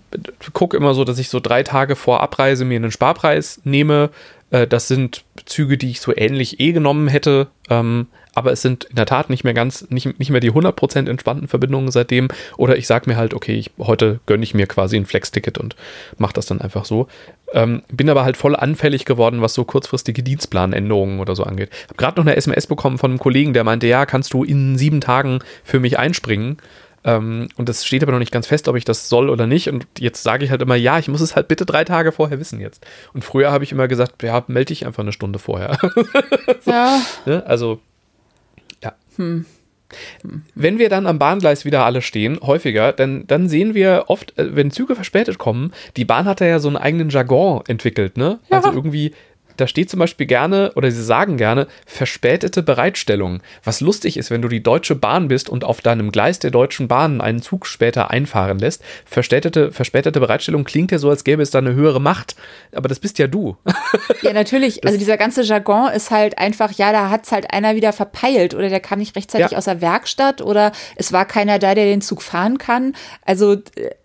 gucke 0.52 0.76
immer 0.76 0.94
so, 0.94 1.04
dass 1.04 1.18
ich 1.18 1.28
so 1.28 1.40
drei 1.40 1.62
Tage 1.64 1.96
vor 1.96 2.20
Abreise 2.20 2.64
mir 2.64 2.76
einen 2.76 2.92
Sparpreis 2.92 3.60
nehme. 3.64 4.10
Äh, 4.50 4.66
das 4.66 4.88
sind 4.88 5.24
Züge, 5.44 5.76
die 5.76 5.90
ich 5.90 6.00
so 6.00 6.16
ähnlich 6.16 6.60
eh 6.60 6.72
genommen 6.72 7.08
hätte. 7.08 7.48
Ähm, 7.68 8.06
aber 8.38 8.52
es 8.52 8.62
sind 8.62 8.84
in 8.84 8.94
der 8.94 9.04
Tat 9.04 9.30
nicht 9.30 9.42
mehr 9.42 9.52
ganz, 9.52 9.90
nicht, 9.90 10.16
nicht 10.20 10.30
mehr 10.30 10.40
die 10.40 10.52
100% 10.52 11.10
entspannten 11.10 11.48
Verbindungen 11.48 11.90
seitdem. 11.90 12.28
Oder 12.56 12.76
ich 12.76 12.86
sage 12.86 13.10
mir 13.10 13.16
halt, 13.16 13.34
okay, 13.34 13.54
ich, 13.54 13.72
heute 13.78 14.20
gönne 14.26 14.44
ich 14.44 14.54
mir 14.54 14.68
quasi 14.68 14.96
ein 14.96 15.06
Flex-Ticket 15.06 15.58
und 15.58 15.74
mache 16.18 16.34
das 16.34 16.46
dann 16.46 16.60
einfach 16.60 16.84
so. 16.84 17.08
Ähm, 17.52 17.82
bin 17.90 18.08
aber 18.08 18.24
halt 18.24 18.36
voll 18.36 18.54
anfällig 18.54 19.04
geworden, 19.04 19.42
was 19.42 19.54
so 19.54 19.64
kurzfristige 19.64 20.22
Dienstplanänderungen 20.22 21.18
oder 21.18 21.34
so 21.34 21.42
angeht. 21.42 21.70
Habe 21.88 21.96
gerade 21.96 22.20
noch 22.20 22.26
eine 22.26 22.36
SMS 22.36 22.68
bekommen 22.68 22.98
von 22.98 23.10
einem 23.10 23.18
Kollegen, 23.18 23.54
der 23.54 23.64
meinte, 23.64 23.88
ja, 23.88 24.06
kannst 24.06 24.32
du 24.32 24.44
in 24.44 24.78
sieben 24.78 25.00
Tagen 25.00 25.40
für 25.64 25.80
mich 25.80 25.98
einspringen? 25.98 26.58
Ähm, 27.02 27.48
und 27.56 27.68
das 27.68 27.84
steht 27.84 28.04
aber 28.04 28.12
noch 28.12 28.20
nicht 28.20 28.32
ganz 28.32 28.46
fest, 28.46 28.68
ob 28.68 28.76
ich 28.76 28.84
das 28.84 29.08
soll 29.08 29.30
oder 29.30 29.48
nicht. 29.48 29.68
Und 29.68 29.88
jetzt 29.98 30.22
sage 30.22 30.44
ich 30.44 30.52
halt 30.52 30.62
immer, 30.62 30.76
ja, 30.76 31.00
ich 31.00 31.08
muss 31.08 31.20
es 31.20 31.34
halt 31.34 31.48
bitte 31.48 31.66
drei 31.66 31.82
Tage 31.82 32.12
vorher 32.12 32.38
wissen 32.38 32.60
jetzt. 32.60 32.86
Und 33.14 33.24
früher 33.24 33.50
habe 33.50 33.64
ich 33.64 33.72
immer 33.72 33.88
gesagt, 33.88 34.22
ja, 34.22 34.44
melde 34.46 34.66
dich 34.66 34.86
einfach 34.86 35.02
eine 35.02 35.12
Stunde 35.12 35.40
vorher. 35.40 35.78
so, 36.60 36.70
ja. 36.70 37.00
Ne? 37.26 37.44
Also 37.46 37.80
hm. 39.18 39.44
Wenn 40.54 40.78
wir 40.78 40.90
dann 40.90 41.06
am 41.06 41.18
Bahngleis 41.18 41.64
wieder 41.64 41.84
alle 41.84 42.02
stehen, 42.02 42.38
häufiger, 42.42 42.92
dann, 42.92 43.26
dann 43.26 43.48
sehen 43.48 43.74
wir 43.74 44.04
oft, 44.08 44.38
äh, 44.38 44.54
wenn 44.54 44.70
Züge 44.70 44.94
verspätet 44.94 45.38
kommen, 45.38 45.72
die 45.96 46.04
Bahn 46.04 46.26
hat 46.26 46.40
ja 46.40 46.58
so 46.58 46.68
einen 46.68 46.76
eigenen 46.76 47.08
Jargon 47.08 47.62
entwickelt, 47.68 48.16
ne? 48.16 48.38
Ja. 48.50 48.58
Also 48.58 48.72
irgendwie 48.72 49.12
da 49.58 49.66
steht 49.66 49.90
zum 49.90 49.98
Beispiel 49.98 50.26
gerne, 50.26 50.72
oder 50.76 50.90
sie 50.90 51.02
sagen 51.02 51.36
gerne, 51.36 51.66
verspätete 51.84 52.62
Bereitstellung. 52.62 53.42
Was 53.64 53.80
lustig 53.80 54.16
ist, 54.16 54.30
wenn 54.30 54.40
du 54.40 54.48
die 54.48 54.62
Deutsche 54.62 54.94
Bahn 54.94 55.28
bist 55.28 55.48
und 55.48 55.64
auf 55.64 55.80
deinem 55.80 56.12
Gleis 56.12 56.38
der 56.38 56.50
Deutschen 56.50 56.88
Bahn 56.88 57.20
einen 57.20 57.42
Zug 57.42 57.66
später 57.66 58.10
einfahren 58.10 58.58
lässt. 58.58 58.82
Verspätete, 59.04 59.72
verspätete 59.72 60.20
Bereitstellung 60.20 60.64
klingt 60.64 60.92
ja 60.92 60.98
so, 60.98 61.10
als 61.10 61.24
gäbe 61.24 61.42
es 61.42 61.50
da 61.50 61.58
eine 61.58 61.74
höhere 61.74 62.00
Macht. 62.00 62.36
Aber 62.72 62.88
das 62.88 63.00
bist 63.00 63.18
ja 63.18 63.26
du. 63.26 63.56
Ja, 64.22 64.32
natürlich. 64.32 64.84
also 64.84 64.98
dieser 64.98 65.16
ganze 65.16 65.42
Jargon 65.42 65.90
ist 65.92 66.10
halt 66.10 66.38
einfach, 66.38 66.72
ja, 66.72 66.92
da 66.92 67.08
hat 67.08 67.24
es 67.24 67.32
halt 67.32 67.52
einer 67.52 67.76
wieder 67.76 67.92
verpeilt 67.92 68.54
oder 68.54 68.68
der 68.68 68.80
kam 68.80 68.98
nicht 68.98 69.14
rechtzeitig 69.16 69.52
ja. 69.52 69.58
aus 69.58 69.66
der 69.66 69.80
Werkstatt 69.80 70.40
oder 70.40 70.72
es 70.96 71.12
war 71.12 71.24
keiner 71.24 71.58
da, 71.58 71.74
der 71.74 71.84
den 71.84 72.00
Zug 72.00 72.22
fahren 72.22 72.58
kann. 72.58 72.94
Also 73.24 73.56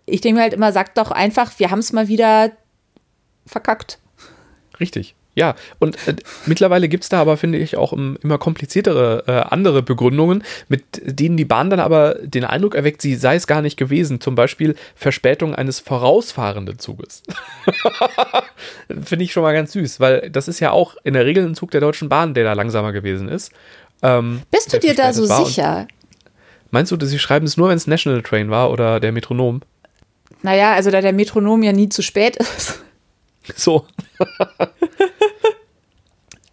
ich 0.06 0.20
denke 0.20 0.36
mir 0.36 0.42
halt 0.42 0.54
immer, 0.54 0.72
sagt 0.72 0.98
doch 0.98 1.10
einfach, 1.10 1.58
wir 1.58 1.70
haben 1.70 1.80
es 1.80 1.92
mal 1.92 2.08
wieder 2.08 2.52
verkackt. 3.46 3.98
Richtig. 4.80 5.14
Ja, 5.36 5.56
und 5.80 5.96
äh, 6.06 6.14
mittlerweile 6.46 6.88
gibt 6.88 7.04
es 7.04 7.10
da 7.10 7.20
aber, 7.20 7.36
finde 7.36 7.58
ich, 7.58 7.76
auch 7.76 7.92
im, 7.92 8.16
immer 8.22 8.38
kompliziertere 8.38 9.24
äh, 9.26 9.32
andere 9.52 9.82
Begründungen, 9.82 10.44
mit 10.68 10.84
denen 11.02 11.36
die 11.36 11.44
Bahn 11.44 11.70
dann 11.70 11.80
aber 11.80 12.16
den 12.22 12.44
Eindruck 12.44 12.74
erweckt, 12.74 13.02
sie 13.02 13.16
sei 13.16 13.34
es 13.34 13.46
gar 13.46 13.60
nicht 13.60 13.76
gewesen. 13.76 14.20
Zum 14.20 14.36
Beispiel 14.36 14.76
Verspätung 14.94 15.54
eines 15.54 15.80
vorausfahrenden 15.80 16.78
Zuges. 16.78 17.22
finde 19.04 19.24
ich 19.24 19.32
schon 19.32 19.42
mal 19.42 19.52
ganz 19.52 19.72
süß, 19.72 19.98
weil 19.98 20.30
das 20.30 20.46
ist 20.46 20.60
ja 20.60 20.70
auch 20.70 20.96
in 21.02 21.14
der 21.14 21.26
Regel 21.26 21.44
ein 21.44 21.54
Zug 21.54 21.72
der 21.72 21.80
Deutschen 21.80 22.08
Bahn, 22.08 22.34
der 22.34 22.44
da 22.44 22.52
langsamer 22.52 22.92
gewesen 22.92 23.28
ist. 23.28 23.52
Ähm, 24.02 24.42
Bist 24.50 24.72
du 24.72 24.78
dir 24.78 24.94
da 24.94 25.12
so 25.12 25.24
sicher? 25.24 25.88
Meinst 26.70 26.92
du, 26.92 26.96
dass 26.96 27.10
sie 27.10 27.18
schreiben 27.18 27.46
es 27.46 27.56
nur, 27.56 27.68
wenn 27.68 27.76
es 27.76 27.86
National 27.86 28.22
Train 28.22 28.50
war 28.50 28.70
oder 28.70 29.00
der 29.00 29.12
Metronom? 29.12 29.62
Naja, 30.42 30.74
also 30.74 30.90
da 30.90 31.00
der 31.00 31.12
Metronom 31.12 31.62
ja 31.62 31.72
nie 31.72 31.88
zu 31.88 32.02
spät 32.02 32.36
ist. 32.36 32.82
So. 33.56 33.86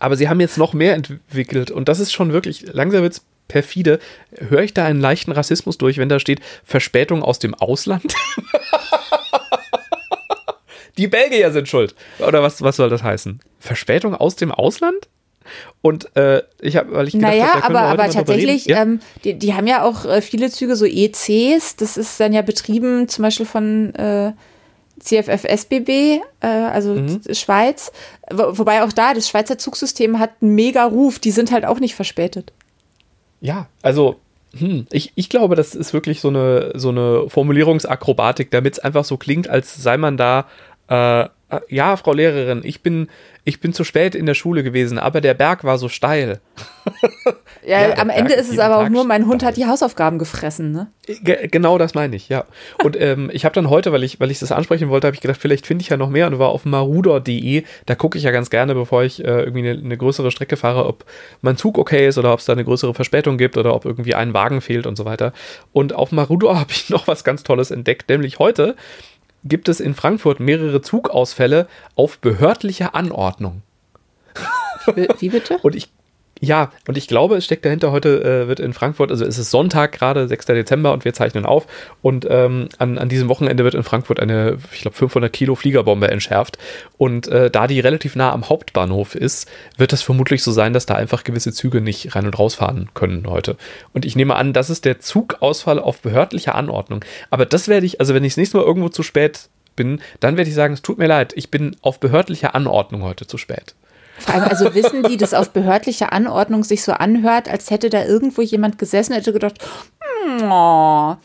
Aber 0.02 0.16
sie 0.16 0.28
haben 0.28 0.40
jetzt 0.40 0.58
noch 0.58 0.74
mehr 0.74 0.96
entwickelt 0.96 1.70
und 1.70 1.88
das 1.88 2.00
ist 2.00 2.12
schon 2.12 2.34
wirklich, 2.34 2.66
langsam 2.74 3.04
wird 3.04 3.14
es 3.14 3.22
perfide. 3.48 4.00
Höre 4.36 4.64
ich 4.64 4.74
da 4.74 4.86
einen 4.86 5.00
leichten 5.00 5.32
Rassismus 5.32 5.78
durch, 5.78 6.00
wenn 6.00 6.10
da 6.10 6.20
steht 6.20 6.40
Verspätung 6.64 7.22
aus 7.22 7.38
dem 7.38 7.54
Ausland? 7.54 8.16
Die 10.98 11.08
Belgier 11.08 11.52
sind 11.52 11.70
schuld. 11.70 11.94
Oder 12.18 12.42
was, 12.42 12.64
was 12.64 12.78
soll 12.78 12.90
das 12.90 13.04
heißen? 13.04 13.42
Verspätung 13.60 14.16
aus 14.16 14.36
dem 14.36 14.52
Ausland? 14.52 15.08
Und 15.82 16.16
äh, 16.16 16.42
ich 16.62 16.78
habe, 16.78 16.94
weil 16.94 17.08
ich 17.08 17.14
gedacht 17.14 17.32
naja, 17.32 17.54
hab, 17.54 17.70
aber, 17.70 17.82
aber 17.82 18.10
tatsächlich, 18.10 18.66
ja? 18.66 18.82
ähm, 18.82 19.02
die, 19.24 19.36
die 19.36 19.54
haben 19.54 19.68
ja 19.68 19.84
auch 19.84 20.06
äh, 20.06 20.22
viele 20.22 20.50
Züge 20.50 20.76
so 20.76 20.86
ECs. 20.86 21.76
Das 21.76 21.96
ist 21.96 22.20
dann 22.20 22.34
ja 22.34 22.42
betrieben, 22.42 23.08
zum 23.08 23.22
Beispiel 23.22 23.46
von 23.46 23.94
äh, 23.94 24.34
CFF 25.02 25.44
SBB, 25.46 25.90
äh, 25.90 26.48
also 26.48 26.94
mhm. 26.94 27.22
Schweiz. 27.32 27.92
Wo, 28.32 28.60
wobei 28.60 28.84
auch 28.84 28.92
da, 28.92 29.14
das 29.14 29.28
Schweizer 29.28 29.58
Zugsystem 29.58 30.20
hat 30.20 30.32
einen 30.42 30.56
mega 30.56 30.86
Ruf, 30.86 31.20
die 31.20 31.32
sind 31.32 31.52
halt 31.52 31.66
auch 31.66 31.80
nicht 31.80 31.96
verspätet. 31.96 32.54
Ja, 33.40 33.68
also 33.82 34.18
hm, 34.58 34.86
ich, 34.92 35.14
ich 35.16 35.30
glaube, 35.30 35.56
das 35.56 35.76
ist 35.76 35.94
wirklich 35.94 36.20
so 36.20 36.28
eine, 36.28 36.74
so 36.76 36.90
eine 36.90 37.30
Formulierungsakrobatik, 37.30 38.52
damit 38.52 38.74
es 38.74 38.80
einfach 38.80 39.06
so 39.06 39.18
klingt, 39.18 39.50
als 39.50 39.82
sei 39.82 39.98
man 39.98 40.18
da 40.18 40.48
äh, 40.88 41.30
ja, 41.70 41.98
Frau 41.98 42.14
Lehrerin, 42.14 42.62
ich 42.64 42.82
bin, 42.82 43.08
ich 43.44 43.60
bin 43.60 43.74
zu 43.74 43.84
spät 43.84 44.16
in 44.16 44.26
der 44.26 44.34
Schule 44.36 44.64
gewesen, 44.64 45.00
aber 45.00 45.20
der 45.20 45.34
Berg 45.34 45.64
war 45.64 45.78
so 45.78 45.90
steil. 45.90 46.40
ja, 47.66 47.90
ja 47.90 47.98
am 47.98 48.10
Ende 48.10 48.34
ist 48.34 48.52
es 48.52 48.60
aber 48.60 48.78
auch 48.78 48.90
nur, 48.90 49.04
mein 49.04 49.26
Hund 49.26 49.44
hat 49.44 49.58
die 49.58 49.66
Hausaufgaben 49.66 50.20
gefressen, 50.20 50.72
ne? 50.72 50.88
Ge 51.08 51.48
genau 51.48 51.78
das 51.78 51.96
meine 51.96 52.16
ich, 52.16 52.30
ja. 52.30 52.46
Und 52.84 53.00
ähm, 53.00 53.30
ich 53.34 53.44
habe 53.44 53.56
dann 53.56 53.70
heute, 53.70 53.92
weil 53.92 54.04
ich, 54.04 54.20
weil 54.20 54.32
ich 54.32 54.40
das 54.40 54.52
ansprechen 54.52 54.90
wollte, 54.90 55.08
habe 55.08 55.16
ich 55.16 55.22
gedacht, 55.22 55.42
vielleicht 55.42 55.66
finde 55.66 55.82
ich 55.82 55.90
ja 55.90 55.98
noch 55.98 56.10
mehr 56.10 56.28
und 56.28 56.40
war 56.40 56.50
auf 56.50 56.66
marudor.de. 56.66 57.64
Da 57.86 57.96
gucke 57.96 58.18
ich 58.18 58.24
ja 58.24 58.32
ganz 58.32 58.50
gerne, 58.50 58.76
bevor 58.76 59.04
ich 59.04 59.24
äh, 59.24 59.44
irgendwie 59.44 59.70
eine, 59.70 59.80
eine, 59.80 59.98
größere 59.98 60.32
Strecke 60.32 60.58
fahre, 60.58 60.86
ob 60.86 61.06
mein 61.42 61.58
Zug 61.58 61.78
okay 61.78 62.08
ist 62.08 62.18
oder 62.18 62.34
ob 62.34 62.40
es 62.40 62.46
da 62.46 62.54
eine 62.54 62.64
größere 62.64 62.94
Verspätung 62.94 63.38
gibt 63.38 63.58
oder 63.58 63.76
ob 63.76 63.86
irgendwie 63.86 64.16
ein 64.16 64.34
Wagen 64.34 64.62
fehlt 64.62 64.86
und 64.86 64.96
so 64.96 65.06
weiter. 65.06 65.34
Und 65.74 65.94
auf 65.94 66.12
Marudor 66.12 66.60
habe 66.60 66.72
ich 66.72 66.90
noch 66.90 67.08
was 67.08 67.24
ganz 67.24 67.44
Tolles 67.44 67.72
entdeckt, 67.72 68.10
nämlich 68.10 68.40
heute 68.40 68.76
gibt 69.44 69.70
es 69.70 69.80
in 69.80 69.96
Frankfurt 69.96 70.40
mehrere 70.40 70.82
Zugausfälle 70.82 71.68
auf 71.96 72.20
behördliche 72.20 72.94
Anordnung. 72.94 73.62
Wie 75.20 75.30
bitte? 75.30 75.58
Und 75.60 75.76
ich 75.76 75.90
ja, 76.44 76.72
und 76.88 76.98
ich 76.98 77.08
glaube, 77.08 77.36
es 77.36 77.46
steckt 77.46 77.66
dahinter, 77.66 77.92
heute 77.92 78.24
äh, 78.24 78.48
wird 78.48 78.60
in 78.60 78.74
Frankfurt, 78.74 79.12
also 79.12 79.24
es 79.24 79.38
ist 79.38 79.52
Sonntag 79.52 79.92
gerade, 79.92 80.28
6. 80.28 80.48
Dezember 80.48 80.92
und 80.92 81.06
wir 81.06 81.14
zeichnen 81.14 81.46
auf 81.46 81.68
und 82.02 82.26
ähm, 82.28 82.68
an, 82.80 82.98
an 82.98 83.10
diesem 83.10 83.30
Wochenende 83.30 83.64
wird 83.64 83.76
in 83.76 83.84
Frankfurt 83.84 84.20
eine, 84.20 84.58
ich 84.74 84.82
glaube, 84.82 84.98
500 84.98 85.32
Kilo 85.32 85.54
Fliegerbombe 85.54 86.10
entschärft 86.10 86.58
und 86.98 87.28
äh, 87.28 87.52
da 87.52 87.68
die 87.68 87.80
relativ 87.80 88.16
nah 88.16 88.34
am 88.34 88.50
Hauptbahnhof 88.50 89.14
ist, 89.14 89.48
wird 89.78 89.94
das 89.94 90.02
vermutlich 90.02 90.42
so 90.42 90.52
sein, 90.52 90.74
dass 90.74 90.88
da 90.88 90.96
einfach 90.96 91.24
gewisse 91.24 91.54
Züge 91.54 91.80
nicht 91.80 92.16
rein 92.16 92.26
und 92.26 92.40
rausfahren 92.40 92.90
können 92.96 93.28
heute. 93.28 93.56
Und 93.94 94.04
ich 94.04 94.16
nehme 94.16 94.36
an, 94.36 94.52
das 94.52 94.72
ist 94.72 94.86
der 94.86 95.00
Zugausfall 95.00 95.78
auf 95.78 96.02
behördliche 96.02 96.56
Anordnung. 96.56 97.06
Aber 97.30 97.46
das 97.46 97.68
werde 97.68 97.86
ich, 97.86 98.00
also 98.00 98.16
wenn 98.16 98.24
ich 98.24 98.34
das 98.34 98.38
nächste 98.38 98.58
Mal 98.58 98.66
irgendwo 98.66 98.90
zu 98.90 99.04
spät 99.04 99.50
bin, 99.76 100.02
dann 100.20 100.38
werde 100.38 100.50
ich 100.50 100.56
sagen, 100.56 100.74
es 100.74 100.82
tut 100.82 100.98
mir 100.98 101.08
leid, 101.08 101.34
ich 101.36 101.52
bin 101.52 101.76
auf 101.84 102.00
behördliche 102.00 102.56
Anordnung 102.56 103.04
heute 103.04 103.28
zu 103.28 103.38
spät. 103.38 103.76
Vor 104.22 104.36
allem, 104.36 104.44
also 104.44 104.74
wissen 104.74 105.04
die, 105.04 105.18
dass 105.18 105.34
auf 105.34 105.50
behördliche 105.52 106.12
Anordnung 106.12 106.64
sich 106.64 106.84
so 106.84 106.92
anhört, 106.94 107.50
als 107.50 107.72
hätte 107.72 107.90
da 107.90 108.06
irgendwo 108.06 108.42
jemand 108.42 108.78
gesessen, 108.78 109.14
hätte 109.14 109.34
gedacht, 109.34 109.56
oh, 110.44 111.16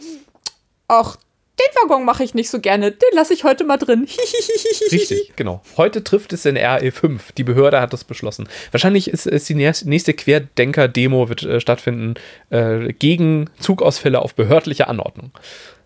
ach, 0.88 1.16
den 1.58 1.74
Waggon 1.74 2.04
mache 2.04 2.22
ich 2.22 2.34
nicht 2.34 2.50
so 2.50 2.60
gerne, 2.60 2.92
den 2.92 3.08
lasse 3.14 3.32
ich 3.32 3.44
heute 3.44 3.64
mal 3.64 3.78
drin. 3.78 4.06
Richtig, 4.92 5.32
genau. 5.36 5.62
Heute 5.78 6.04
trifft 6.04 6.34
es 6.34 6.44
in 6.44 6.56
RE5. 6.58 7.20
Die 7.36 7.44
Behörde 7.44 7.80
hat 7.80 7.94
das 7.94 8.04
beschlossen. 8.04 8.48
Wahrscheinlich 8.72 9.08
ist, 9.08 9.26
ist 9.26 9.48
die 9.48 9.54
nächste 9.54 10.12
Querdenker-Demo 10.12 11.30
wird 11.30 11.44
äh, 11.44 11.60
stattfinden 11.60 12.14
äh, 12.50 12.92
gegen 12.92 13.48
Zugausfälle 13.58 14.20
auf 14.20 14.34
behördliche 14.34 14.88
Anordnung. 14.88 15.30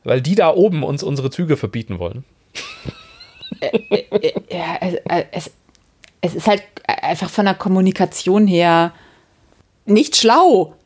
Weil 0.02 0.20
die 0.20 0.34
da 0.34 0.52
oben 0.52 0.82
uns 0.82 1.04
unsere 1.04 1.30
Züge 1.30 1.56
verbieten 1.56 2.00
wollen. 2.00 2.24
Äh, 3.60 3.66
äh, 3.90 4.04
äh 4.10 4.32
ja, 4.50 4.76
äh, 4.80 5.26
es, 6.20 6.34
ist 6.34 6.46
halt 6.46 6.62
einfach 6.86 7.30
von 7.30 7.44
der 7.44 7.54
Kommunikation 7.54 8.46
her 8.46 8.92
nicht 9.86 10.16
schlau. 10.16 10.76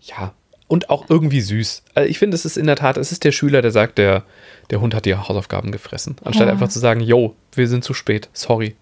Ja, 0.00 0.32
und 0.66 0.90
auch 0.90 1.08
irgendwie 1.08 1.40
süß. 1.40 1.82
Also 1.94 2.08
ich 2.08 2.18
finde, 2.18 2.34
es 2.34 2.44
ist 2.44 2.56
in 2.56 2.66
der 2.66 2.76
Tat, 2.76 2.96
es 2.96 3.12
ist 3.12 3.24
der 3.24 3.32
Schüler, 3.32 3.62
der 3.62 3.70
sagt, 3.70 3.98
der, 3.98 4.24
der 4.70 4.80
Hund 4.80 4.94
hat 4.94 5.04
die 5.04 5.14
Hausaufgaben 5.14 5.72
gefressen. 5.72 6.16
Anstatt 6.24 6.46
ja. 6.46 6.52
einfach 6.52 6.68
zu 6.68 6.78
sagen, 6.78 7.00
yo, 7.00 7.34
wir 7.52 7.68
sind 7.68 7.84
zu 7.84 7.94
spät, 7.94 8.28
sorry. 8.32 8.74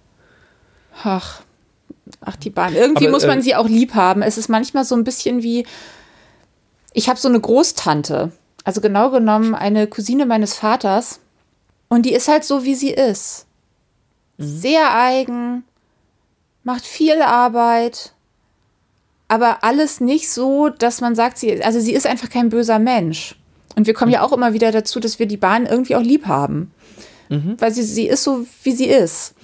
Ach, 1.03 1.43
ach 2.21 2.37
die 2.37 2.51
Bahn. 2.51 2.75
Irgendwie 2.75 3.07
Aber, 3.07 3.13
muss 3.13 3.27
man 3.27 3.41
äh, 3.41 3.43
sie 3.43 3.55
auch 3.55 3.69
lieb 3.69 3.95
haben. 3.95 4.23
Es 4.23 4.39
ist 4.39 4.49
manchmal 4.49 4.85
so 4.85 4.95
ein 4.95 5.05
bisschen 5.05 5.43
wie, 5.43 5.67
ich 6.93 7.09
habe 7.09 7.19
so 7.19 7.29
eine 7.29 7.41
Großtante, 7.41 8.33
also 8.65 8.81
genau 8.81 9.11
genommen 9.11 9.55
eine 9.55 9.87
Cousine 9.87 10.27
meines 10.27 10.55
Vaters. 10.55 11.21
Und 11.89 12.07
die 12.07 12.15
ist 12.15 12.29
halt 12.29 12.45
so, 12.45 12.65
wie 12.65 12.75
sie 12.75 12.91
ist. 12.91 13.47
Mhm. 14.37 14.45
Sehr 14.45 14.95
eigen, 14.95 15.65
macht 16.65 16.85
viel 16.85 17.23
Arbeit, 17.23 18.13
aber 19.29 19.65
alles 19.65 20.01
nicht 20.01 20.31
so, 20.31 20.69
dass 20.69 21.01
man 21.01 21.15
sagt, 21.15 21.39
sie, 21.39 21.63
also 21.63 21.81
sie 21.81 21.95
ist 21.95 22.07
einfach 22.07 22.29
kein 22.29 22.51
böser 22.51 22.79
Mensch. 22.79 23.37
Und 23.75 23.87
wir 23.87 23.95
kommen 23.95 24.11
mhm. 24.11 24.15
ja 24.15 24.23
auch 24.23 24.33
immer 24.33 24.53
wieder 24.53 24.71
dazu, 24.73 25.01
dass 25.01 25.19
wir 25.19 25.27
die 25.27 25.37
Bahn 25.37 25.67
irgendwie 25.67 25.97
auch 25.97 26.03
lieb 26.03 26.27
haben. 26.27 26.71
Mhm. 27.29 27.57
Weil 27.59 27.73
sie, 27.73 27.83
sie 27.83 28.07
ist 28.07 28.25
so, 28.25 28.47
wie 28.63 28.73
sie 28.73 28.87
ist. 28.87 29.35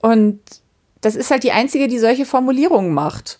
Und 0.00 0.40
das 1.00 1.16
ist 1.16 1.30
halt 1.30 1.44
die 1.44 1.52
einzige, 1.52 1.88
die 1.88 1.98
solche 1.98 2.26
Formulierungen 2.26 2.92
macht. 2.92 3.38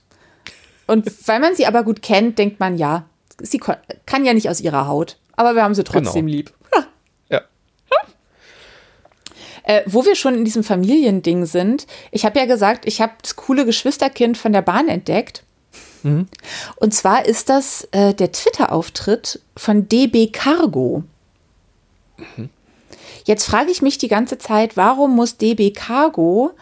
Und 0.86 1.10
weil 1.26 1.40
man 1.40 1.54
sie 1.54 1.66
aber 1.66 1.82
gut 1.82 2.02
kennt, 2.02 2.38
denkt 2.38 2.58
man, 2.60 2.78
ja, 2.78 3.04
sie 3.38 3.58
kann 3.58 4.24
ja 4.24 4.32
nicht 4.32 4.48
aus 4.48 4.60
ihrer 4.60 4.86
Haut. 4.86 5.18
Aber 5.36 5.54
wir 5.54 5.62
haben 5.62 5.74
sie 5.74 5.84
trotzdem 5.84 6.26
genau. 6.26 6.36
lieb. 6.36 6.52
Äh, 9.64 9.82
wo 9.86 10.04
wir 10.04 10.16
schon 10.16 10.34
in 10.34 10.44
diesem 10.44 10.64
Familiending 10.64 11.46
sind, 11.46 11.86
ich 12.10 12.24
habe 12.24 12.38
ja 12.38 12.46
gesagt, 12.46 12.86
ich 12.86 13.00
habe 13.00 13.12
das 13.22 13.36
coole 13.36 13.64
Geschwisterkind 13.64 14.36
von 14.36 14.52
der 14.52 14.62
Bahn 14.62 14.88
entdeckt. 14.88 15.44
Mhm. 16.02 16.26
Und 16.76 16.94
zwar 16.94 17.26
ist 17.26 17.48
das 17.48 17.88
äh, 17.92 18.14
der 18.14 18.32
Twitter-Auftritt 18.32 19.40
von 19.56 19.88
DB 19.88 20.28
Cargo. 20.28 21.04
Mhm. 22.16 22.48
Jetzt 23.24 23.44
frage 23.44 23.70
ich 23.70 23.82
mich 23.82 23.98
die 23.98 24.08
ganze 24.08 24.38
Zeit, 24.38 24.76
warum 24.76 25.14
muss 25.14 25.36
DB 25.36 25.70
Cargo 25.70 26.52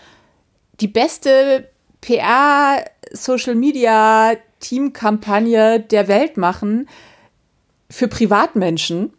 die 0.80 0.88
beste 0.88 1.68
PR, 2.00 2.84
Social 3.12 3.54
Media, 3.54 4.34
Teamkampagne 4.60 5.80
der 5.80 6.08
Welt 6.08 6.36
machen 6.36 6.88
für 7.88 8.08
Privatmenschen? 8.08 9.12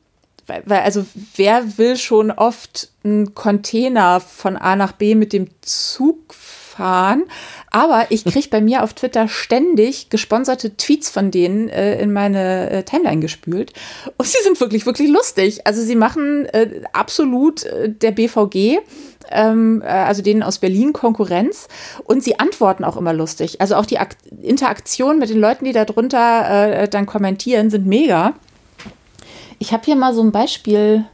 Weil, 0.47 0.63
weil 0.65 0.81
also 0.81 1.05
wer 1.35 1.77
will 1.77 1.97
schon 1.97 2.31
oft 2.31 2.89
einen 3.03 3.33
Container 3.33 4.19
von 4.19 4.57
A 4.57 4.75
nach 4.75 4.93
B 4.93 5.15
mit 5.15 5.33
dem 5.33 5.47
Zug 5.61 6.33
fahren? 6.33 7.23
Aber 7.69 8.07
ich 8.09 8.25
kriege 8.25 8.49
bei 8.49 8.61
mir 8.61 8.83
auf 8.83 8.93
Twitter 8.93 9.27
ständig 9.27 10.09
gesponserte 10.09 10.75
Tweets 10.75 11.09
von 11.09 11.31
denen 11.31 11.69
äh, 11.69 12.01
in 12.01 12.11
meine 12.11 12.69
äh, 12.69 12.83
Timeline 12.83 13.21
gespült. 13.21 13.73
Und 14.17 14.27
sie 14.27 14.37
sind 14.43 14.59
wirklich, 14.59 14.85
wirklich 14.85 15.09
lustig. 15.09 15.65
Also 15.65 15.81
sie 15.81 15.95
machen 15.95 16.45
äh, 16.47 16.81
absolut 16.93 17.63
äh, 17.63 17.89
der 17.89 18.11
BVG 18.11 18.79
ähm, 19.31 19.81
äh, 19.83 19.87
also 19.87 20.21
denen 20.21 20.43
aus 20.43 20.59
Berlin 20.59 20.93
Konkurrenz 20.93 21.67
und 22.03 22.23
sie 22.23 22.39
antworten 22.39 22.83
auch 22.83 22.97
immer 22.97 23.13
lustig. 23.13 23.61
Also 23.61 23.75
auch 23.75 23.85
die 23.85 23.99
Ak 23.99 24.15
Interaktion 24.41 25.19
mit 25.19 25.29
den 25.29 25.39
Leuten, 25.39 25.65
die 25.65 25.73
darunter 25.73 26.81
äh, 26.81 26.87
dann 26.87 27.05
kommentieren, 27.05 27.69
sind 27.69 27.85
mega. 27.85 28.33
Ich 29.61 29.73
habe 29.73 29.85
hier 29.85 29.95
mal 29.95 30.11
so 30.15 30.23
ein 30.23 30.31
Beispiel 30.31 31.05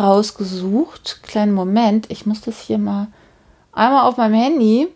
rausgesucht. 0.00 1.20
Kleinen 1.22 1.52
Moment, 1.52 2.10
ich 2.10 2.24
muss 2.24 2.40
das 2.40 2.62
hier 2.62 2.78
mal 2.78 3.08
einmal 3.72 4.08
auf 4.08 4.16
meinem 4.16 4.32
Handy. 4.32 4.88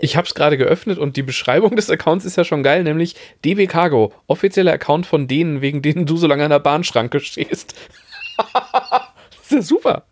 Ich 0.00 0.16
habe 0.16 0.26
es 0.26 0.34
gerade 0.34 0.56
geöffnet 0.56 0.96
und 0.98 1.18
die 1.18 1.22
Beschreibung 1.22 1.76
des 1.76 1.90
Accounts 1.90 2.24
ist 2.24 2.36
ja 2.36 2.44
schon 2.44 2.62
geil, 2.62 2.82
nämlich 2.82 3.14
DB 3.44 3.66
Cargo, 3.66 4.10
offizieller 4.26 4.72
Account 4.72 5.04
von 5.04 5.28
denen, 5.28 5.60
wegen 5.60 5.82
denen 5.82 6.06
du 6.06 6.16
so 6.16 6.26
lange 6.26 6.44
an 6.44 6.50
der 6.50 6.60
Bahnschranke 6.60 7.20
stehst. 7.20 7.74
das 8.54 9.42
ist 9.42 9.52
ja 9.52 9.60
super. 9.60 10.06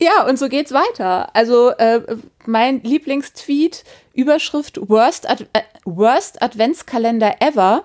Ja, 0.00 0.26
und 0.26 0.38
so 0.38 0.48
geht's 0.48 0.72
weiter. 0.72 1.36
Also 1.36 1.68
äh, 1.72 2.00
mein 2.46 2.82
Lieblingstweet, 2.82 3.84
Überschrift 4.14 4.80
Worst, 4.88 5.28
Ad 5.28 5.44
äh, 5.52 5.60
Worst 5.84 6.40
Adventskalender 6.40 7.42
ever 7.42 7.84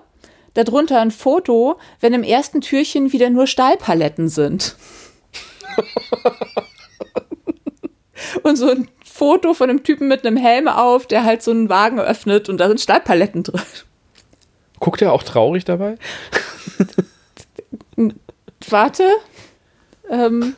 darunter 0.54 1.00
ein 1.00 1.10
Foto, 1.10 1.78
wenn 2.00 2.14
im 2.14 2.22
ersten 2.22 2.60
Türchen 2.60 3.12
wieder 3.12 3.30
nur 3.30 3.46
Stahlpaletten 3.46 4.28
sind. 4.28 4.76
und 8.42 8.56
so 8.56 8.70
ein 8.70 8.88
Foto 9.04 9.54
von 9.54 9.70
einem 9.70 9.84
Typen 9.84 10.08
mit 10.08 10.26
einem 10.26 10.36
Helm 10.36 10.68
auf, 10.68 11.06
der 11.06 11.24
halt 11.24 11.42
so 11.42 11.50
einen 11.50 11.68
Wagen 11.68 12.00
öffnet 12.00 12.48
und 12.48 12.58
da 12.58 12.68
sind 12.68 12.80
Stahlpaletten 12.80 13.42
drin. 13.42 13.60
Guckt 14.80 15.02
er 15.02 15.12
auch 15.12 15.22
traurig 15.22 15.64
dabei? 15.64 15.96
Warte. 18.68 19.08
Ähm, 20.10 20.56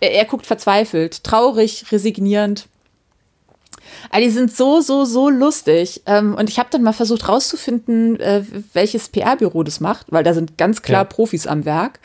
er, 0.00 0.12
er 0.12 0.24
guckt 0.24 0.46
verzweifelt, 0.46 1.24
traurig, 1.24 1.92
resignierend. 1.92 2.68
Also 4.10 4.24
die 4.26 4.30
sind 4.32 4.54
so, 4.54 4.80
so, 4.80 5.04
so 5.04 5.28
lustig. 5.28 6.02
Ähm, 6.06 6.34
und 6.34 6.48
ich 6.48 6.58
habe 6.58 6.68
dann 6.70 6.82
mal 6.82 6.92
versucht 6.92 7.28
rauszufinden, 7.28 8.18
äh, 8.20 8.42
welches 8.72 9.08
PR-Büro 9.08 9.62
das 9.62 9.80
macht, 9.80 10.06
weil 10.10 10.24
da 10.24 10.34
sind 10.34 10.58
ganz 10.58 10.82
klar 10.82 11.02
ja. 11.02 11.04
Profis 11.04 11.46
am 11.46 11.64
Werk. 11.64 12.00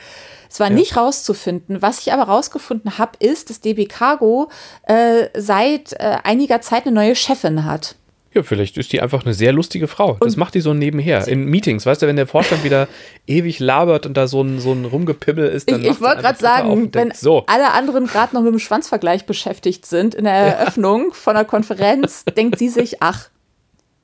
Es 0.50 0.58
war 0.58 0.68
ja. 0.68 0.74
nicht 0.74 0.96
rauszufinden. 0.96 1.80
Was 1.80 2.00
ich 2.00 2.12
aber 2.12 2.24
rausgefunden 2.24 2.98
habe, 2.98 3.12
ist, 3.20 3.50
dass 3.50 3.60
DB 3.60 3.86
Cargo 3.86 4.50
äh, 4.82 5.28
seit 5.36 5.92
äh, 5.92 6.18
einiger 6.24 6.60
Zeit 6.60 6.86
eine 6.86 6.94
neue 6.94 7.14
Chefin 7.14 7.64
hat. 7.64 7.94
Ja, 8.32 8.44
vielleicht 8.44 8.78
ist 8.78 8.92
die 8.92 9.00
einfach 9.00 9.24
eine 9.24 9.34
sehr 9.34 9.52
lustige 9.52 9.88
Frau. 9.88 10.12
Und 10.12 10.24
das 10.24 10.36
macht 10.36 10.54
die 10.54 10.60
so 10.60 10.72
nebenher. 10.72 11.26
In 11.26 11.46
Meetings, 11.46 11.84
weißt 11.84 12.02
du, 12.02 12.06
wenn 12.06 12.14
der 12.14 12.28
Vorstand 12.28 12.62
wieder 12.62 12.86
ewig 13.26 13.58
labert 13.58 14.06
und 14.06 14.14
da 14.14 14.28
so 14.28 14.42
ein, 14.42 14.60
so 14.60 14.72
ein 14.72 14.84
Rumgepimmel 14.84 15.48
ist, 15.48 15.70
dann. 15.70 15.80
Ich, 15.80 15.90
ich 15.90 16.00
wollte 16.00 16.22
gerade 16.22 16.38
sagen, 16.38 16.90
wenn 16.92 17.12
so. 17.12 17.44
alle 17.46 17.72
anderen 17.72 18.06
gerade 18.06 18.34
noch 18.34 18.42
mit 18.42 18.52
dem 18.52 18.60
Schwanzvergleich 18.60 19.26
beschäftigt 19.26 19.84
sind 19.84 20.14
in 20.14 20.24
der 20.24 20.34
Eröffnung 20.58 21.08
ja. 21.08 21.14
von 21.14 21.36
einer 21.36 21.44
Konferenz, 21.44 22.24
denkt 22.36 22.58
sie 22.58 22.68
sich, 22.68 23.02
ach, 23.02 23.30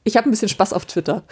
Ich 0.03 0.17
habe 0.17 0.29
ein 0.29 0.33
bisschen 0.33 0.49
Spaß 0.49 0.73
auf 0.73 0.87
Twitter. 0.87 1.23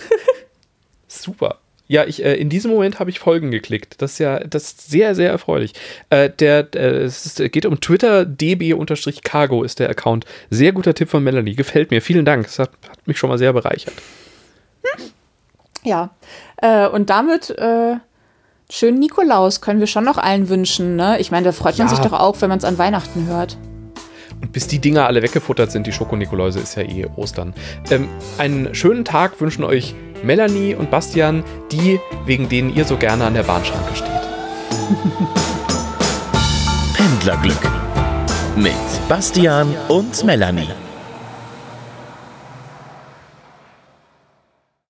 Super. 1.09 1.59
Ja, 1.87 2.05
ich, 2.07 2.25
äh, 2.25 2.35
in 2.37 2.49
diesem 2.49 2.71
Moment 2.71 2.99
habe 2.99 3.11
ich 3.11 3.19
Folgen 3.19 3.51
geklickt. 3.51 4.01
Das 4.01 4.13
ist 4.13 4.19
ja, 4.19 4.41
das 4.41 4.65
ist 4.65 4.91
sehr, 4.91 5.15
sehr 5.15 5.31
erfreulich. 5.31 5.75
Äh, 6.09 6.31
der, 6.31 6.67
äh, 6.75 7.03
es 7.03 7.27
ist, 7.27 7.53
geht 7.53 7.67
um 7.67 7.79
Twitter, 7.81 8.25
db-cargo 8.25 9.63
ist 9.63 9.81
der 9.81 9.91
Account. 9.91 10.25
Sehr 10.49 10.73
guter 10.73 10.95
Tipp 10.95 11.11
von 11.11 11.23
Melanie. 11.23 11.55
Gefällt 11.55 11.91
mir. 11.91 12.01
Vielen 12.01 12.25
Dank. 12.25 12.45
Das 12.47 12.59
hat, 12.59 12.71
hat 12.89 13.07
mich 13.07 13.19
schon 13.19 13.29
mal 13.29 13.37
sehr 13.39 13.53
bereichert. 13.53 13.95
Ja. 15.83 16.11
Äh, 16.57 16.89
und 16.89 17.11
damit 17.11 17.51
äh, 17.51 17.97
schönen 18.71 18.99
Nikolaus 18.99 19.61
können 19.61 19.81
wir 19.81 19.87
schon 19.87 20.05
noch 20.05 20.17
allen 20.17 20.49
wünschen. 20.49 20.97
Ne? 20.97 21.19
Ich 21.21 21.31
meine, 21.31 21.45
da 21.45 21.53
freut 21.53 21.77
man 21.77 21.89
Ja. 21.89 21.95
sich 21.95 22.03
doch 22.03 22.13
auch, 22.19 22.41
wenn 22.41 22.49
man 22.49 22.59
es 22.59 22.65
an 22.65 22.79
Weihnachten 22.79 23.27
hört. 23.27 23.59
Bis 24.53 24.67
die 24.67 24.79
Dinger 24.79 25.07
alle 25.07 25.23
weggefuttert 25.23 25.71
sind, 25.71 25.87
die 25.87 25.93
Schokonikoläuse, 25.93 26.61
ist 26.61 26.77
ja 26.77 26.83
eh 26.83 27.07
Ostern. 27.17 27.55
Ähm, 27.91 28.09
einen 28.39 28.75
schönen 28.75 29.05
Tag 29.05 29.41
wünschen 29.41 29.65
euch 29.65 29.95
Melanie 30.23 30.75
und 30.75 30.91
Bastian, 30.91 31.45
die, 31.71 32.01
wegen 32.25 32.49
denen 32.49 32.75
ihr 32.75 32.85
so 32.85 32.97
gerne 32.97 33.25
an 33.25 33.35
der 33.35 33.43
Bahnschranke 33.43 33.95
steht. 33.95 34.11
Pendlerglück 36.95 37.71
mit 38.57 38.73
Bastian 39.09 39.75
und 39.89 40.25
Melanie. 40.25 40.84